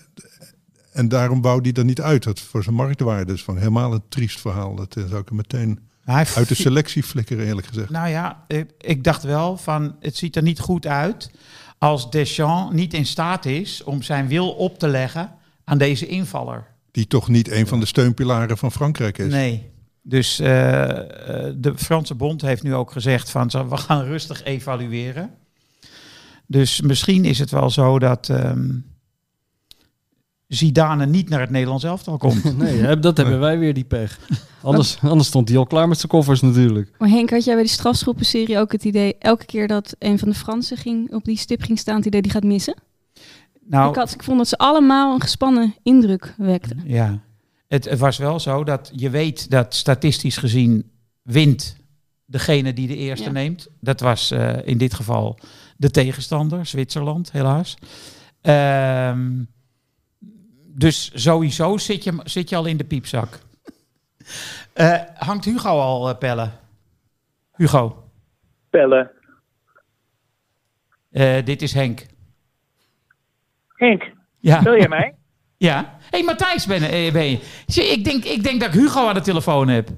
en 0.93 1.09
daarom 1.09 1.43
wou 1.43 1.61
hij 1.61 1.73
er 1.73 1.85
niet 1.85 2.01
uit. 2.01 2.23
Dat 2.23 2.41
voor 2.41 2.63
zijn 2.63 2.75
marktwaarde 2.75 3.33
is 3.33 3.45
van 3.45 3.57
helemaal 3.57 3.93
een 3.93 4.09
triest 4.09 4.41
verhaal. 4.41 4.75
Dat 4.75 4.97
eh, 4.97 5.05
zou 5.07 5.21
ik 5.21 5.29
hem 5.29 5.37
meteen 5.37 5.88
hij 6.15 6.27
uit 6.35 6.49
de 6.49 6.55
selectie 6.55 7.03
flikkeren 7.03 7.47
eerlijk 7.47 7.67
gezegd. 7.67 7.91
Nou 7.91 8.09
ja, 8.09 8.45
ik, 8.47 8.71
ik 8.79 9.05
dacht 9.05 9.23
wel 9.23 9.57
van 9.57 9.97
het 10.01 10.17
ziet 10.17 10.37
er 10.37 10.43
niet 10.43 10.59
goed 10.59 10.87
uit 10.87 11.31
als 11.79 12.11
Deschamps 12.11 12.75
niet 12.75 12.95
in 12.95 13.07
staat 13.07 13.45
is 13.45 13.85
om 13.85 14.03
zijn 14.03 14.29
wil 14.29 14.51
op 14.51 14.79
te 14.79 14.89
leggen 14.89 15.33
aan 15.65 15.79
deze 15.79 16.07
invaller. 16.07 16.67
Die 16.91 17.07
toch 17.07 17.29
niet 17.29 17.51
een 17.51 17.67
van 17.67 17.81
de 17.81 17.87
steunpilaren 17.87 18.59
van 18.59 18.73
Frankrijk 18.73 19.19
is. 19.19 19.33
Nee. 19.33 19.71
Dus 20.03 20.41
eh, 20.41 21.47
eh, 21.47 21.55
de 21.57 21.73
Franse 21.77 22.15
bond 22.15 22.41
heeft 22.41 22.63
nu 22.63 22.75
ook 22.75 22.93
gezegd 22.93 23.31
van 23.31 23.49
we 23.49 23.77
gaan 23.77 24.05
rustig 24.05 24.45
evalueren. 24.45 25.31
Dus 26.47 26.81
misschien 26.81 27.25
is 27.25 27.39
het 27.39 27.51
wel 27.51 27.71
zo 27.71 27.99
dat 27.99 28.29
ehm 28.29 28.71
Zidane 30.49 31.07
niet 31.07 31.29
naar 31.29 31.41
het 31.41 31.51
Nederlands 31.51 31.85
elftal 31.85 32.17
komt. 32.29 32.59
Nee, 32.59 32.99
dat 32.99 33.17
hebben 33.17 33.41
wij 33.41 33.59
weer 33.59 33.75
die 33.75 33.85
pech. 33.85 34.19
Anders, 34.63 34.99
anders 35.03 35.29
stond 35.29 35.49
hij 35.49 35.59
al 35.59 35.67
klaar 35.67 35.89
met 35.89 35.97
zijn 35.99 36.09
koffers 36.11 36.41
natuurlijk. 36.41 36.91
Maar 36.99 37.09
Henk, 37.09 37.31
had 37.31 37.45
jij 37.45 37.55
bij 37.55 37.63
die 37.63 37.73
strafschoppenserie 37.73 38.59
ook 38.59 38.73
het 38.73 38.85
idee, 38.85 39.17
elke 39.19 39.45
keer 39.45 39.69
dat 39.69 39.97
een 39.99 40.19
van 40.19 40.29
de 40.29 40.35
Fransen 40.35 40.77
ging, 40.77 41.13
op 41.15 41.25
die 41.25 41.37
stip 41.39 41.63
ging 41.63 41.79
staan, 41.79 41.97
het 41.97 42.07
idee 42.07 42.23
die 42.23 42.31
gaat 42.33 42.45
missen? 42.45 42.75
Nou, 43.65 43.89
Ik, 43.91 43.95
had, 43.97 44.13
ik 44.13 44.23
vond 44.23 44.39
dat 44.39 44.49
ze 44.49 44.59
allemaal 44.59 45.15
een 45.15 45.21
gespannen 45.21 45.75
indruk 45.83 46.35
wekten. 46.37 46.83
Ja, 46.85 47.21
het, 47.69 47.85
het 47.85 47.99
was 47.99 48.17
wel 48.19 48.41
zo 48.41 48.65
dat 48.65 48.91
je 48.95 49.11
weet 49.11 49.51
dat 49.51 49.75
statistisch 49.75 50.37
gezien 50.37 50.91
wint 51.23 51.77
degene 52.27 52.73
die 52.73 52.87
de 52.89 52.97
eerste 52.97 53.25
Ja. 53.27 53.31
neemt. 53.33 53.69
Dat 53.81 54.01
was 54.01 54.31
eh, 54.31 54.55
in 54.65 54.79
dit 54.79 54.95
geval 54.95 55.39
de 55.77 55.91
tegenstander, 55.91 56.67
Zwitserland, 56.67 57.33
helaas. 57.33 57.75
Ehm, 58.41 59.31
dus 60.79 61.11
sowieso 61.15 61.77
zit 61.79 62.05
je, 62.05 62.21
zit 62.25 62.49
je 62.49 62.57
al 62.57 62.65
in 62.67 62.77
de 62.77 62.85
piepzak. 62.85 63.39
Eh, 64.73 65.01
hangt 65.15 65.45
Hugo 65.45 65.69
al, 65.81 66.09
eh, 66.09 66.19
pellen? 66.19 66.53
Hugo, 67.57 68.05
Pellen. 68.71 69.11
eh, 71.11 71.45
dit 71.45 71.63
is 71.63 71.73
Henk. 71.73 72.07
Henk, 73.75 74.03
Ja. 74.39 74.63
bel 74.63 74.77
jij 74.77 74.89
mij? 74.89 75.15
Ja. 75.57 75.99
hey, 76.11 76.23
Matthijs 76.23 76.67
ben, 76.67 76.83
eh, 76.83 77.13
ben 77.13 77.25
je. 77.31 77.39
Zie, 77.67 77.85
Ik 77.85 78.05
denk, 78.05 78.25
ik 78.25 78.43
denk 78.43 78.61
dat 78.61 78.75
ik 78.75 78.81
Hugo 78.81 79.07
aan 79.09 79.15
de 79.15 79.21
telefoon 79.21 79.69
heb. 79.69 79.89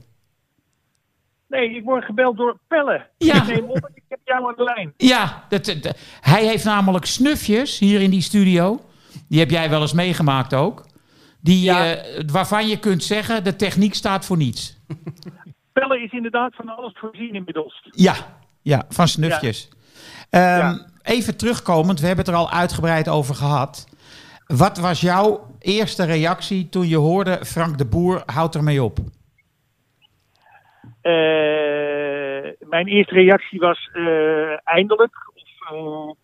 Nee, 1.48 1.74
ik 1.76 1.84
word 1.84 2.04
gebeld 2.04 2.36
door 2.36 2.58
Pellen. 2.68 3.06
Ja. 3.18 3.42
Ik 3.42 3.46
neem 3.48 3.64
op 3.70 3.76
en 3.84 3.92
ik 3.94 4.02
heb 4.08 4.20
jou 4.24 4.46
aan 4.48 4.54
de 4.56 4.62
lijn. 4.64 4.92
Ja, 4.96 5.44
dat, 5.48 5.64
dat- 5.64 5.98
hij 6.20 6.46
heeft 6.46 6.64
namelijk 6.64 7.04
snufjes 7.04 7.78
hier 7.78 8.00
in 8.00 8.10
die 8.10 8.22
studio. 8.22 8.80
Die 9.30 9.38
heb 9.38 9.50
jij 9.50 9.70
wel 9.70 9.80
eens 9.80 9.92
meegemaakt 9.92 10.54
ook. 10.54 10.84
Die, 11.40 11.70
eh, 11.70 12.22
waarvan 12.32 12.68
je 12.68 12.78
kunt 12.78 13.02
zeggen, 13.04 13.44
de 13.44 13.56
techniek 13.56 13.94
staat 13.94 14.24
voor 14.24 14.36
niets. 14.36 14.78
Pellen 15.72 16.02
is 16.02 16.12
inderdaad 16.12 16.54
van 16.54 16.68
alles 16.68 16.92
voorzien 16.98 17.34
inmiddels. 17.34 17.88
Ja, 17.90 18.14
ja 18.62 18.84
van 18.88 19.08
snufjes. 19.08 19.68
Ehm, 20.30 20.42
Ja. 20.42 20.88
Even 21.02 21.36
terugkomend, 21.36 22.00
we 22.00 22.06
hebben 22.06 22.24
het 22.24 22.34
er 22.34 22.40
al 22.40 22.50
uitgebreid 22.50 23.08
over 23.08 23.34
gehad. 23.34 23.88
Wat 24.46 24.78
was 24.78 25.00
jouw 25.00 25.56
eerste 25.58 26.04
reactie 26.04 26.68
toen 26.68 26.88
je 26.88 26.96
hoorde 26.96 27.44
Frank 27.44 27.78
de 27.78 27.86
Boer 27.86 28.22
houdt 28.26 28.54
ermee 28.54 28.82
op? 28.82 28.98
Eh, 31.00 32.68
mijn 32.68 32.86
eerste 32.86 33.14
reactie 33.14 33.58
was 33.58 33.90
eh, 33.92 34.02
eindelijk. 34.64 35.30
Of, 35.34 36.16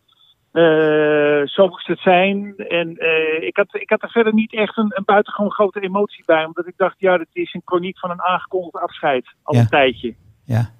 eh, 0.56 1.46
zo 1.46 1.68
moest 1.68 1.86
het 1.86 1.98
zijn. 2.00 2.54
En 2.56 2.96
eh, 2.96 3.46
ik, 3.46 3.56
had, 3.56 3.74
ik 3.74 3.90
had 3.90 4.02
er 4.02 4.10
verder 4.10 4.34
niet 4.34 4.52
echt 4.54 4.76
een, 4.76 4.92
een 4.94 5.04
buitengewoon 5.04 5.50
grote 5.52 5.80
emotie 5.80 6.22
bij. 6.26 6.44
Omdat 6.44 6.66
ik 6.66 6.76
dacht, 6.76 6.94
ja, 6.98 7.18
dit 7.18 7.28
is 7.32 7.54
een 7.54 7.62
chroniek 7.64 7.98
van 7.98 8.10
een 8.10 8.22
aangekondigd 8.22 8.76
afscheid. 8.76 9.34
Al 9.42 9.54
Ja. 9.54 9.60
een 9.60 9.68
tijdje. 9.68 10.14
Ja. 10.44 10.70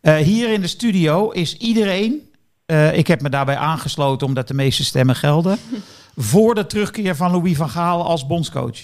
Eh, 0.00 0.16
hier 0.16 0.52
in 0.52 0.60
de 0.60 0.66
studio 0.66 1.30
is 1.30 1.56
iedereen 1.58 2.34
ik 2.92 3.06
heb 3.06 3.20
me 3.20 3.28
daarbij 3.28 3.56
aangesloten 3.56 4.26
omdat 4.26 4.48
de 4.48 4.54
meeste 4.54 4.84
stemmen 4.84 5.14
gelden. 5.14 5.56
voor 6.30 6.54
de 6.54 6.66
terugkeer 6.66 7.16
van 7.16 7.30
Louis 7.30 7.56
van 7.56 7.68
Gaal 7.68 8.04
als 8.04 8.26
bondscoach. 8.26 8.78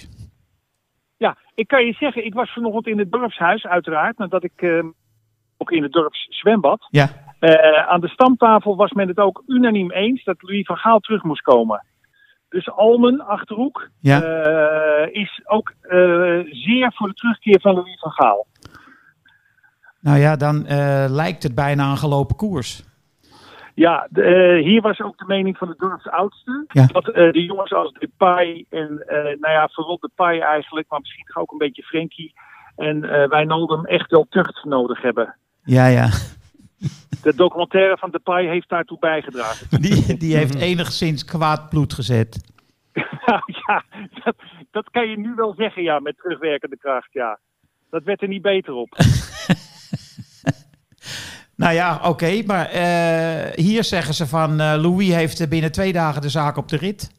Ja, 1.16 1.36
ik 1.54 1.68
kan 1.68 1.86
je 1.86 1.92
zeggen, 1.92 2.24
ik 2.24 2.34
was 2.34 2.52
vanochtend 2.52 2.86
in 2.86 2.98
het 2.98 3.12
dorpshuis, 3.12 3.66
uiteraard, 3.66 4.18
nadat 4.18 4.44
ik 4.44 4.82
ook 5.56 5.70
in 5.70 5.82
het 5.82 5.92
dorpszwembad. 5.92 6.86
Ja. 6.90 7.21
Eh, 7.42 7.88
aan 7.88 8.00
de 8.00 8.08
stamtafel 8.08 8.76
was 8.76 8.92
men 8.92 9.08
het 9.08 9.18
ook 9.18 9.42
unaniem 9.46 9.90
eens 9.90 10.24
dat 10.24 10.42
Louis 10.42 10.66
van 10.66 10.76
Gaal 10.76 10.98
terug 10.98 11.22
moest 11.22 11.42
komen. 11.42 11.84
Dus 12.48 12.70
Almen, 12.70 13.26
Achterhoek, 13.26 13.88
Ja. 14.00 14.22
eh, 14.22 15.14
is 15.14 15.40
ook 15.44 15.72
eh, 15.80 15.98
zeer 16.50 16.92
voor 16.94 17.08
de 17.08 17.14
terugkeer 17.14 17.60
van 17.60 17.74
Louis 17.74 17.98
van 17.98 18.10
Gaal. 18.10 18.46
Nou 20.00 20.18
ja, 20.18 20.36
dan 20.36 20.66
lijkt 21.08 21.42
het 21.42 21.54
bijna 21.54 21.90
een 21.90 21.96
gelopen 21.96 22.36
koers. 22.36 22.84
Ja, 23.74 24.06
de, 24.10 24.60
hier 24.64 24.80
was 24.80 25.00
ook 25.00 25.18
de 25.18 25.24
mening 25.26 25.56
van 25.56 25.68
de 25.68 25.74
dorpsoudste. 25.78 26.64
Ja. 26.68 26.86
Dat 26.86 27.04
de 27.04 27.44
jongens 27.44 27.72
als 27.72 27.92
Depay 27.92 28.64
en, 28.70 29.04
nou 29.40 29.52
ja, 29.52 29.68
vooral 29.72 29.98
Depay 30.00 30.40
eigenlijk, 30.40 30.88
maar 30.88 31.00
misschien 31.00 31.24
toch 31.24 31.42
ook 31.42 31.52
een 31.52 31.58
beetje 31.58 31.82
Frenkie 31.82 32.32
en 32.76 33.00
Wijnaldum 33.28 33.84
echt 33.86 34.10
wel 34.10 34.26
tucht 34.30 34.64
nodig 34.64 35.02
hebben. 35.02 35.36
Ja, 35.62 35.86
ja. 35.86 36.08
De 37.22 37.34
documentaire 37.34 37.96
van 37.98 38.10
Depay 38.10 38.46
heeft 38.46 38.68
daartoe 38.68 38.98
bijgedragen. 38.98 39.66
Die, 39.82 40.16
die 40.16 40.36
heeft 40.36 40.54
enigszins 40.54 41.24
kwaad 41.24 41.68
bloed 41.68 41.92
gezet. 41.92 42.40
Ja, 43.66 43.84
dat, 44.24 44.34
dat 44.70 44.90
kan 44.90 45.08
je 45.08 45.18
nu 45.18 45.34
wel 45.34 45.54
zeggen, 45.56 45.82
ja, 45.82 45.98
met 45.98 46.16
terugwerkende 46.16 46.78
kracht, 46.78 47.12
ja. 47.12 47.38
Dat 47.90 48.02
werd 48.04 48.22
er 48.22 48.28
niet 48.28 48.42
beter 48.42 48.72
op. 48.72 48.88
Nou 51.62 51.74
ja, 51.74 52.00
oké. 52.02 52.42
maar 52.46 52.66
eh, 52.66 53.52
hier 53.54 53.84
zeggen 53.84 54.14
ze 54.14 54.26
van 54.26 54.60
eh, 54.60 54.74
Louis 54.80 55.08
heeft 55.08 55.48
binnen 55.48 55.72
twee 55.72 55.92
dagen 55.92 56.22
de 56.22 56.28
zaak 56.28 56.56
op 56.56 56.68
de 56.68 56.76
rit. 56.76 57.10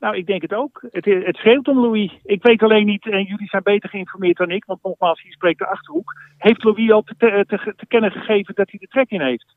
Nou, 0.00 0.16
ik 0.16 0.26
denk 0.26 0.42
het 0.42 0.54
ook. 0.54 0.86
Het, 0.90 1.04
het 1.04 1.36
schreeuwt 1.36 1.68
om 1.68 1.80
Louis. 1.80 2.18
Ik 2.24 2.42
weet 2.42 2.62
alleen 2.62 2.86
niet, 2.86 3.04
en 3.10 3.22
jullie 3.24 3.48
zijn 3.48 3.62
beter 3.62 3.88
geïnformeerd 3.88 4.36
dan 4.36 4.50
ik, 4.50 4.64
want 4.64 4.82
nogmaals, 4.82 5.22
hier 5.22 5.32
spreekt 5.32 5.58
de 5.58 5.66
Achterhoek. 5.66 6.20
Heeft 6.36 6.64
Louis 6.64 6.90
al 6.92 7.02
te, 7.02 7.14
te, 7.18 7.44
te, 7.46 7.72
te 7.76 7.86
kennen 7.86 8.10
gegeven 8.10 8.54
dat 8.54 8.70
hij 8.70 8.78
de 8.80 8.86
trek 8.86 9.10
in 9.10 9.20
heeft? 9.20 9.56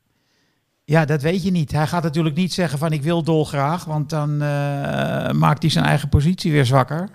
Ja, 0.84 1.04
dat 1.04 1.22
weet 1.22 1.44
je 1.44 1.50
niet. 1.50 1.72
Hij 1.72 1.86
gaat 1.86 2.02
natuurlijk 2.02 2.36
niet 2.36 2.52
zeggen 2.52 2.78
van 2.78 2.92
ik 2.92 3.02
wil 3.02 3.22
dolgraag, 3.22 3.84
want 3.84 4.10
dan 4.10 4.30
eh, 4.42 5.30
maakt 5.30 5.62
hij 5.62 5.70
zijn 5.70 5.84
eigen 5.84 6.08
positie 6.08 6.52
weer 6.52 6.64
zwakker. 6.64 7.08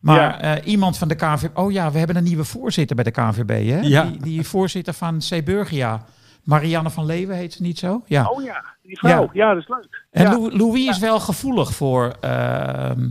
Maar 0.00 0.16
Ja. 0.16 0.40
eh, 0.40 0.66
iemand 0.72 0.98
van 0.98 1.08
de 1.08 1.14
KNVB... 1.14 1.58
Oh 1.58 1.72
ja, 1.72 1.90
we 1.92 1.98
hebben 1.98 2.16
een 2.16 2.24
nieuwe 2.24 2.44
voorzitter 2.44 2.96
bij 2.96 3.04
de 3.04 3.10
KNVB, 3.10 3.68
hè? 3.68 3.80
Ja. 3.80 4.04
Die, 4.04 4.22
die 4.22 4.46
voorzitter 4.46 4.94
van 4.94 5.22
Zeeburgia. 5.22 6.04
Marianne 6.44 6.90
van 6.90 7.06
Leeuwen 7.06 7.36
heet 7.36 7.52
ze 7.52 7.62
niet 7.62 7.78
zo? 7.78 8.02
Ja. 8.06 8.28
Oh 8.28 8.42
ja, 8.42 8.64
die 8.82 8.98
vrouw. 8.98 9.22
Ja. 9.22 9.28
Ja, 9.32 9.54
dat 9.54 9.62
is 9.62 9.68
leuk. 9.68 10.06
En 10.10 10.24
ja. 10.24 10.30
Lou- 10.38 10.56
Louis 10.56 10.88
is 10.88 10.98
wel 10.98 11.20
gevoelig 11.20 11.72
voor, 11.74 12.12
ehm, 12.20 13.08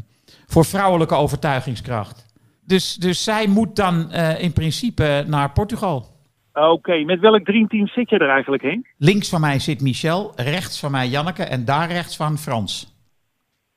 voor 0.47 0.65
vrouwelijke 0.65 1.15
overtuigingskracht. 1.15 2.25
Dus, 2.65 2.95
dus 2.95 3.23
zij 3.23 3.47
moet 3.47 3.75
dan 3.75 4.11
eh, 4.11 4.41
in 4.41 4.53
principe 4.53 5.23
naar 5.27 5.51
Portugal. 5.51 6.17
Oké, 6.53 7.03
met 7.03 7.19
welk 7.19 7.45
dreamteam 7.45 7.87
zit 7.87 8.09
je 8.09 8.17
er 8.17 8.29
eigenlijk, 8.29 8.63
Henk? 8.63 8.85
Links 8.97 9.29
van 9.29 9.41
mij 9.41 9.59
zit 9.59 9.81
Michel, 9.81 10.31
rechts 10.35 10.79
van 10.79 10.91
mij 10.91 11.07
Janneke 11.07 11.43
en 11.43 11.65
daar 11.65 11.91
rechts 11.91 12.15
van 12.15 12.37
Frans. 12.37 12.93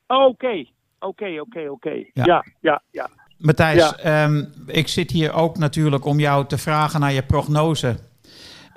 Oké, 0.06 0.64
oké, 0.98 1.40
oké, 1.40 1.68
oké. 1.70 1.92
Ja. 2.12 2.44
Ja, 2.60 2.82
ja. 2.90 3.08
Matthijs, 3.38 3.94
ehm, 3.96 4.44
ik 4.66 4.88
zit 4.88 5.10
hier 5.10 5.32
ook 5.32 5.58
natuurlijk 5.58 6.04
om 6.04 6.18
jou 6.20 6.46
te 6.46 6.58
vragen 6.58 7.00
naar 7.00 7.12
je 7.12 7.22
prognose. 7.22 7.96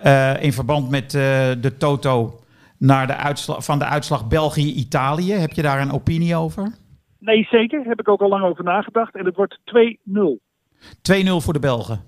Eh, 0.05 0.43
in 0.43 0.53
verband 0.53 0.89
met 0.89 1.03
eh, 1.13 1.21
de 1.61 1.75
Toto 1.77 2.39
naar 2.77 3.07
de 3.07 3.15
uitslag, 3.15 3.65
van 3.65 3.79
de 3.79 3.85
uitslag 3.85 4.27
België-Italië. 4.27 5.33
Heb 5.33 5.51
je 5.51 5.61
daar 5.61 5.81
een 5.81 5.91
opinie 5.91 6.35
over? 6.35 6.71
2-0 6.71 6.75
Nee, 7.19 7.47
zeker. 7.51 7.83
Heb 7.83 7.99
ik 7.99 8.09
ook 8.09 8.21
al 8.21 8.29
lang 8.29 8.43
over 8.43 8.63
nagedacht. 8.63 9.15
En 9.15 9.25
het 9.25 9.35
wordt 9.35 9.59
2-0. 9.63 11.41
voor 11.41 11.53
de 11.53 11.59
Belgen. 11.59 12.01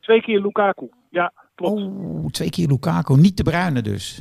Twee 0.00 0.22
keer 0.22 0.40
Lukaku. 0.40 0.88
Ja, 1.10 1.32
klopt. 1.54 1.80
Oh, 1.80 2.26
twee 2.26 2.50
keer 2.50 2.68
Lukaku. 2.68 3.16
Niet 3.16 3.36
te 3.36 3.42
bruine 3.42 3.82
dus. 3.82 4.14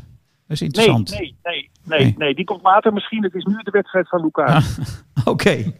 Dat 0.48 0.58
is 0.58 0.62
interessant. 0.62 1.10
nee, 1.10 1.36
nee, 1.44 1.70
nee, 1.84 2.00
Nee. 2.00 2.16
nee. 2.18 2.36
Die 2.36 2.46
komt 2.46 2.62
later 2.64 2.94
misschien. 2.94 3.24
Het 3.24 3.34
is 3.34 3.44
nu 3.44 3.56
de 3.58 3.72
wedstrijd 3.72 4.10
van 4.10 4.22
Lukaku. 4.22 4.52
Ah. 4.52 4.66
Oké. 5.34 5.58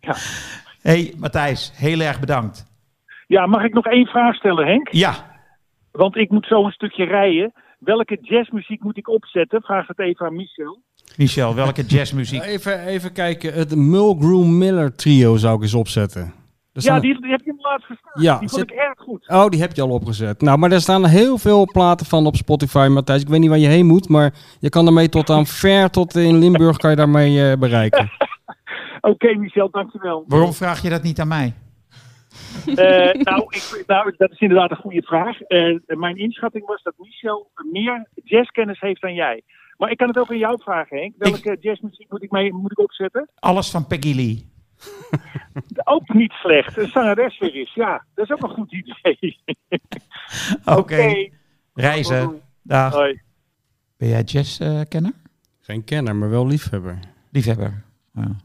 Ja. 0.00 0.14
hey, 0.82 1.14
Matthijs, 1.16 1.72
heel 1.74 2.00
erg 2.00 2.20
bedankt. 2.20 2.66
Ja, 3.26 3.46
mag 3.46 3.62
ik 3.64 3.72
nog 3.72 3.86
één 3.86 4.06
vraag 4.06 4.34
stellen, 4.34 4.66
Henk? 4.66 4.88
Ja, 4.90 5.37
Want 5.98 6.16
ik 6.16 6.30
moet 6.30 6.46
zo 6.46 6.64
een 6.64 6.70
stukje 6.70 7.04
rijden. 7.04 7.52
Welke 7.78 8.18
jazzmuziek 8.22 8.82
moet 8.82 8.96
ik 8.96 9.08
opzetten? 9.08 9.62
Vraag 9.62 9.86
het 9.86 9.98
even 9.98 10.26
aan 10.26 10.36
Michel. 10.36 10.78
Michel, 11.16 11.54
welke 11.54 11.82
jazzmuziek? 11.94 12.42
Even, 12.42 12.80
even 12.86 13.12
kijken. 13.12 13.52
Het 13.52 13.74
Mulgrew 13.76 14.44
Miller 14.44 14.96
trio 14.96 15.36
zou 15.36 15.56
ik 15.56 15.62
eens 15.62 15.74
opzetten. 15.74 16.32
Er 16.72 16.82
Ja, 16.82 17.00
die, 17.00 17.20
die 17.20 17.30
heb 17.30 17.40
je 17.44 17.50
hem 17.50 17.60
laatst 17.60 17.86
gestuurd. 17.86 18.20
Ja, 18.20 18.38
die 18.38 18.48
vond 18.48 18.60
zit- 18.60 18.70
ik 18.70 18.76
erg 18.76 18.98
goed. 18.98 19.28
Oh, 19.28 19.48
die 19.48 19.60
heb 19.60 19.74
je 19.74 19.82
al 19.82 19.90
opgezet. 19.90 20.40
Nou, 20.40 20.58
maar 20.58 20.72
er 20.72 20.80
staan 20.80 21.06
heel 21.06 21.38
veel 21.38 21.68
platen 21.72 22.06
van 22.06 22.26
op 22.26 22.36
Spotify, 22.36 22.88
Matthijs. 22.90 23.22
Ik 23.22 23.28
weet 23.28 23.40
niet 23.40 23.48
waar 23.48 23.58
je 23.58 23.66
heen 23.68 23.86
moet, 23.86 24.08
maar 24.08 24.34
je 24.60 24.68
kan 24.68 24.86
ermee 24.86 25.08
tot 25.08 25.30
aan 25.30 25.46
ver 25.46 25.90
tot 25.90 26.14
in 26.16 26.38
Limburg 26.38 26.76
kan 26.76 26.90
je 26.90 26.96
daarmee 26.96 27.50
eh, 27.50 27.58
bereiken. 27.58 28.10
Oké, 29.10 29.34
Michel, 29.34 29.70
dankjewel. 29.70 30.24
Waarom 30.26 30.52
vraag 30.52 30.82
je 30.82 30.88
dat 30.90 31.02
niet 31.02 31.20
aan 31.20 31.28
mij? 31.28 31.54
Eh, 32.66 33.14
nou, 33.22 33.42
ik, 33.48 33.84
nou, 33.86 34.14
dat 34.16 34.30
is 34.30 34.38
inderdaad 34.38 34.70
een 34.70 34.76
goede 34.76 35.02
vraag. 35.02 35.40
Eh, 35.40 35.76
mijn 35.86 36.16
inschatting 36.16 36.66
was 36.66 36.82
dat 36.82 36.94
Michel 36.96 37.50
meer 37.70 38.08
jazzkennis 38.24 38.80
heeft 38.80 39.00
dan 39.00 39.14
jij. 39.14 39.42
Maar 39.76 39.90
ik 39.90 39.96
kan 39.96 40.08
het 40.08 40.18
ook 40.18 40.30
aan 40.30 40.38
jou 40.38 40.62
vragen, 40.62 40.98
Henk. 40.98 41.14
Welke 41.18 41.56
jazzmuziek 41.60 42.10
moet 42.10 42.22
ik, 42.22 42.30
mee, 42.30 42.52
moet 42.52 42.70
ik 42.70 42.78
opzetten? 42.78 43.28
Alles 43.34 43.70
van 43.70 43.86
Peggy 43.86 44.14
Lee. 44.14 44.46
Ook 45.84 46.14
niet 46.14 46.32
slecht. 46.32 46.76
Een 46.76 46.88
zangeres 46.88 47.38
weer 47.38 47.54
is. 47.54 47.74
Ja, 47.74 48.04
dat 48.14 48.24
is 48.24 48.30
ook 48.32 48.42
een 48.42 48.54
goed 48.54 48.72
idee. 48.72 49.38
Oké. 50.78 51.28
Reizen. 51.74 52.40
Dag. 52.62 52.92
Hoi. 52.94 53.20
Ben 53.96 54.08
jij 54.08 54.22
jazzkenner? 54.22 55.12
Geen 55.60 55.84
kenner, 55.84 56.16
maar 56.16 56.30
wel 56.30 56.46
liefhebber. 56.46 56.98
Liefhebber. 57.30 57.84
Ja. 58.12 58.36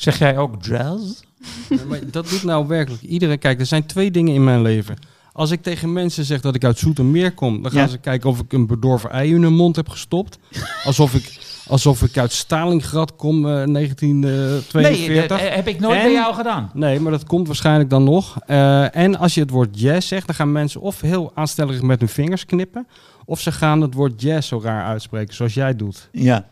Zeg 0.00 0.18
jij 0.18 0.38
ook 0.38 0.54
jazz? 0.64 1.20
Ja, 1.68 1.76
maar 1.88 1.98
dat 2.10 2.28
doet 2.28 2.42
nou 2.42 2.66
werkelijk 2.66 3.02
iedereen. 3.02 3.38
Kijk, 3.38 3.60
er 3.60 3.66
zijn 3.66 3.86
twee 3.86 4.10
dingen 4.10 4.34
in 4.34 4.44
mijn 4.44 4.62
leven. 4.62 4.96
Als 5.32 5.50
ik 5.50 5.62
tegen 5.62 5.92
mensen 5.92 6.24
zeg 6.24 6.40
dat 6.40 6.54
ik 6.54 6.64
uit 6.64 6.78
Zoetermeer 6.78 7.32
kom, 7.34 7.62
dan 7.62 7.70
gaan 7.70 7.80
Ja. 7.80 7.88
ze 7.88 7.98
kijken 7.98 8.30
of 8.30 8.38
ik 8.40 8.52
een 8.52 8.66
bedorven 8.66 9.10
ei 9.10 9.34
in 9.34 9.42
hun 9.42 9.54
mond 9.54 9.76
heb 9.76 9.88
gestopt. 9.88 10.38
Alsof 10.84 11.14
ik, 11.14 11.38
alsof 11.66 12.02
ik 12.02 12.18
uit 12.18 12.32
Stalingrad 12.32 13.16
kom, 13.16 13.46
eh, 13.46 13.52
Nee, 13.52 13.66
1942. 13.66 15.26
dat 15.28 15.40
heb 15.54 15.68
ik 15.68 15.80
nooit 15.80 15.96
En? 15.96 16.02
bij 16.02 16.12
jou 16.12 16.34
gedaan. 16.34 16.70
Nee, 16.74 17.00
maar 17.00 17.12
dat 17.12 17.24
komt 17.24 17.46
waarschijnlijk 17.46 17.90
dan 17.90 18.04
nog. 18.04 18.36
Eh, 18.46 18.96
en 18.96 19.18
als 19.18 19.34
je 19.34 19.40
het 19.40 19.50
woord 19.50 19.80
jazz 19.80 20.08
zegt, 20.08 20.26
dan 20.26 20.34
gaan 20.34 20.52
mensen 20.52 20.80
of 20.80 21.00
heel 21.00 21.32
aanstellerig 21.34 21.82
met 21.82 22.00
hun 22.00 22.08
vingers 22.08 22.46
knippen, 22.46 22.86
of 23.24 23.40
ze 23.40 23.52
gaan 23.52 23.80
het 23.80 23.94
woord 23.94 24.20
jazz 24.22 24.48
zo 24.48 24.60
raar 24.62 24.84
uitspreken, 24.84 25.34
zoals 25.34 25.54
jij 25.54 25.76
doet. 25.76 26.08
Ja. 26.12 26.46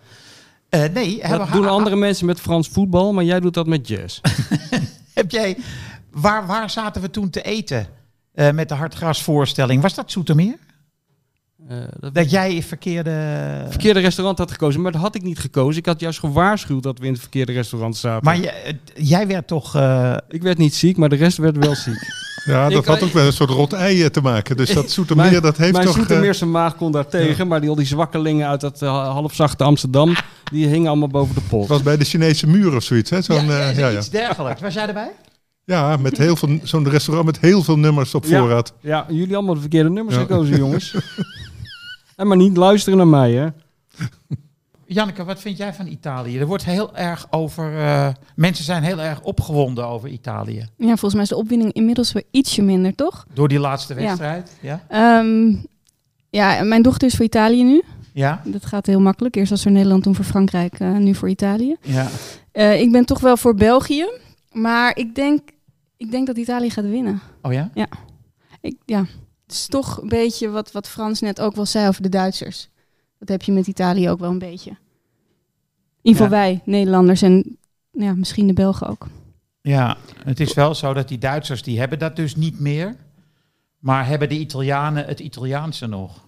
Eh, 0.68 0.84
nee, 0.92 1.28
Dat 1.28 1.52
doen 1.52 1.68
andere 1.68 1.96
mensen 1.96 2.26
met 2.26 2.40
Frans 2.40 2.68
voetbal, 2.68 3.12
maar 3.12 3.24
jij 3.24 3.40
doet 3.40 3.54
dat 3.54 3.66
met 3.66 3.88
jazz. 3.88 4.20
heb 5.14 5.30
jij... 5.30 5.56
Waar, 6.10 6.46
waar 6.46 6.70
zaten 6.70 7.02
we 7.02 7.10
toen 7.10 7.30
te 7.30 7.42
eten 7.42 7.86
eh, 8.34 8.50
met 8.50 8.68
de 8.68 8.74
hartgrasvoorstelling? 8.74 9.82
Was 9.82 9.94
dat 9.94 10.10
Zoetermeer? 10.10 10.56
Eh, 11.68 11.76
dat 12.00 12.14
Dat 12.14 12.30
jij 12.30 12.62
verkeerde... 12.62 13.10
verkeerde 13.68 14.00
restaurant 14.00 14.38
had 14.38 14.50
gekozen, 14.50 14.80
maar 14.80 14.92
dat 14.92 15.00
had 15.00 15.14
ik 15.14 15.22
niet 15.22 15.38
gekozen. 15.38 15.78
Ik 15.78 15.86
had 15.86 16.00
juist 16.00 16.18
gewaarschuwd 16.18 16.82
dat 16.82 16.98
we 16.98 17.06
in 17.06 17.12
het 17.12 17.20
verkeerde 17.20 17.52
restaurant 17.52 17.96
zaten. 17.96 18.24
Maar 18.24 18.38
jij 18.94 19.26
werd 19.26 19.46
toch... 19.46 19.74
Ik 20.28 20.42
werd 20.42 20.58
niet 20.58 20.74
ziek, 20.74 20.96
maar 20.96 21.08
de 21.08 21.16
rest 21.16 21.36
werd 21.36 21.56
wel 21.56 21.74
ziek. 21.74 22.06
Ja, 22.48 22.68
dat 22.68 22.86
had 22.86 23.02
ook 23.02 23.12
wel 23.12 23.26
een 23.26 23.32
soort 23.32 23.50
rot 23.50 23.72
ei 23.72 24.02
eh, 24.02 24.08
te 24.08 24.20
maken. 24.20 24.56
Dus 24.56 24.70
dat 24.72 24.90
Zoetermeer, 24.98 25.30
Mijn- 25.30 25.42
dat 25.42 25.56
heeft 25.56 25.72
Mijn 25.72 25.84
toch... 25.84 25.94
eh, 25.94 26.00
Zoetermeerse 26.00 26.46
maag 26.46 26.76
kon 26.76 26.92
daar 26.92 27.06
tegen, 27.08 27.48
maar 27.48 27.60
die, 27.60 27.70
al 27.70 27.76
die 27.76 27.86
zwakkelingen 27.86 28.48
uit 28.48 28.60
dat 28.60 28.82
eh, 28.82 29.08
halfzachte 29.12 29.64
Amsterdam, 29.64 30.14
die 30.52 30.66
hingen 30.66 30.88
allemaal 30.88 31.08
boven 31.08 31.34
de 31.34 31.40
pot. 31.48 31.60
het 31.60 31.68
was 31.68 31.82
bij 31.82 31.96
de 31.96 32.04
Chinese 32.04 32.46
muur 32.46 32.74
of 32.76 32.82
zoiets. 32.82 33.10
Hè? 33.10 33.22
Zo'n, 33.22 33.46
ja, 33.46 33.58
eh, 33.70 33.78
ja, 33.78 33.88
ja. 33.88 33.98
iets 33.98 34.10
dergelijks. 34.10 34.60
Was 34.60 34.74
jij 34.74 34.86
erbij? 34.86 35.10
ja, 35.64 35.96
met 35.96 36.18
heel 36.18 36.36
veel, 36.36 36.58
zo'n 36.62 36.88
restaurant 36.88 37.26
met 37.26 37.40
heel 37.40 37.62
veel 37.62 37.78
nummers 37.78 38.14
op 38.14 38.24
Ja. 38.24 38.38
voorraad. 38.38 38.72
Ja, 38.80 39.06
jullie 39.08 39.34
allemaal 39.36 39.54
de 39.54 39.60
verkeerde 39.60 39.90
nummers 39.90 40.16
Ja. 40.16 40.22
gekozen, 40.22 40.56
jongens. 40.56 40.94
en 42.16 42.26
maar 42.26 42.36
niet 42.36 42.56
luisteren 42.56 42.98
naar 42.98 43.06
mij, 43.08 43.32
hè. 43.32 43.46
Janneke, 44.90 45.24
wat 45.24 45.40
vind 45.40 45.56
jij 45.56 45.74
van 45.74 45.86
Italië? 45.86 46.38
Er 46.38 46.46
wordt 46.46 46.64
heel 46.64 46.96
erg 46.96 47.26
over... 47.30 47.78
eh, 47.78 48.08
mensen 48.34 48.64
zijn 48.64 48.82
heel 48.82 49.00
erg 49.00 49.22
opgewonden 49.22 49.86
over 49.86 50.08
Italië. 50.08 50.68
Ja, 50.76 50.86
volgens 50.86 51.14
mij 51.14 51.22
is 51.22 51.28
de 51.28 51.36
opwinding 51.36 51.72
inmiddels 51.72 52.12
weer 52.12 52.24
ietsje 52.30 52.62
minder, 52.62 52.94
toch? 52.94 53.26
Door 53.34 53.48
die 53.48 53.58
laatste 53.58 53.94
Ja. 53.94 54.00
wedstrijd. 54.00 54.56
Ja? 54.60 54.84
Ehm, 54.88 55.54
ja, 56.30 56.62
mijn 56.62 56.82
dochter 56.82 57.08
is 57.08 57.14
voor 57.14 57.24
Italië 57.24 57.62
nu. 57.64 57.82
Ja? 58.12 58.42
Dat 58.44 58.66
gaat 58.66 58.86
heel 58.86 59.00
makkelijk. 59.00 59.36
Eerst 59.36 59.50
was 59.50 59.62
voor 59.62 59.72
Nederland, 59.72 60.02
toen 60.02 60.14
voor 60.14 60.24
Frankrijk, 60.24 60.80
eh, 60.80 60.96
nu 60.96 61.14
voor 61.14 61.28
Italië. 61.28 61.76
Ja. 61.80 62.08
Eh, 62.52 62.80
ik 62.80 62.92
ben 62.92 63.04
toch 63.04 63.20
wel 63.20 63.36
voor 63.36 63.54
België. 63.54 64.06
Maar 64.52 64.96
ik 64.96 65.14
denk, 65.14 65.40
ik 65.96 66.10
denk 66.10 66.26
dat 66.26 66.36
Italië 66.36 66.70
gaat 66.70 66.84
winnen. 66.88 67.20
Oh 67.42 67.52
ja? 67.52 67.70
Ik, 68.60 68.76
ja, 68.84 68.98
het 69.46 69.52
is 69.52 69.66
toch 69.66 70.02
een 70.02 70.08
beetje 70.08 70.48
wat, 70.48 70.72
wat 70.72 70.88
Frans 70.88 71.20
net 71.20 71.40
ook 71.40 71.54
wel 71.54 71.66
zei 71.66 71.88
over 71.88 72.02
de 72.02 72.08
Duitsers. 72.08 72.68
Dat 73.18 73.28
heb 73.28 73.42
je 73.42 73.52
met 73.52 73.66
Italië 73.66 74.10
ook 74.10 74.18
wel 74.20 74.30
een 74.30 74.38
beetje. 74.38 74.70
In 74.70 74.76
ieder 76.14 76.22
geval 76.22 76.38
wij, 76.38 76.60
Nederlanders 76.64 77.22
en 77.22 77.58
ja, 77.92 78.14
misschien 78.14 78.46
de 78.46 78.52
Belgen 78.52 78.88
ook. 78.88 79.06
Ja, 79.60 79.96
het 80.24 80.40
is 80.40 80.54
wel 80.54 80.74
zo 80.74 80.92
dat 80.94 81.08
die 81.08 81.18
Duitsers, 81.18 81.62
die 81.62 81.78
hebben 81.78 81.98
dat 81.98 82.16
dus 82.16 82.36
niet 82.36 82.60
meer. 82.60 82.96
Maar 83.78 84.06
hebben 84.06 84.28
de 84.28 84.38
Italianen 84.38 85.04
het 85.06 85.20
Italiaanse 85.20 85.86
nog? 85.86 86.26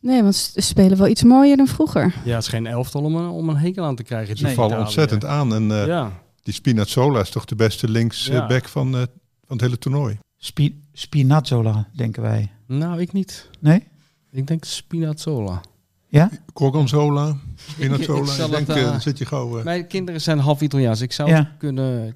Nee, 0.00 0.22
want 0.22 0.34
ze 0.36 0.60
spelen 0.60 0.98
wel 0.98 1.06
iets 1.06 1.22
mooier 1.22 1.56
dan 1.56 1.66
vroeger. 1.66 2.14
Ja, 2.24 2.34
het 2.34 2.42
is 2.42 2.48
geen 2.48 2.66
elftal 2.66 3.02
om 3.02 3.14
een, 3.16 3.28
om 3.28 3.48
een 3.48 3.56
hekel 3.56 3.84
aan 3.84 3.96
te 3.96 4.02
krijgen. 4.02 4.36
Ze 4.36 4.44
Nee, 4.44 4.54
vallen 4.54 4.70
Italië. 4.70 4.86
ontzettend 4.86 5.24
aan. 5.24 5.54
En 5.54 5.70
eh, 5.70 5.86
Ja. 5.86 6.12
die 6.42 6.54
Spinazzola 6.54 7.20
is 7.20 7.30
toch 7.30 7.44
de 7.44 7.54
beste 7.54 7.88
linksback 7.88 8.62
Ja. 8.62 8.68
van, 8.68 8.86
eh, 8.94 9.00
van 9.46 9.56
het 9.56 9.60
hele 9.60 9.78
toernooi. 9.78 10.18
Spi 10.36 10.82
Spinazzola, 10.92 11.88
denken 11.96 12.22
wij. 12.22 12.50
Nou, 12.66 13.00
ik 13.00 13.12
niet. 13.12 13.50
Nee? 13.60 13.86
Ik 14.30 14.46
denk 14.46 14.64
Spinazzola. 14.64 15.60
Ja? 16.08 16.30
Gorgonzola, 16.54 17.36
Spinazzola. 17.70 18.32
Ik 18.46 18.50
denk, 18.50 18.66
het, 18.66 18.84
dan 18.84 19.00
zit 19.00 19.18
je 19.18 19.26
gauw... 19.26 19.58
eh, 19.58 19.64
Mijn 19.64 19.86
kinderen 19.86 20.20
zijn 20.20 20.38
half 20.38 20.60
Italiaans. 20.60 21.00
Ik 21.00 21.12
zou 21.12 21.28
Ja. 21.28 21.36
het 21.36 21.48
kunnen... 21.58 22.14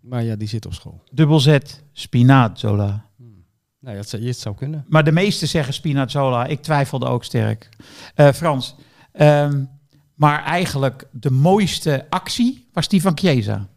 Maar 0.00 0.22
ja, 0.24 0.36
die 0.36 0.48
zitten 0.48 0.70
op 0.70 0.76
school. 0.76 1.02
Dubbel 1.12 1.40
Z, 1.40 1.58
Spinazzola. 1.92 3.04
Nou, 3.80 3.94
ja, 3.94 4.00
het 4.00 4.08
zou, 4.08 4.24
het 4.26 4.38
zou 4.38 4.54
kunnen. 4.54 4.84
Maar 4.88 5.04
de 5.04 5.12
meesten 5.12 5.48
zeggen 5.48 5.74
Spinazzola. 5.74 6.46
Ik 6.46 6.62
twijfelde 6.62 7.06
ook 7.06 7.24
sterk. 7.24 7.68
Eh, 8.14 8.32
Frans, 8.32 8.74
ehm, 9.12 9.64
maar 10.14 10.44
eigenlijk 10.44 11.06
de 11.12 11.30
mooiste 11.30 12.06
actie 12.10 12.68
was 12.72 12.88
die 12.88 13.00
van 13.02 13.18
Chiesa. 13.18 13.68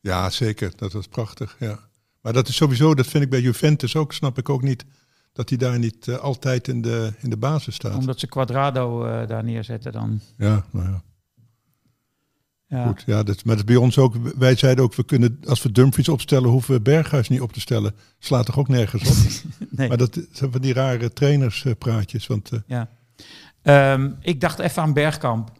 Ja, 0.00 0.30
zeker. 0.30 0.72
Dat 0.76 0.92
was 0.92 1.06
prachtig. 1.06 1.56
Ja. 1.60 1.78
Maar 2.20 2.32
dat 2.32 2.48
is 2.48 2.56
sowieso, 2.56 2.94
dat 2.94 3.06
vind 3.06 3.24
ik 3.24 3.30
bij 3.30 3.40
Juventus 3.40 3.96
ook, 3.96 4.12
snap 4.12 4.38
ik 4.38 4.48
ook 4.48 4.62
niet, 4.62 4.84
dat 5.32 5.48
hij 5.48 5.58
daar 5.58 5.78
niet 5.78 6.08
eh, 6.08 6.16
altijd 6.16 6.68
in 6.68 6.82
de, 6.82 7.12
in 7.20 7.30
de 7.30 7.36
basis 7.36 7.74
staat. 7.74 7.94
Omdat 7.94 8.20
ze 8.20 8.26
Quadrado 8.26 9.04
eh, 9.04 9.26
daar 9.28 9.44
neerzetten 9.44 9.92
dan. 9.92 10.20
Ja, 10.36 10.64
nou 10.70 10.88
ja. 10.88 11.02
Ja. 12.66 12.86
Goed, 12.86 13.02
ja, 13.06 13.22
dat, 13.22 13.44
maar 13.44 13.56
dat 13.56 13.64
is 13.68 13.72
bij 13.74 13.82
ons 13.82 13.98
ook. 13.98 14.14
Wij 14.38 14.54
zeiden 14.56 14.84
ook, 14.84 14.94
we 14.94 15.04
kunnen, 15.04 15.40
als 15.46 15.62
we 15.62 15.72
Dumfries 15.72 16.08
opstellen, 16.08 16.50
hoeven 16.50 16.74
we 16.74 16.80
Berghuis 16.80 17.28
niet 17.28 17.40
op 17.40 17.52
te 17.52 17.60
stellen. 17.60 17.94
Slaat 18.18 18.46
toch 18.46 18.58
ook 18.58 18.68
nergens 18.68 19.02
op? 19.08 19.16
Nee. 19.70 19.88
Maar 19.88 19.96
dat 19.96 20.20
zijn 20.32 20.52
van 20.52 20.60
die 20.60 20.72
rare 20.72 21.12
trainerspraatjes. 21.12 22.26
Want 22.26 22.50
eh, 22.52 22.58
Ja. 22.66 22.88
Ehm, 23.62 24.10
ik 24.20 24.40
dacht 24.40 24.58
even 24.58 24.82
aan 24.82 24.92
Bergkamp. 24.92 25.52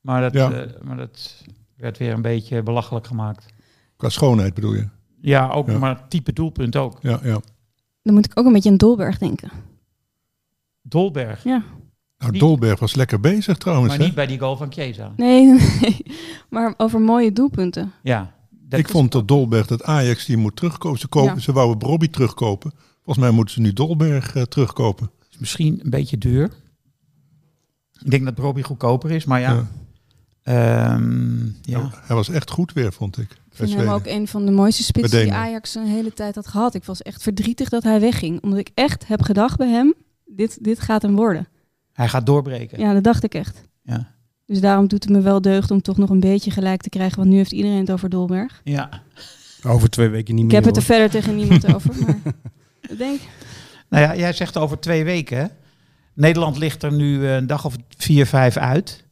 Maar 0.00 0.20
dat, 0.20 0.32
Ja. 0.32 0.66
maar 0.82 0.96
dat 0.96 1.44
werd 1.76 1.98
weer 1.98 2.12
een 2.12 2.22
beetje 2.22 2.62
belachelijk 2.62 3.06
gemaakt. 3.06 3.46
qua 3.96 4.08
schoonheid 4.08 4.54
bedoel 4.54 4.74
je? 4.74 4.88
Ja, 5.20 5.48
ook 5.50 5.66
Ja. 5.70 5.78
maar 5.78 6.08
type 6.08 6.32
doelpunt 6.32 6.76
ook. 6.76 6.98
Ja, 7.02 7.20
ja. 7.22 7.40
Dan 8.08 8.16
moet 8.16 8.26
ik 8.26 8.38
ook 8.38 8.46
een 8.46 8.52
beetje 8.52 8.70
aan 8.70 8.76
Dolberg 8.76 9.18
denken. 9.18 9.50
Dolberg. 10.82 11.44
Ja. 11.44 11.62
Nou, 12.18 12.38
Dolberg 12.38 12.78
was 12.80 12.94
lekker 12.94 13.20
bezig 13.20 13.56
trouwens. 13.56 13.88
Maar 13.88 13.98
hè? 13.98 14.04
niet 14.04 14.14
bij 14.14 14.26
die 14.26 14.38
goal 14.38 14.56
van 14.56 14.72
Chiesa. 14.72 15.12
Nee, 15.16 15.46
nee, 15.80 16.04
maar 16.50 16.74
over 16.76 17.00
mooie 17.00 17.32
doelpunten. 17.32 17.92
Ja. 18.02 18.34
dat 18.50 18.78
ik 18.78 18.86
is- 18.86 18.92
vond 18.92 19.12
dat 19.12 19.28
Dolberg, 19.28 19.66
dat 19.66 19.82
Ajax 19.82 20.24
die 20.26 20.36
moet 20.36 20.56
terugkopen. 20.56 20.98
Ze, 21.00 21.08
kopen, 21.08 21.34
Ja. 21.34 21.40
ze 21.40 21.52
wouden 21.52 21.78
Brobby 21.78 22.08
terugkopen. 22.08 22.72
Volgens 23.02 23.18
mij 23.26 23.30
moeten 23.34 23.54
ze 23.54 23.60
nu 23.60 23.72
Dolberg 23.72 24.34
eh, 24.34 24.42
terugkopen. 24.42 25.10
is 25.30 25.38
misschien 25.38 25.80
een 25.82 25.90
beetje 25.90 26.18
duur. 26.18 26.50
Ik 28.02 28.10
denk 28.10 28.24
dat 28.24 28.38
Robbie 28.38 28.64
goedkoper 28.64 29.10
is, 29.10 29.24
maar 29.24 29.40
ja. 29.40 29.52
Ja. 29.52 29.66
Ehm, 30.42 31.44
ja. 31.62 31.90
Hij 31.94 32.16
was 32.16 32.28
echt 32.28 32.50
goed 32.50 32.72
weer, 32.72 32.92
vond 32.92 33.18
ik. 33.18 33.36
Ik 33.60 33.68
vind 33.68 33.80
hem 33.80 33.88
ook 33.94 34.06
een 34.06 34.28
van 34.28 34.46
de 34.46 34.52
mooiste 34.52 34.82
spitsen 34.82 35.22
die. 35.22 35.32
Ajax 35.32 35.74
een 35.74 35.86
hele 35.86 36.12
tijd 36.12 36.34
had 36.34 36.46
gehad. 36.46 36.74
Ik 36.74 36.84
was 36.84 37.02
echt 37.02 37.22
verdrietig 37.22 37.68
dat 37.68 37.82
hij 37.82 38.00
wegging. 38.00 38.42
Omdat 38.42 38.58
ik 38.58 38.70
echt 38.74 39.06
heb 39.06 39.22
gedacht 39.22 39.56
bij 39.58 39.68
hem, 39.68 39.94
dit, 40.24 40.64
dit 40.64 40.80
gaat 40.80 41.02
hem 41.02 41.16
worden. 41.16 41.48
Hij 41.92 42.08
gaat 42.08 42.26
doorbreken. 42.26 42.80
Ja, 42.80 42.92
dat 42.92 43.04
dacht 43.04 43.24
ik 43.24 43.34
echt. 43.34 43.62
Ja. 43.82 44.14
Dus 44.46 44.60
daarom 44.60 44.88
doet 44.88 45.02
het 45.04 45.12
me 45.12 45.20
wel 45.20 45.40
deugd 45.40 45.70
om 45.70 45.82
toch 45.82 45.96
nog 45.96 46.10
een 46.10 46.20
beetje 46.20 46.50
gelijk 46.50 46.80
te 46.82 46.88
krijgen. 46.88 47.18
Want 47.18 47.30
nu 47.30 47.36
heeft 47.36 47.52
iedereen 47.52 47.78
het 47.78 47.90
over 47.90 48.08
Dolberg. 48.08 48.60
ja. 48.64 49.02
Over 49.66 49.90
twee 49.90 50.08
weken 50.08 50.34
niet 50.34 50.44
Ik 50.44 50.50
meer. 50.50 50.56
heb 50.60 50.68
het 50.68 50.76
er 50.76 50.82
verder 50.82 51.10
tegen 51.10 51.36
niemand 51.36 51.66
over. 51.74 51.94
Maar 52.00 52.16
ik 52.88 52.98
denk, 52.98 53.20
Nou 53.88 54.02
ja, 54.04 54.16
jij 54.16 54.32
zegt 54.32 54.56
over 54.56 54.80
twee 54.80 55.04
weken. 55.04 55.50
Nederland 56.14 56.56
ligt 56.58 56.82
er 56.82 56.92
nu 56.92 57.24
eh, 57.26 57.34
een 57.34 57.46
dag 57.46 57.64
of 57.64 57.76
vier, 57.96 58.26
vijf 58.26 58.56
uit. 58.56 59.04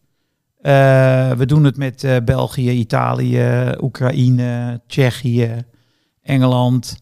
Eh, 0.67 1.31
we 1.33 1.47
doen 1.47 1.65
het 1.65 1.77
met 1.77 2.05
eh, 2.05 2.17
België, 2.25 2.71
Italië, 2.71 3.73
Oekraïne, 3.81 4.81
Tsjechië, 4.87 5.65
Engeland. 6.23 6.99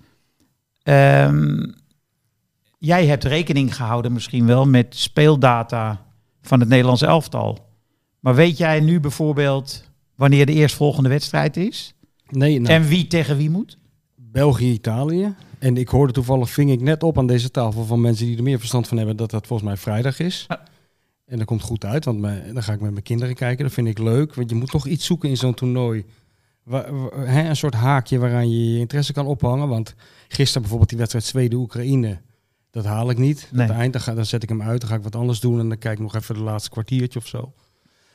Ehm, 0.83 1.71
jij 2.79 3.07
hebt 3.07 3.25
rekening 3.25 3.77
gehouden 3.77 4.13
misschien 4.13 4.47
wel 4.47 4.67
met 4.67 4.87
speeldata 4.97 6.07
van 6.43 6.61
het 6.61 6.69
Nederlands 6.69 7.03
elftal. 7.03 7.59
Maar 8.21 8.35
weet 8.35 8.59
jij 8.59 8.81
nu 8.81 9.01
bijvoorbeeld 9.01 9.91
wanneer 10.15 10.47
de 10.47 10.53
eerstvolgende 10.53 11.09
wedstrijd 11.09 11.57
is? 11.57 11.95
Nee, 12.29 12.61
nou, 12.61 12.75
En 12.75 12.83
wie 12.89 13.07
tegen 13.07 13.37
wie 13.37 13.51
moet? 13.51 13.79
België, 14.17 14.73
Italië. 14.73 15.35
En 15.59 15.77
ik 15.77 15.89
hoorde 15.89 16.13
toevallig, 16.13 16.51
ving 16.51 16.71
ik 16.71 16.81
net 16.81 17.03
op 17.03 17.19
aan 17.19 17.27
deze 17.27 17.51
tafel 17.51 17.85
van 17.85 18.01
mensen 18.01 18.27
die 18.27 18.37
er 18.37 18.43
meer 18.43 18.59
verstand 18.59 18.89
van 18.89 18.97
hebben, 18.97 19.17
dat 19.17 19.31
dat 19.31 19.47
volgens 19.47 19.69
mij 19.69 19.77
vrijdag 19.77 20.19
is. 20.19 20.47
En 21.27 21.39
dat 21.39 21.47
komt 21.47 21.63
goed 21.63 21.85
uit, 21.85 22.05
want 22.05 22.19
mijn- 22.21 22.55
dan 22.55 22.63
ga 22.63 22.73
ik 22.73 22.81
met 22.81 22.91
mijn 22.91 23.03
kinderen 23.03 23.35
kijken. 23.35 23.65
Dat 23.65 23.73
vind 23.75 23.89
ik 23.89 23.99
leuk, 23.99 24.35
want 24.35 24.51
je 24.51 24.57
moet 24.57 24.71
toch 24.71 24.87
iets 24.87 25.07
zoeken 25.07 25.29
in 25.29 25.37
zo'n 25.37 25.55
toernooi. 25.55 26.05
Hè, 27.15 27.49
een 27.49 27.57
soort 27.57 27.75
haakje 27.75 28.19
waaraan 28.19 28.51
je 28.51 28.73
je 28.73 28.79
interesse 28.79 29.13
kan 29.13 29.27
ophangen. 29.27 29.69
Want 29.69 29.95
gisteren 30.29 30.61
bijvoorbeeld 30.61 30.89
die 30.91 30.99
wedstrijd 30.99 31.25
Zweden-Oekraïne, 31.25 32.21
dat 32.71 32.85
haal 32.85 33.11
ik 33.11 33.19
niet. 33.19 33.49
Nee. 33.53 33.67
Dat 33.67 33.77
eind, 33.77 33.93
dan, 33.93 34.03
ga, 34.03 34.15
dan 34.15 34.27
zet 34.27 34.43
ik 34.43 34.49
hem 34.49 34.63
uit, 34.63 34.81
dan 34.81 34.91
ga 34.91 34.97
ik 34.97 35.03
wat 35.03 35.17
anders 35.17 35.41
doen 35.41 35.61
en 35.61 35.69
dan 35.69 35.79
kijk 35.79 35.95
ik 35.95 36.03
nog 36.03 36.15
even 36.15 36.35
de 36.35 36.41
laatste 36.41 36.71
kwartiertje 36.71 37.19
of 37.19 37.27
zo. 37.27 37.53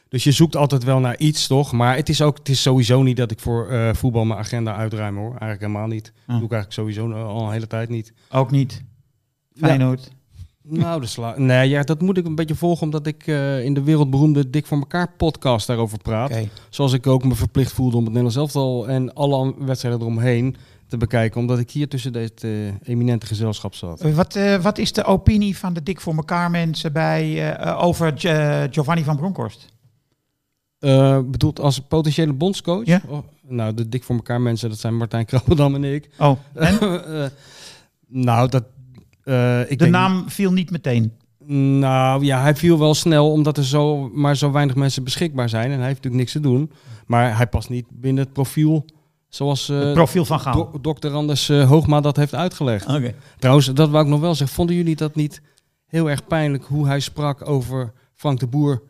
Dus 0.10 0.24
je 0.24 0.32
zoekt 0.32 0.56
altijd 0.56 0.84
wel 0.84 1.00
naar 1.00 1.18
iets, 1.18 1.48
toch? 1.48 1.72
Maar 1.72 1.96
het 1.96 2.10
is 2.10 2.22
ook, 2.22 2.38
het 2.38 2.50
is 2.50 2.62
sowieso 2.62 3.04
niet 3.04 3.18
dat 3.18 3.32
ik 3.32 3.40
voor 3.40 3.70
eh, 3.70 3.94
voetbal 3.94 4.26
mijn 4.26 4.40
agenda 4.40 4.76
uitruim, 4.76 5.16
hoor. 5.16 5.30
Eigenlijk 5.30 5.62
helemaal 5.62 5.88
niet. 5.88 6.12
Ah. 6.26 6.36
Doe 6.36 6.46
ik 6.46 6.52
eigenlijk 6.52 6.72
sowieso 6.74 7.12
al 7.24 7.46
een 7.46 7.52
hele 7.52 7.68
tijd 7.68 7.90
niet. 7.90 8.14
Ook 8.32 8.52
niet. 8.52 8.84
Feyenoord. 9.56 10.12
Nou, 10.72 11.02
de 11.02 11.08
sla 11.08 11.34
nee, 11.38 11.70
ja, 11.70 11.82
dat 11.84 12.02
moet 12.02 12.18
ik 12.18 12.26
een 12.26 12.36
beetje 12.36 12.56
volgen, 12.56 12.84
omdat 12.84 13.08
ik 13.08 13.28
eh, 13.28 13.64
in 13.64 13.74
de 13.74 13.84
wereldberoemde 13.84 14.50
Dik 14.50 14.66
voor 14.66 14.78
elkaar 14.78 15.12
podcast 15.18 15.68
daarover 15.68 15.98
praat. 15.98 16.32
Zoals 16.70 16.94
ik 16.94 17.08
ook 17.08 17.24
me 17.24 17.36
verplicht 17.36 17.72
voelde 17.72 17.98
om 17.98 18.04
het 18.04 18.14
Nederlands 18.14 18.38
elftal 18.38 18.88
en 18.88 19.14
alle 19.14 19.54
wedstrijden 19.58 20.02
eromheen 20.02 20.56
te 20.88 20.98
bekijken, 20.98 21.40
omdat 21.42 21.60
ik 21.60 21.72
hier 21.72 21.88
tussen 21.88 22.14
dit 22.14 22.44
eh, 22.44 22.52
eminente 22.84 23.26
gezelschap 23.26 23.76
zat. 23.76 24.02
Eh, 24.02 24.14
Wat, 24.16 24.40
wat 24.62 24.78
is 24.78 24.92
de 24.94 25.04
opinie 25.04 25.58
van 25.58 25.74
de 25.74 25.84
Dik 25.84 26.02
voor 26.02 26.16
elkaar 26.16 26.52
mensen 26.52 26.94
bij, 26.94 27.58
over 27.78 28.14
Gi- 28.16 28.68
Giovanni 28.72 29.04
van 29.04 29.16
Bronckhorst? 29.18 29.66
Bedoeld 31.26 31.60
als 31.60 31.80
potentiële 31.80 32.34
bondscoach? 32.34 32.86
Ja. 32.86 33.02
Oh, 33.08 33.18
nou, 33.48 33.74
de 33.74 33.90
Dik 33.90 34.04
voor 34.04 34.16
elkaar 34.16 34.42
mensen, 34.42 34.70
dat 34.70 34.80
zijn 34.80 34.98
Martijn 34.98 35.26
Krabberdam 35.26 35.76
en 35.76 35.84
ik. 35.84 36.10
Oh, 36.20 36.38
en? 36.54 36.78
Nou, 38.12 38.50
dat... 38.50 38.64
eh, 39.30 39.60
ik 39.62 39.70
de 39.70 39.76
denk- 39.76 39.92
naam 39.92 40.30
viel 40.30 40.52
niet 40.52 40.72
meteen. 40.72 41.12
Nou 41.80 42.26
ja, 42.26 42.42
hij 42.42 42.56
viel 42.56 42.80
wel 42.80 42.94
snel 42.94 43.32
omdat 43.32 43.58
er 43.58 43.66
zo, 43.66 44.10
maar 44.14 44.38
zo 44.38 44.52
weinig 44.52 44.76
mensen 44.76 45.04
beschikbaar 45.04 45.50
zijn. 45.50 45.72
En 45.72 45.78
hij 45.78 45.88
heeft 45.88 45.96
natuurlijk 46.04 46.16
niks 46.22 46.32
te 46.32 46.40
doen. 46.40 46.72
Maar 47.06 47.38
hij 47.38 47.48
past 47.48 47.70
niet 47.70 47.86
binnen 47.90 48.24
het 48.24 48.34
profiel 48.34 48.86
zoals 49.28 49.70
eh 49.70 49.80
Het 49.80 49.94
profiel 49.94 50.26
van 50.26 50.40
Gaal. 50.40 50.54
do- 50.72 50.80
dokter 50.82 51.12
Anders 51.12 51.50
eh, 51.50 51.68
Hoogma 51.70 52.02
dat 52.02 52.16
heeft 52.16 52.36
uitgelegd. 52.36 52.88
Oké. 52.88 53.14
Trouwens, 53.40 53.68
dat 53.74 53.90
wou 53.90 54.04
ik 54.04 54.10
nog 54.10 54.20
wel 54.20 54.36
zeggen. 54.36 54.56
Vonden 54.56 54.76
jullie 54.76 54.96
dat 54.96 55.16
niet 55.16 55.42
heel 55.86 56.10
erg 56.10 56.28
pijnlijk 56.28 56.64
hoe 56.66 56.88
hij 56.88 57.00
sprak 57.00 57.50
over 57.50 57.94
Frank 58.16 58.40
de 58.40 58.48
Boer? 58.48 58.82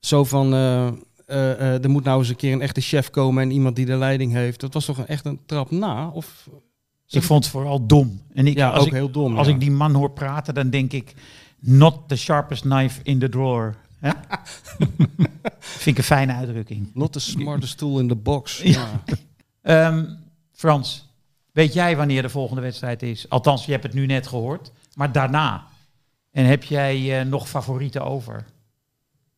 Zo 0.00 0.24
van, 0.24 0.52
eh, 0.54 0.86
eh, 0.86 0.92
eh, 1.26 1.84
er 1.84 1.90
moet 1.90 2.04
nou 2.04 2.18
eens 2.18 2.28
een 2.28 2.36
keer 2.36 2.52
een 2.52 2.60
echte 2.62 2.80
chef 2.80 3.10
komen 3.10 3.42
en 3.42 3.50
iemand 3.50 3.76
die 3.76 3.86
de 3.86 3.96
leiding 3.96 4.32
heeft. 4.32 4.60
Dat 4.60 4.74
was 4.74 4.84
toch 4.84 4.98
een, 4.98 5.06
echt 5.06 5.24
een 5.26 5.40
trap 5.46 5.70
na? 5.70 6.08
Of, 6.08 6.48
Ik 7.08 7.22
vond 7.22 7.44
het 7.44 7.52
vooral 7.52 7.86
dom. 7.86 8.20
En 8.34 8.46
ik, 8.46 8.56
ja, 8.56 8.70
als 8.70 8.80
ook 8.80 8.86
ik, 8.86 8.92
heel 8.92 9.10
dom. 9.10 9.36
Als 9.36 9.46
ja. 9.46 9.52
ik 9.52 9.60
die 9.60 9.70
man 9.70 9.94
hoor 9.94 10.10
praten, 10.10 10.54
dan 10.54 10.70
denk 10.70 10.92
ik... 10.92 11.14
Not 11.60 12.08
the 12.08 12.16
sharpest 12.16 12.62
knife 12.62 13.00
in 13.02 13.18
the 13.18 13.28
drawer. 13.28 13.76
Hè? 13.98 14.10
Vind 15.58 15.86
ik 15.86 15.98
een 15.98 16.04
fijne 16.04 16.32
uitdrukking. 16.32 16.90
Not 16.94 17.12
the 17.12 17.20
smartest 17.20 17.78
tool 17.78 17.98
in 17.98 18.08
the 18.08 18.14
box. 18.14 18.60
Ja. 18.62 18.88
Ehm, 19.62 20.04
Frans, 20.52 21.08
weet 21.52 21.72
jij 21.72 21.96
wanneer 21.96 22.22
de 22.22 22.28
volgende 22.28 22.62
wedstrijd 22.62 23.02
is? 23.02 23.28
Althans, 23.28 23.64
je 23.64 23.72
hebt 23.72 23.82
het 23.82 23.94
nu 23.94 24.06
net 24.06 24.26
gehoord. 24.26 24.72
Maar 24.94 25.12
daarna. 25.12 25.66
En 26.30 26.44
heb 26.44 26.64
jij 26.64 27.20
eh, 27.20 27.26
nog 27.26 27.48
favorieten 27.48 28.04
over? 28.04 28.44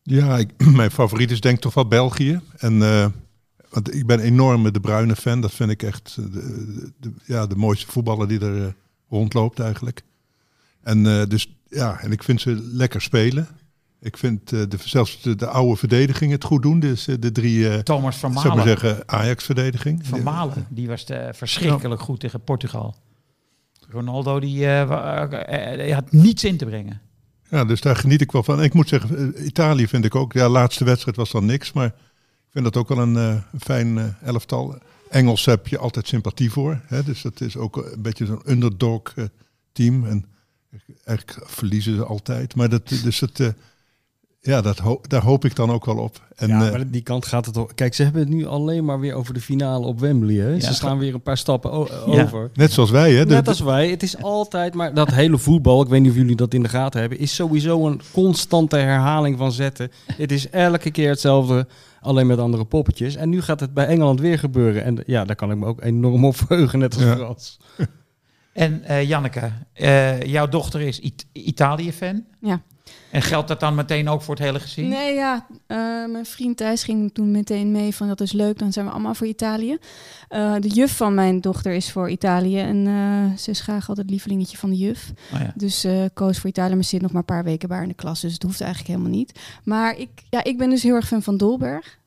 Ja, 0.03 0.37
ik, 0.37 0.51
mijn 0.75 0.91
favoriet 0.91 1.31
is 1.31 1.41
denk 1.41 1.55
ik 1.55 1.61
toch 1.61 1.73
wel 1.73 1.87
België. 1.87 2.39
En, 2.57 2.81
eh, 2.81 3.05
want 3.71 3.95
ik 3.95 4.05
ben 4.05 4.19
een 4.19 4.25
enorme 4.25 4.71
De 4.71 4.79
Bruyne 4.79 5.15
fan. 5.15 5.41
Dat 5.41 5.53
vind 5.53 5.69
ik 5.69 5.83
echt 5.83 6.17
eh, 6.19 6.25
de, 6.31 6.91
de, 6.99 7.11
ja, 7.25 7.47
de 7.47 7.55
mooiste 7.55 7.91
voetballer 7.91 8.27
die 8.27 8.39
er 8.39 8.65
eh, 8.65 8.71
rondloopt 9.09 9.59
eigenlijk. 9.59 10.01
En, 10.81 11.07
eh, 11.07 11.27
dus, 11.27 11.55
ja, 11.69 11.99
en 11.99 12.11
ik 12.11 12.23
vind 12.23 12.41
ze 12.41 12.69
lekker 12.71 13.01
spelen. 13.01 13.47
Ik 13.99 14.17
vind 14.17 14.49
de, 14.49 14.67
zelfs 14.79 15.21
de, 15.21 15.35
de 15.35 15.47
oude 15.47 15.75
verdediging 15.75 16.31
het 16.31 16.43
goed 16.43 16.61
doen. 16.61 16.79
Dus 16.79 17.05
de 17.05 17.31
drie, 17.31 17.83
Thomas 17.83 18.17
van 18.17 18.31
zou 18.31 18.43
ik 18.43 18.49
maar 18.49 18.65
Malen. 18.65 18.79
zeggen, 18.79 19.07
Ajax-verdediging. 19.07 20.07
Van 20.07 20.23
Malen, 20.23 20.65
die 20.69 20.87
was 20.87 21.05
verschrikkelijk 21.31 22.01
goed 22.01 22.19
tegen 22.19 22.43
Portugal. 22.43 22.95
Ronaldo, 23.89 24.39
die, 24.39 24.67
had 25.93 26.11
niets 26.11 26.43
in 26.43 26.57
te 26.57 26.65
brengen. 26.65 27.01
Ja, 27.49 27.65
dus 27.65 27.81
daar 27.81 27.95
geniet 27.95 28.21
ik 28.21 28.31
wel 28.31 28.43
van. 28.43 28.57
En 28.57 28.63
ik 28.63 28.73
moet 28.73 28.87
zeggen, 28.87 29.45
Italië 29.45 29.87
vind 29.87 30.05
ik 30.05 30.15
ook. 30.15 30.33
Ja, 30.33 30.49
laatste 30.49 30.83
wedstrijd 30.83 31.17
was 31.17 31.31
dan 31.31 31.45
niks, 31.45 31.73
maar 31.73 31.93
vind 32.51 32.63
dat 32.65 32.77
ook 32.77 32.87
wel 32.87 32.97
een, 32.97 33.17
eh, 33.17 33.35
fijn 33.59 33.97
eh, 33.97 34.05
elftal. 34.23 34.75
Engels 35.09 35.45
heb 35.45 35.67
je 35.67 35.77
altijd 35.77 36.07
sympathie 36.07 36.51
voor. 36.51 36.81
Hè? 36.85 37.03
Dus 37.03 37.21
dat 37.21 37.41
is 37.41 37.57
ook 37.57 37.75
een 37.75 38.01
beetje 38.01 38.25
zo'n 38.25 38.41
underdog 38.45 39.01
eh, 39.15 39.25
team. 39.71 40.05
En 40.05 40.25
eigenlijk 41.03 41.47
verliezen 41.49 41.95
ze 41.95 42.03
altijd. 42.05 42.55
Maar 42.55 42.69
dat, 42.69 42.87
dus 43.03 43.19
het, 43.19 43.39
eh, 43.39 43.47
ja, 44.41 44.61
dat 44.61 44.77
ho- 44.77 45.01
daar 45.07 45.21
hoop 45.23 45.45
ik 45.45 45.55
dan 45.55 45.71
ook 45.71 45.85
wel 45.85 45.97
op. 45.97 46.21
En, 46.35 46.47
ja, 46.47 46.57
maar 46.57 46.89
die 46.89 47.01
kant 47.01 47.25
gaat 47.25 47.45
het 47.45 47.53
toch. 47.53 47.73
Kijk, 47.75 47.93
ze 47.93 48.03
hebben 48.03 48.21
het 48.21 48.29
nu 48.29 48.45
alleen 48.45 48.85
maar 48.85 48.99
weer 48.99 49.13
over 49.13 49.33
de 49.33 49.41
finale 49.41 49.85
op 49.85 49.99
Wembley. 49.99 50.35
Hè? 50.35 50.49
Ja. 50.49 50.59
Ze 50.59 50.73
staan 50.73 50.97
weer 50.97 51.13
een 51.13 51.21
paar 51.21 51.37
stappen 51.37 51.71
Ja. 51.71 52.23
over. 52.23 52.49
net 52.53 52.71
zoals 52.71 52.89
wij, 52.91 53.13
hè? 53.13 53.25
De- 53.25 53.33
Net 53.33 53.47
als 53.47 53.59
wij. 53.59 53.89
Het 53.89 54.03
is 54.03 54.17
altijd, 54.17 54.73
maar 54.73 54.93
dat 54.93 55.11
hele 55.13 55.37
voetbal, 55.37 55.81
ik 55.81 55.87
weet 55.87 56.01
niet 56.01 56.09
of 56.11 56.17
jullie 56.17 56.35
dat 56.35 56.53
in 56.53 56.63
de 56.63 56.69
gaten 56.69 56.99
hebben, 56.99 57.19
is 57.19 57.35
sowieso 57.35 57.87
een 57.87 58.01
constante 58.11 58.75
herhaling 58.77 59.37
van 59.37 59.51
zetten. 59.51 59.91
Het 60.15 60.31
is 60.31 60.49
elke 60.49 60.91
keer 60.91 61.09
hetzelfde, 61.09 61.67
alleen 62.01 62.27
met 62.27 62.39
andere 62.39 62.65
poppetjes. 62.65 63.15
En 63.15 63.29
nu 63.29 63.41
gaat 63.41 63.59
het 63.59 63.73
bij 63.73 63.85
Engeland 63.87 64.19
weer 64.19 64.39
gebeuren. 64.39 64.83
En 64.83 65.03
ja, 65.05 65.25
daar 65.25 65.35
kan 65.35 65.51
ik 65.51 65.57
me 65.57 65.65
ook 65.65 65.81
enorm 65.83 66.25
op 66.25 66.35
verheugen, 66.35 66.79
net 66.79 66.93
als 66.95 67.03
Ja. 67.03 67.15
Frans. 67.15 67.59
En 68.53 68.83
eh, 68.83 69.03
Janneke, 69.07 69.51
eh, 69.73 70.21
jouw 70.21 70.47
dochter 70.47 70.81
is 70.81 70.99
It- 70.99 71.25
Italië-fan. 71.31 72.23
Ja. 72.41 72.61
En 73.11 73.21
geldt 73.21 73.47
dat 73.47 73.59
dan 73.59 73.75
meteen 73.75 74.09
ook 74.09 74.21
voor 74.21 74.35
het 74.35 74.43
hele 74.43 74.59
gezin? 74.59 74.87
Nee, 74.87 75.13
ja. 75.13 75.45
eh, 75.67 75.77
mijn 76.11 76.25
vriend 76.25 76.57
Thijs 76.57 76.83
ging 76.83 77.13
toen 77.13 77.31
meteen 77.31 77.71
mee 77.71 77.95
van 77.95 78.07
dat 78.07 78.21
is 78.21 78.31
leuk, 78.31 78.59
dan 78.59 78.71
zijn 78.71 78.85
we 78.85 78.91
allemaal 78.91 79.13
voor 79.13 79.27
Italië. 79.27 79.77
Eh, 80.27 80.55
de 80.59 80.67
juf 80.67 80.95
van 80.95 81.13
mijn 81.13 81.41
dochter 81.41 81.73
is 81.73 81.91
voor 81.91 82.09
Italië 82.09 82.59
en 82.59 82.87
eh, 82.87 83.37
ze 83.37 83.49
is 83.49 83.61
graag 83.61 83.89
altijd 83.89 84.09
lievelingetje 84.09 84.57
van 84.57 84.69
de 84.69 84.75
juf. 84.75 85.11
Oh 85.33 85.39
ja. 85.39 85.51
Dus 85.55 85.83
eh 85.83 86.05
koos 86.13 86.39
voor 86.39 86.49
Italië, 86.49 86.75
maar 86.75 86.83
zit 86.83 87.01
nog 87.01 87.11
maar 87.11 87.19
een 87.19 87.35
paar 87.35 87.43
weken 87.43 87.67
bij 87.67 87.77
haar 87.77 87.85
in 87.85 87.91
de 87.91 88.01
klas, 88.01 88.21
dus 88.21 88.33
het 88.33 88.43
hoeft 88.43 88.61
eigenlijk 88.61 88.91
helemaal 88.93 89.17
niet. 89.17 89.39
Maar 89.63 89.97
ik, 89.97 90.09
ja, 90.29 90.43
ik 90.43 90.57
ben 90.57 90.69
dus 90.69 90.83
heel 90.83 90.95
erg 90.95 91.07
fan 91.07 91.21
van 91.21 91.37
Dolberg. 91.37 91.99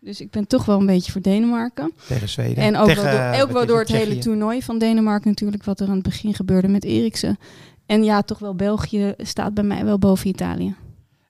Dus 0.00 0.20
ik 0.20 0.30
ben 0.30 0.46
toch 0.46 0.64
wel 0.64 0.80
een 0.80 0.86
beetje 0.86 1.12
voor 1.12 1.20
Denemarken. 1.20 1.92
Tegen 2.06 2.28
Zweden. 2.28 2.64
En 2.64 2.76
ook 2.76 2.86
Tegen, 2.86 3.02
wel 3.02 3.32
door, 3.32 3.42
ook 3.42 3.50
wel 3.50 3.66
door 3.66 3.78
het, 3.78 3.88
het 3.88 3.96
hele 3.96 4.18
toernooi 4.18 4.62
van 4.62 4.78
Denemarken 4.78 5.28
natuurlijk, 5.28 5.64
wat 5.64 5.80
er 5.80 5.88
aan 5.88 5.94
het 5.94 6.02
begin 6.02 6.34
gebeurde 6.34 6.68
met 6.68 6.84
Eriksen. 6.84 7.38
En 7.86 8.04
ja, 8.04 8.22
toch 8.22 8.38
wel 8.38 8.54
België 8.54 9.14
staat 9.18 9.54
bij 9.54 9.64
mij 9.64 9.84
wel 9.84 9.98
boven 9.98 10.28
Italië. 10.28 10.74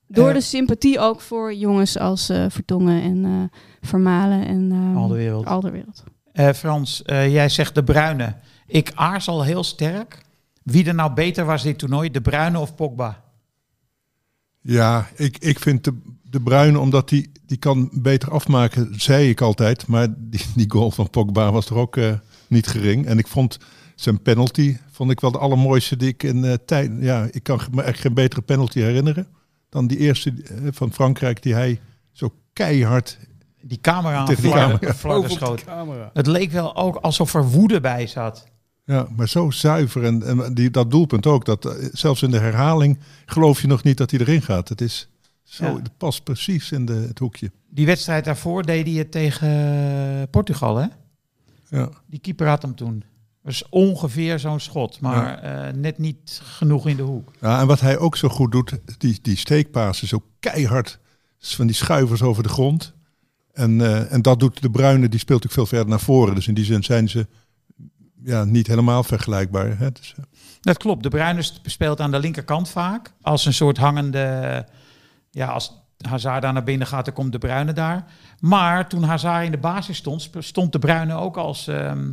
Door 0.08 0.28
Eh, 0.28 0.34
de 0.34 0.40
sympathie 0.40 0.98
ook 1.00 1.20
voor 1.20 1.54
jongens 1.54 1.98
als 1.98 2.28
eh, 2.28 2.44
Vertongen 2.48 3.02
en 3.02 3.24
eh, 3.24 3.58
Vermalen 3.88 4.46
en 4.46 4.72
eh, 4.72 4.96
Alderweireld. 4.96 5.46
Alderweireld. 5.46 6.04
Eh, 6.32 6.50
Frans, 6.52 7.02
eh, 7.02 7.32
jij 7.32 7.48
zegt 7.48 7.74
de 7.74 7.84
Bruine. 7.84 8.34
Ik 8.66 8.92
aarzel 8.94 9.42
heel 9.44 9.64
sterk. 9.64 10.24
Wie 10.62 10.86
er 10.86 10.94
nou 10.94 11.12
beter 11.14 11.44
was 11.44 11.62
dit 11.62 11.78
toernooi, 11.78 12.10
de 12.10 12.20
Bruine 12.20 12.58
of 12.58 12.74
Pogba? 12.74 13.24
Ja, 14.60 15.08
ik, 15.16 15.38
ik 15.38 15.58
vind 15.58 15.84
de, 15.84 16.00
de 16.22 16.40
Bruyne, 16.40 16.78
omdat 16.78 17.08
die, 17.08 17.32
die 17.46 17.56
kan 17.56 17.90
beter 17.92 18.30
afmaken, 18.30 19.00
zei 19.00 19.28
ik 19.28 19.40
altijd. 19.40 19.86
Maar 19.86 20.06
die, 20.16 20.40
die 20.54 20.70
goal 20.70 20.90
van 20.90 21.10
Pogba 21.10 21.52
was 21.52 21.66
er 21.70 21.76
ook 21.76 21.96
eh, 21.96 22.12
niet 22.48 22.66
gering. 22.66 23.06
En 23.06 23.18
ik 23.18 23.26
vond 23.26 23.58
zijn 23.96 24.22
penalty, 24.22 24.76
vond 24.90 25.10
ik 25.10 25.20
wel 25.20 25.30
de 25.32 25.38
allermooiste 25.38 25.96
die 25.96 26.08
ik 26.08 26.22
in 26.22 26.44
eh, 26.44 26.54
tijd... 26.66 26.92
Ja, 27.00 27.28
ik 27.30 27.42
kan 27.42 27.60
me 27.72 27.82
echt 27.82 28.00
geen 28.00 28.14
betere 28.14 28.42
penalty 28.42 28.80
herinneren 28.80 29.26
dan 29.68 29.86
die 29.86 29.98
eerste 29.98 30.30
eh, 30.42 30.56
van 30.70 30.92
Frankrijk 30.92 31.42
die 31.42 31.54
hij 31.54 31.80
zo 32.12 32.32
keihard... 32.52 33.18
Die 33.62 33.80
camera 33.80 34.16
aan 34.16 34.26
Tegen 34.26 34.42
flarden- 34.42 34.78
camera. 34.78 35.28
de 35.28 35.34
schoot. 35.34 35.64
camera. 35.64 36.10
Het 36.12 36.26
leek 36.26 36.50
wel 36.50 36.76
ook 36.76 36.96
alsof 36.96 37.34
er 37.34 37.44
woede 37.50 37.80
bij 37.80 38.06
zat. 38.06 38.46
Ja, 38.84 39.08
maar 39.16 39.28
zo 39.28 39.50
zuiver. 39.50 40.04
En, 40.04 40.22
en 40.22 40.54
die, 40.54 40.70
dat 40.70 40.90
doelpunt 40.90 41.26
ook. 41.26 41.44
Dat, 41.44 41.64
eh, 41.64 41.88
zelfs 41.92 42.22
in 42.22 42.30
de 42.30 42.38
herhaling 42.38 42.98
geloof 43.26 43.60
je 43.60 43.66
nog 43.66 43.82
niet 43.82 43.96
dat 43.96 44.10
hij 44.10 44.20
erin 44.20 44.42
gaat. 44.42 44.68
Het 44.68 44.80
is 44.80 45.08
zo, 45.42 45.64
Ja. 45.64 45.74
het 45.74 45.96
past 45.96 46.24
precies 46.24 46.72
in 46.72 46.84
de, 46.86 46.92
het 47.08 47.18
hoekje. 47.18 47.50
Die 47.70 47.86
wedstrijd 47.86 48.24
daarvoor 48.24 48.62
deed 48.62 48.86
hij 48.86 48.94
het 48.96 49.10
tegen 49.10 50.28
Portugal, 50.30 50.76
hè? 50.76 50.86
Ja. 51.68 51.88
Die 52.06 52.20
keeper 52.20 52.46
had 52.48 52.62
hem 52.62 52.74
toen. 52.74 53.04
Is 53.46 53.68
ongeveer 53.68 54.38
zo'n 54.38 54.60
schot, 54.60 55.00
maar 55.00 55.38
eh, 55.38 55.72
net 55.74 55.98
niet 55.98 56.40
genoeg 56.44 56.88
in 56.88 56.96
de 56.96 57.02
hoek. 57.02 57.32
Ja, 57.40 57.60
en 57.60 57.66
wat 57.66 57.80
hij 57.80 57.98
ook 57.98 58.16
zo 58.16 58.28
goed 58.28 58.52
doet, 58.52 58.78
die, 58.98 59.18
die 59.22 59.36
steekpasen 59.36 60.08
zo 60.08 60.22
keihard 60.40 60.98
van 61.38 61.66
die 61.66 61.76
schuivers 61.76 62.22
over 62.22 62.42
de 62.42 62.48
grond. 62.48 62.94
En, 63.52 63.80
eh, 63.80 64.12
en 64.12 64.22
dat 64.22 64.40
doet 64.40 64.62
de 64.62 64.70
Bruine, 64.70 65.08
die 65.08 65.20
speelt 65.20 65.44
ook 65.44 65.52
veel 65.52 65.66
verder 65.66 65.88
naar 65.88 66.00
voren. 66.00 66.34
Dus 66.34 66.48
in 66.48 66.54
die 66.54 66.64
zin 66.64 66.84
zijn 66.84 67.08
ze 67.08 67.26
ja, 68.22 68.44
niet 68.44 68.66
helemaal 68.66 69.02
vergelijkbaar. 69.02 69.78
Hè? 69.78 69.92
Dus, 69.92 70.14
eh, 70.16 70.24
Dat 70.60 70.76
klopt. 70.76 71.02
De 71.02 71.08
Bruyne 71.08 71.42
speelt 71.62 72.00
aan 72.00 72.10
de 72.10 72.18
linkerkant 72.18 72.68
vaak. 72.68 73.12
Als 73.22 73.46
een 73.46 73.54
soort 73.54 73.76
hangende... 73.76 74.66
Ja, 75.30 75.46
als 75.46 75.72
Hazard 76.08 76.42
daar 76.42 76.52
naar 76.52 76.64
binnen 76.64 76.86
gaat, 76.86 77.04
dan 77.04 77.14
komt 77.14 77.32
de 77.32 77.38
Bruyne 77.38 77.72
daar. 77.72 78.04
Maar 78.40 78.88
toen 78.88 79.02
Hazard 79.02 79.44
in 79.44 79.50
de 79.50 79.58
basis 79.58 79.96
stond, 79.96 80.30
stond 80.38 80.72
de 80.72 80.78
Bruyne 80.78 81.14
ook 81.14 81.36
als 81.36 81.68
ehm, 81.68 82.12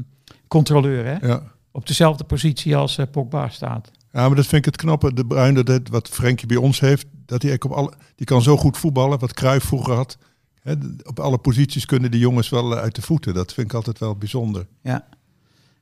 controleur. 0.53 1.05
Hè? 1.05 1.27
ja. 1.27 1.41
Op 1.71 1.87
dezelfde 1.87 2.23
positie 2.23 2.75
als 2.75 2.97
eh, 2.97 3.05
Pogba 3.11 3.49
staat. 3.49 3.91
ja, 4.11 4.27
maar 4.27 4.35
dat 4.35 4.45
vind 4.45 4.65
ik 4.65 4.65
het 4.65 4.81
knappe. 4.81 5.13
De 5.13 5.25
Bruine, 5.25 5.63
dat, 5.63 5.81
wat 5.89 6.09
Frenkie 6.09 6.47
bij 6.47 6.57
ons 6.57 6.79
heeft, 6.79 7.05
dat 7.25 7.41
hij 7.41 7.59
op 7.59 7.71
alle, 7.71 7.93
die 8.15 8.25
kan 8.25 8.41
zo 8.41 8.57
goed 8.57 8.77
voetballen, 8.77 9.19
wat 9.19 9.33
Cruijff 9.33 9.65
vroeger 9.65 9.93
had. 9.93 10.17
Hè, 10.61 10.73
op 11.03 11.19
alle 11.19 11.37
posities 11.37 11.85
kunnen 11.85 12.11
die 12.11 12.19
jongens 12.19 12.49
wel 12.49 12.75
eh, 12.75 12.81
uit 12.81 12.95
de 12.95 13.01
voeten. 13.01 13.33
Dat 13.33 13.53
vind 13.53 13.67
ik 13.67 13.73
altijd 13.73 13.99
wel 13.99 14.15
bijzonder. 14.15 14.67
Ja. 14.81 15.05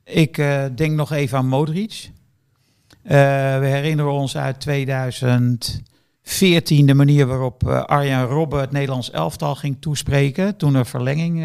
Ik 0.04 0.38
eh, 0.38 0.64
denk 0.74 0.96
nog 0.96 1.12
even 1.12 1.38
aan 1.38 1.48
Modric. 1.48 2.10
We 3.02 3.60
herinneren 3.62 4.12
ons 4.12 4.36
uit 4.36 4.60
2014 4.60 6.86
de 6.86 6.94
manier 6.94 7.26
waarop 7.26 7.68
Arjen 7.68 8.24
Robben 8.24 8.60
het 8.60 8.70
Nederlands 8.70 9.10
elftal 9.10 9.54
ging 9.54 9.76
toespreken. 9.80 10.56
Toen 10.56 10.74
er 10.74 10.86
verlenging 10.86 11.44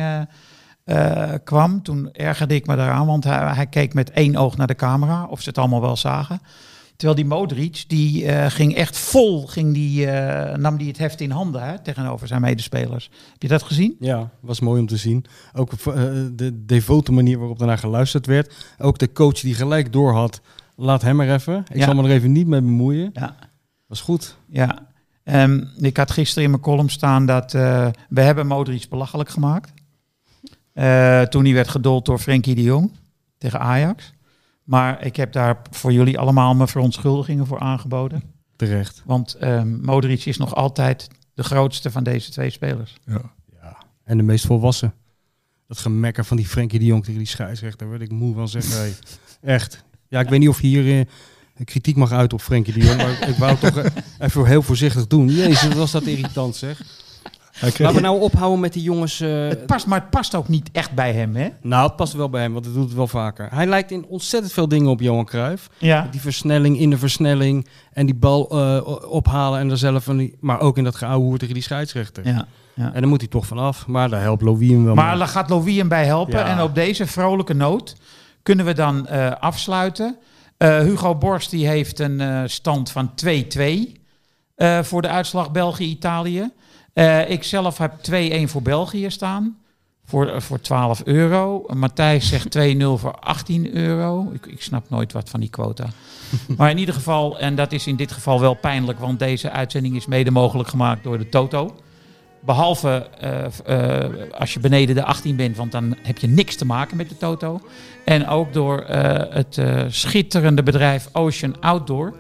eh, 0.88 1.34
kwam. 1.44 1.82
Toen 1.84 2.10
ergerde 2.14 2.56
ik 2.56 2.68
me 2.68 2.76
daaraan, 2.76 3.06
want 3.08 3.24
hij, 3.24 3.54
hij 3.54 3.68
keek 3.68 3.94
met 3.94 4.12
één 4.12 4.36
oog 4.36 4.58
naar 4.58 4.68
de 4.68 4.76
camera. 4.76 5.26
Of 5.26 5.42
ze 5.42 5.50
het 5.50 5.58
allemaal 5.58 5.82
wel 5.82 5.98
zagen. 5.98 6.40
Terwijl 6.96 7.20
die 7.20 7.28
Modric, 7.28 7.84
die 7.88 8.26
eh, 8.26 8.46
ging 8.52 8.76
echt 8.76 8.98
vol, 8.98 9.48
ging 9.48 9.74
die, 9.74 10.08
eh, 10.12 10.58
nam 10.58 10.78
die 10.78 10.88
het 10.88 10.98
heft 10.98 11.22
in 11.22 11.32
handen 11.32 11.64
hè, 11.64 11.80
tegenover 11.80 12.28
zijn 12.28 12.42
medespelers. 12.42 13.10
Heb 13.32 13.42
je 13.42 13.48
dat 13.48 13.64
gezien? 13.64 13.96
Ja, 14.00 14.30
was 14.40 14.60
mooi 14.60 14.80
om 14.82 14.88
te 14.88 14.98
zien. 14.98 15.26
Ook 15.54 15.72
de 16.36 16.64
devote 16.66 17.12
manier 17.12 17.38
waarop 17.40 17.58
daarna 17.60 17.76
geluisterd 17.76 18.26
werd. 18.26 18.54
Ook 18.78 18.98
de 18.98 19.12
coach 19.12 19.40
die 19.40 19.54
gelijk 19.56 19.94
door 19.94 20.14
had. 20.14 20.42
Laat 20.76 21.02
hem 21.02 21.20
er 21.22 21.34
even. 21.34 21.66
Ik 21.72 21.78
Ja. 21.78 21.86
zal 21.86 21.96
me 21.96 22.04
er 22.04 22.10
even 22.16 22.32
niet 22.32 22.48
mee 22.48 22.62
bemoeien. 22.62 23.10
Ja. 23.14 23.36
Was 23.88 24.02
goed. 24.02 24.38
Ja, 24.50 24.86
Ehm, 25.24 25.64
ik 25.80 25.98
had 25.98 26.12
gisteren 26.12 26.44
in 26.44 26.50
mijn 26.50 26.62
column 26.62 26.90
staan 26.90 27.26
dat 27.26 27.52
we 27.52 28.22
hebben 28.22 28.48
Modric 28.48 28.90
belachelijk 28.90 29.30
gemaakt. 29.30 29.72
Eh, 30.78 31.22
toen 31.22 31.44
hij 31.46 31.54
werd 31.54 31.68
gedold 31.68 32.06
door 32.06 32.20
Frenkie 32.20 32.56
de 32.56 32.62
Jong 32.64 32.92
tegen 33.38 33.60
Ajax. 33.60 34.14
Maar 34.64 35.06
ik 35.06 35.16
heb 35.16 35.32
daar 35.32 35.62
voor 35.70 35.92
jullie 35.92 36.20
allemaal 36.20 36.56
mijn 36.56 36.68
verontschuldigingen 36.68 37.46
voor 37.48 37.60
aangeboden. 37.60 38.24
Terecht. 38.56 39.02
Want 39.06 39.34
ehm 39.34 39.82
Modric 39.82 40.26
is 40.26 40.38
nog 40.38 40.56
altijd 40.56 41.08
de 41.34 41.44
grootste 41.44 41.92
van 41.92 42.04
deze 42.04 42.32
twee 42.32 42.50
spelers. 42.50 42.94
Ja. 43.06 43.22
En 44.04 44.18
de 44.18 44.24
meest 44.24 44.46
volwassen. 44.46 44.94
Dat 45.68 45.78
gemekker 45.78 46.26
van 46.26 46.38
die 46.38 46.46
Frenkie 46.48 46.80
de 46.80 46.86
Jong 46.86 47.04
tegen 47.04 47.20
die 47.20 47.28
scheidsrechter. 47.28 47.80
Daar 47.80 47.90
werd 47.90 48.02
ik 48.02 48.12
moe 48.18 48.34
van 48.34 48.48
zeggen. 48.48 48.78
hey. 48.80 48.94
Echt. 49.42 49.84
Ja, 50.08 50.20
ik 50.20 50.30
weet 50.30 50.40
niet 50.40 50.50
of 50.50 50.62
je 50.62 50.68
hier 50.68 51.00
eh, 51.00 51.06
kritiek 51.66 51.96
mag 51.96 52.12
uit 52.12 52.34
op 52.34 52.42
Frenkie 52.42 52.74
de 52.74 52.80
Jong. 52.80 52.98
Maar 52.98 53.30
ik- 53.30 53.36
wou 53.36 53.52
het 53.52 53.60
toch 53.60 53.78
eh, 53.84 53.92
even 54.20 54.46
heel 54.46 54.62
voorzichtig 54.62 55.08
doen. 55.08 55.28
Jezus, 55.30 55.74
was 55.74 55.92
dat 55.92 56.04
irritant 56.04 56.56
zeg. 56.56 56.82
Kreeg, 57.60 57.78
Laten 57.80 57.96
we 57.96 58.02
nou 58.02 58.22
ophouden 58.22 58.60
met 58.60 58.74
die 58.74 58.84
jongens. 58.84 59.20
eh, 59.20 59.48
Het 59.48 59.66
past, 59.66 59.86
maar 59.86 60.00
het 60.00 60.10
past 60.10 60.36
ook 60.36 60.48
niet 60.48 60.70
echt 60.72 60.92
bij 60.92 61.14
hem, 61.14 61.36
hè? 61.36 61.48
nou, 61.62 61.88
het 61.88 61.96
past 61.96 62.14
wel 62.14 62.30
bij 62.30 62.42
hem, 62.42 62.54
want 62.54 62.66
hij 62.66 62.74
doet 62.74 62.84
het 62.84 62.94
wel 62.94 63.08
vaker. 63.08 63.48
Hij 63.52 63.66
lijkt 63.66 63.92
in 63.92 64.06
ontzettend 64.08 64.54
veel 64.54 64.68
dingen 64.68 64.90
op 64.90 65.00
Johan 65.02 65.26
Cruijff. 65.26 65.70
Ja. 65.78 66.08
Die 66.12 66.22
versnelling 66.22 66.80
in 66.80 66.90
de 66.90 66.98
versnelling 66.98 67.68
en 67.94 68.06
die 68.06 68.16
bal 68.16 68.50
eh, 68.50 69.12
ophalen 69.12 69.60
en 69.60 69.70
er 69.72 69.78
zelf 69.78 70.04
van 70.04 70.18
die, 70.18 70.36
maar 70.40 70.60
ook 70.60 70.78
in 70.78 70.84
dat 70.84 70.96
geouwehoer 70.96 71.38
tegen 71.38 71.54
die 71.54 71.64
scheidsrechter. 71.64 72.26
ja. 72.28 72.48
En 72.94 73.02
dan 73.02 73.10
moet 73.10 73.22
hij 73.22 73.30
toch 73.30 73.46
vanaf, 73.46 73.88
maar 73.88 74.10
daar 74.10 74.22
helpt 74.22 74.42
Louis 74.42 74.70
hem 74.70 74.86
wel 74.86 74.96
Maar 74.96 75.10
mee. 75.10 75.18
daar 75.18 75.28
gaat 75.28 75.50
Louis 75.50 75.76
hem 75.78 75.88
bij 75.88 76.06
helpen. 76.06 76.40
Ja. 76.40 76.46
En 76.48 76.62
op 76.64 76.76
deze 76.76 77.06
vrolijke 77.08 77.54
noot 77.54 77.96
kunnen 78.44 78.66
we 78.66 78.74
dan 78.74 79.08
eh, 79.08 79.32
afsluiten. 79.40 80.18
Eh, 80.58 80.78
Hugo 80.80 81.16
Borst 81.16 81.50
die 81.50 81.68
heeft 81.68 82.00
een 82.00 82.22
eh, 82.22 82.42
stand 82.46 82.92
van 82.92 83.12
2-2 83.26 83.30
eh, 84.56 84.80
voor 84.84 85.02
de 85.02 85.08
uitslag 85.08 85.52
België-Italië. 85.52 86.50
Eh 86.98 87.30
ik 87.30 87.44
zelf 87.44 87.78
heb 87.78 87.94
2-1 88.02 88.48
voor 88.48 88.62
België 88.62 89.10
staan. 89.10 89.58
Voor, 90.06 90.28
eh, 90.28 90.40
voor 90.40 90.60
12 90.60 91.02
euro. 91.04 91.66
Matthijs 91.74 92.28
zegt 92.28 92.52
2-0 92.52 92.98
voor 92.98 93.20
18 93.20 93.76
euro. 93.76 94.32
Ik, 94.34 94.46
ik 94.46 94.62
snap 94.62 94.90
nooit 94.90 95.12
wat 95.12 95.30
van 95.30 95.40
die 95.40 95.50
quota. 95.50 95.86
maar 96.58 96.70
in 96.70 96.78
ieder 96.78 96.94
geval, 96.94 97.40
en 97.40 97.56
dat 97.56 97.72
is 97.72 97.88
in 97.88 97.96
dit 97.96 98.12
geval 98.12 98.40
wel 98.40 98.54
pijnlijk, 98.54 99.00
want 99.00 99.20
deze 99.20 99.52
uitzending 99.52 99.96
is 99.96 100.06
mede 100.06 100.32
mogelijk 100.32 100.70
gemaakt 100.70 101.04
door 101.04 101.18
de 101.18 101.30
Toto. 101.30 101.76
Behalve 102.42 103.10
eh, 103.20 104.40
als 104.40 104.54
je 104.54 104.60
beneden 104.60 104.96
de 104.96 105.04
18 105.04 105.36
bent, 105.36 105.58
want 105.58 105.72
dan 105.72 105.96
heb 106.02 106.18
je 106.18 106.28
niks 106.28 106.56
te 106.56 106.66
maken 106.66 106.98
met 106.98 107.10
de 107.10 107.18
Toto. 107.18 107.62
En 108.06 108.28
ook 108.28 108.54
door 108.54 108.84
het 109.30 109.62
schitterende 109.88 110.64
bedrijf 110.64 111.10
Ocean 111.12 111.62
Outdoor. 111.62 112.16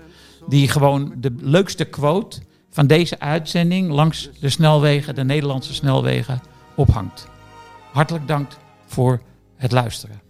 die 0.48 0.68
gewoon 0.68 1.14
de 1.18 1.36
leukste 1.40 1.86
quote 1.86 2.40
van 2.78 2.88
deze 2.88 3.20
uitzending 3.20 3.92
langs 3.92 4.30
de 4.40 4.50
snelwegen, 4.50 5.16
de 5.16 5.24
Nederlandse 5.24 5.74
snelwegen, 5.74 6.42
ophangt. 6.76 7.28
Hartelijk 7.92 8.28
dank 8.28 8.52
voor 8.86 9.22
het 9.56 9.72
luisteren. 9.72 10.27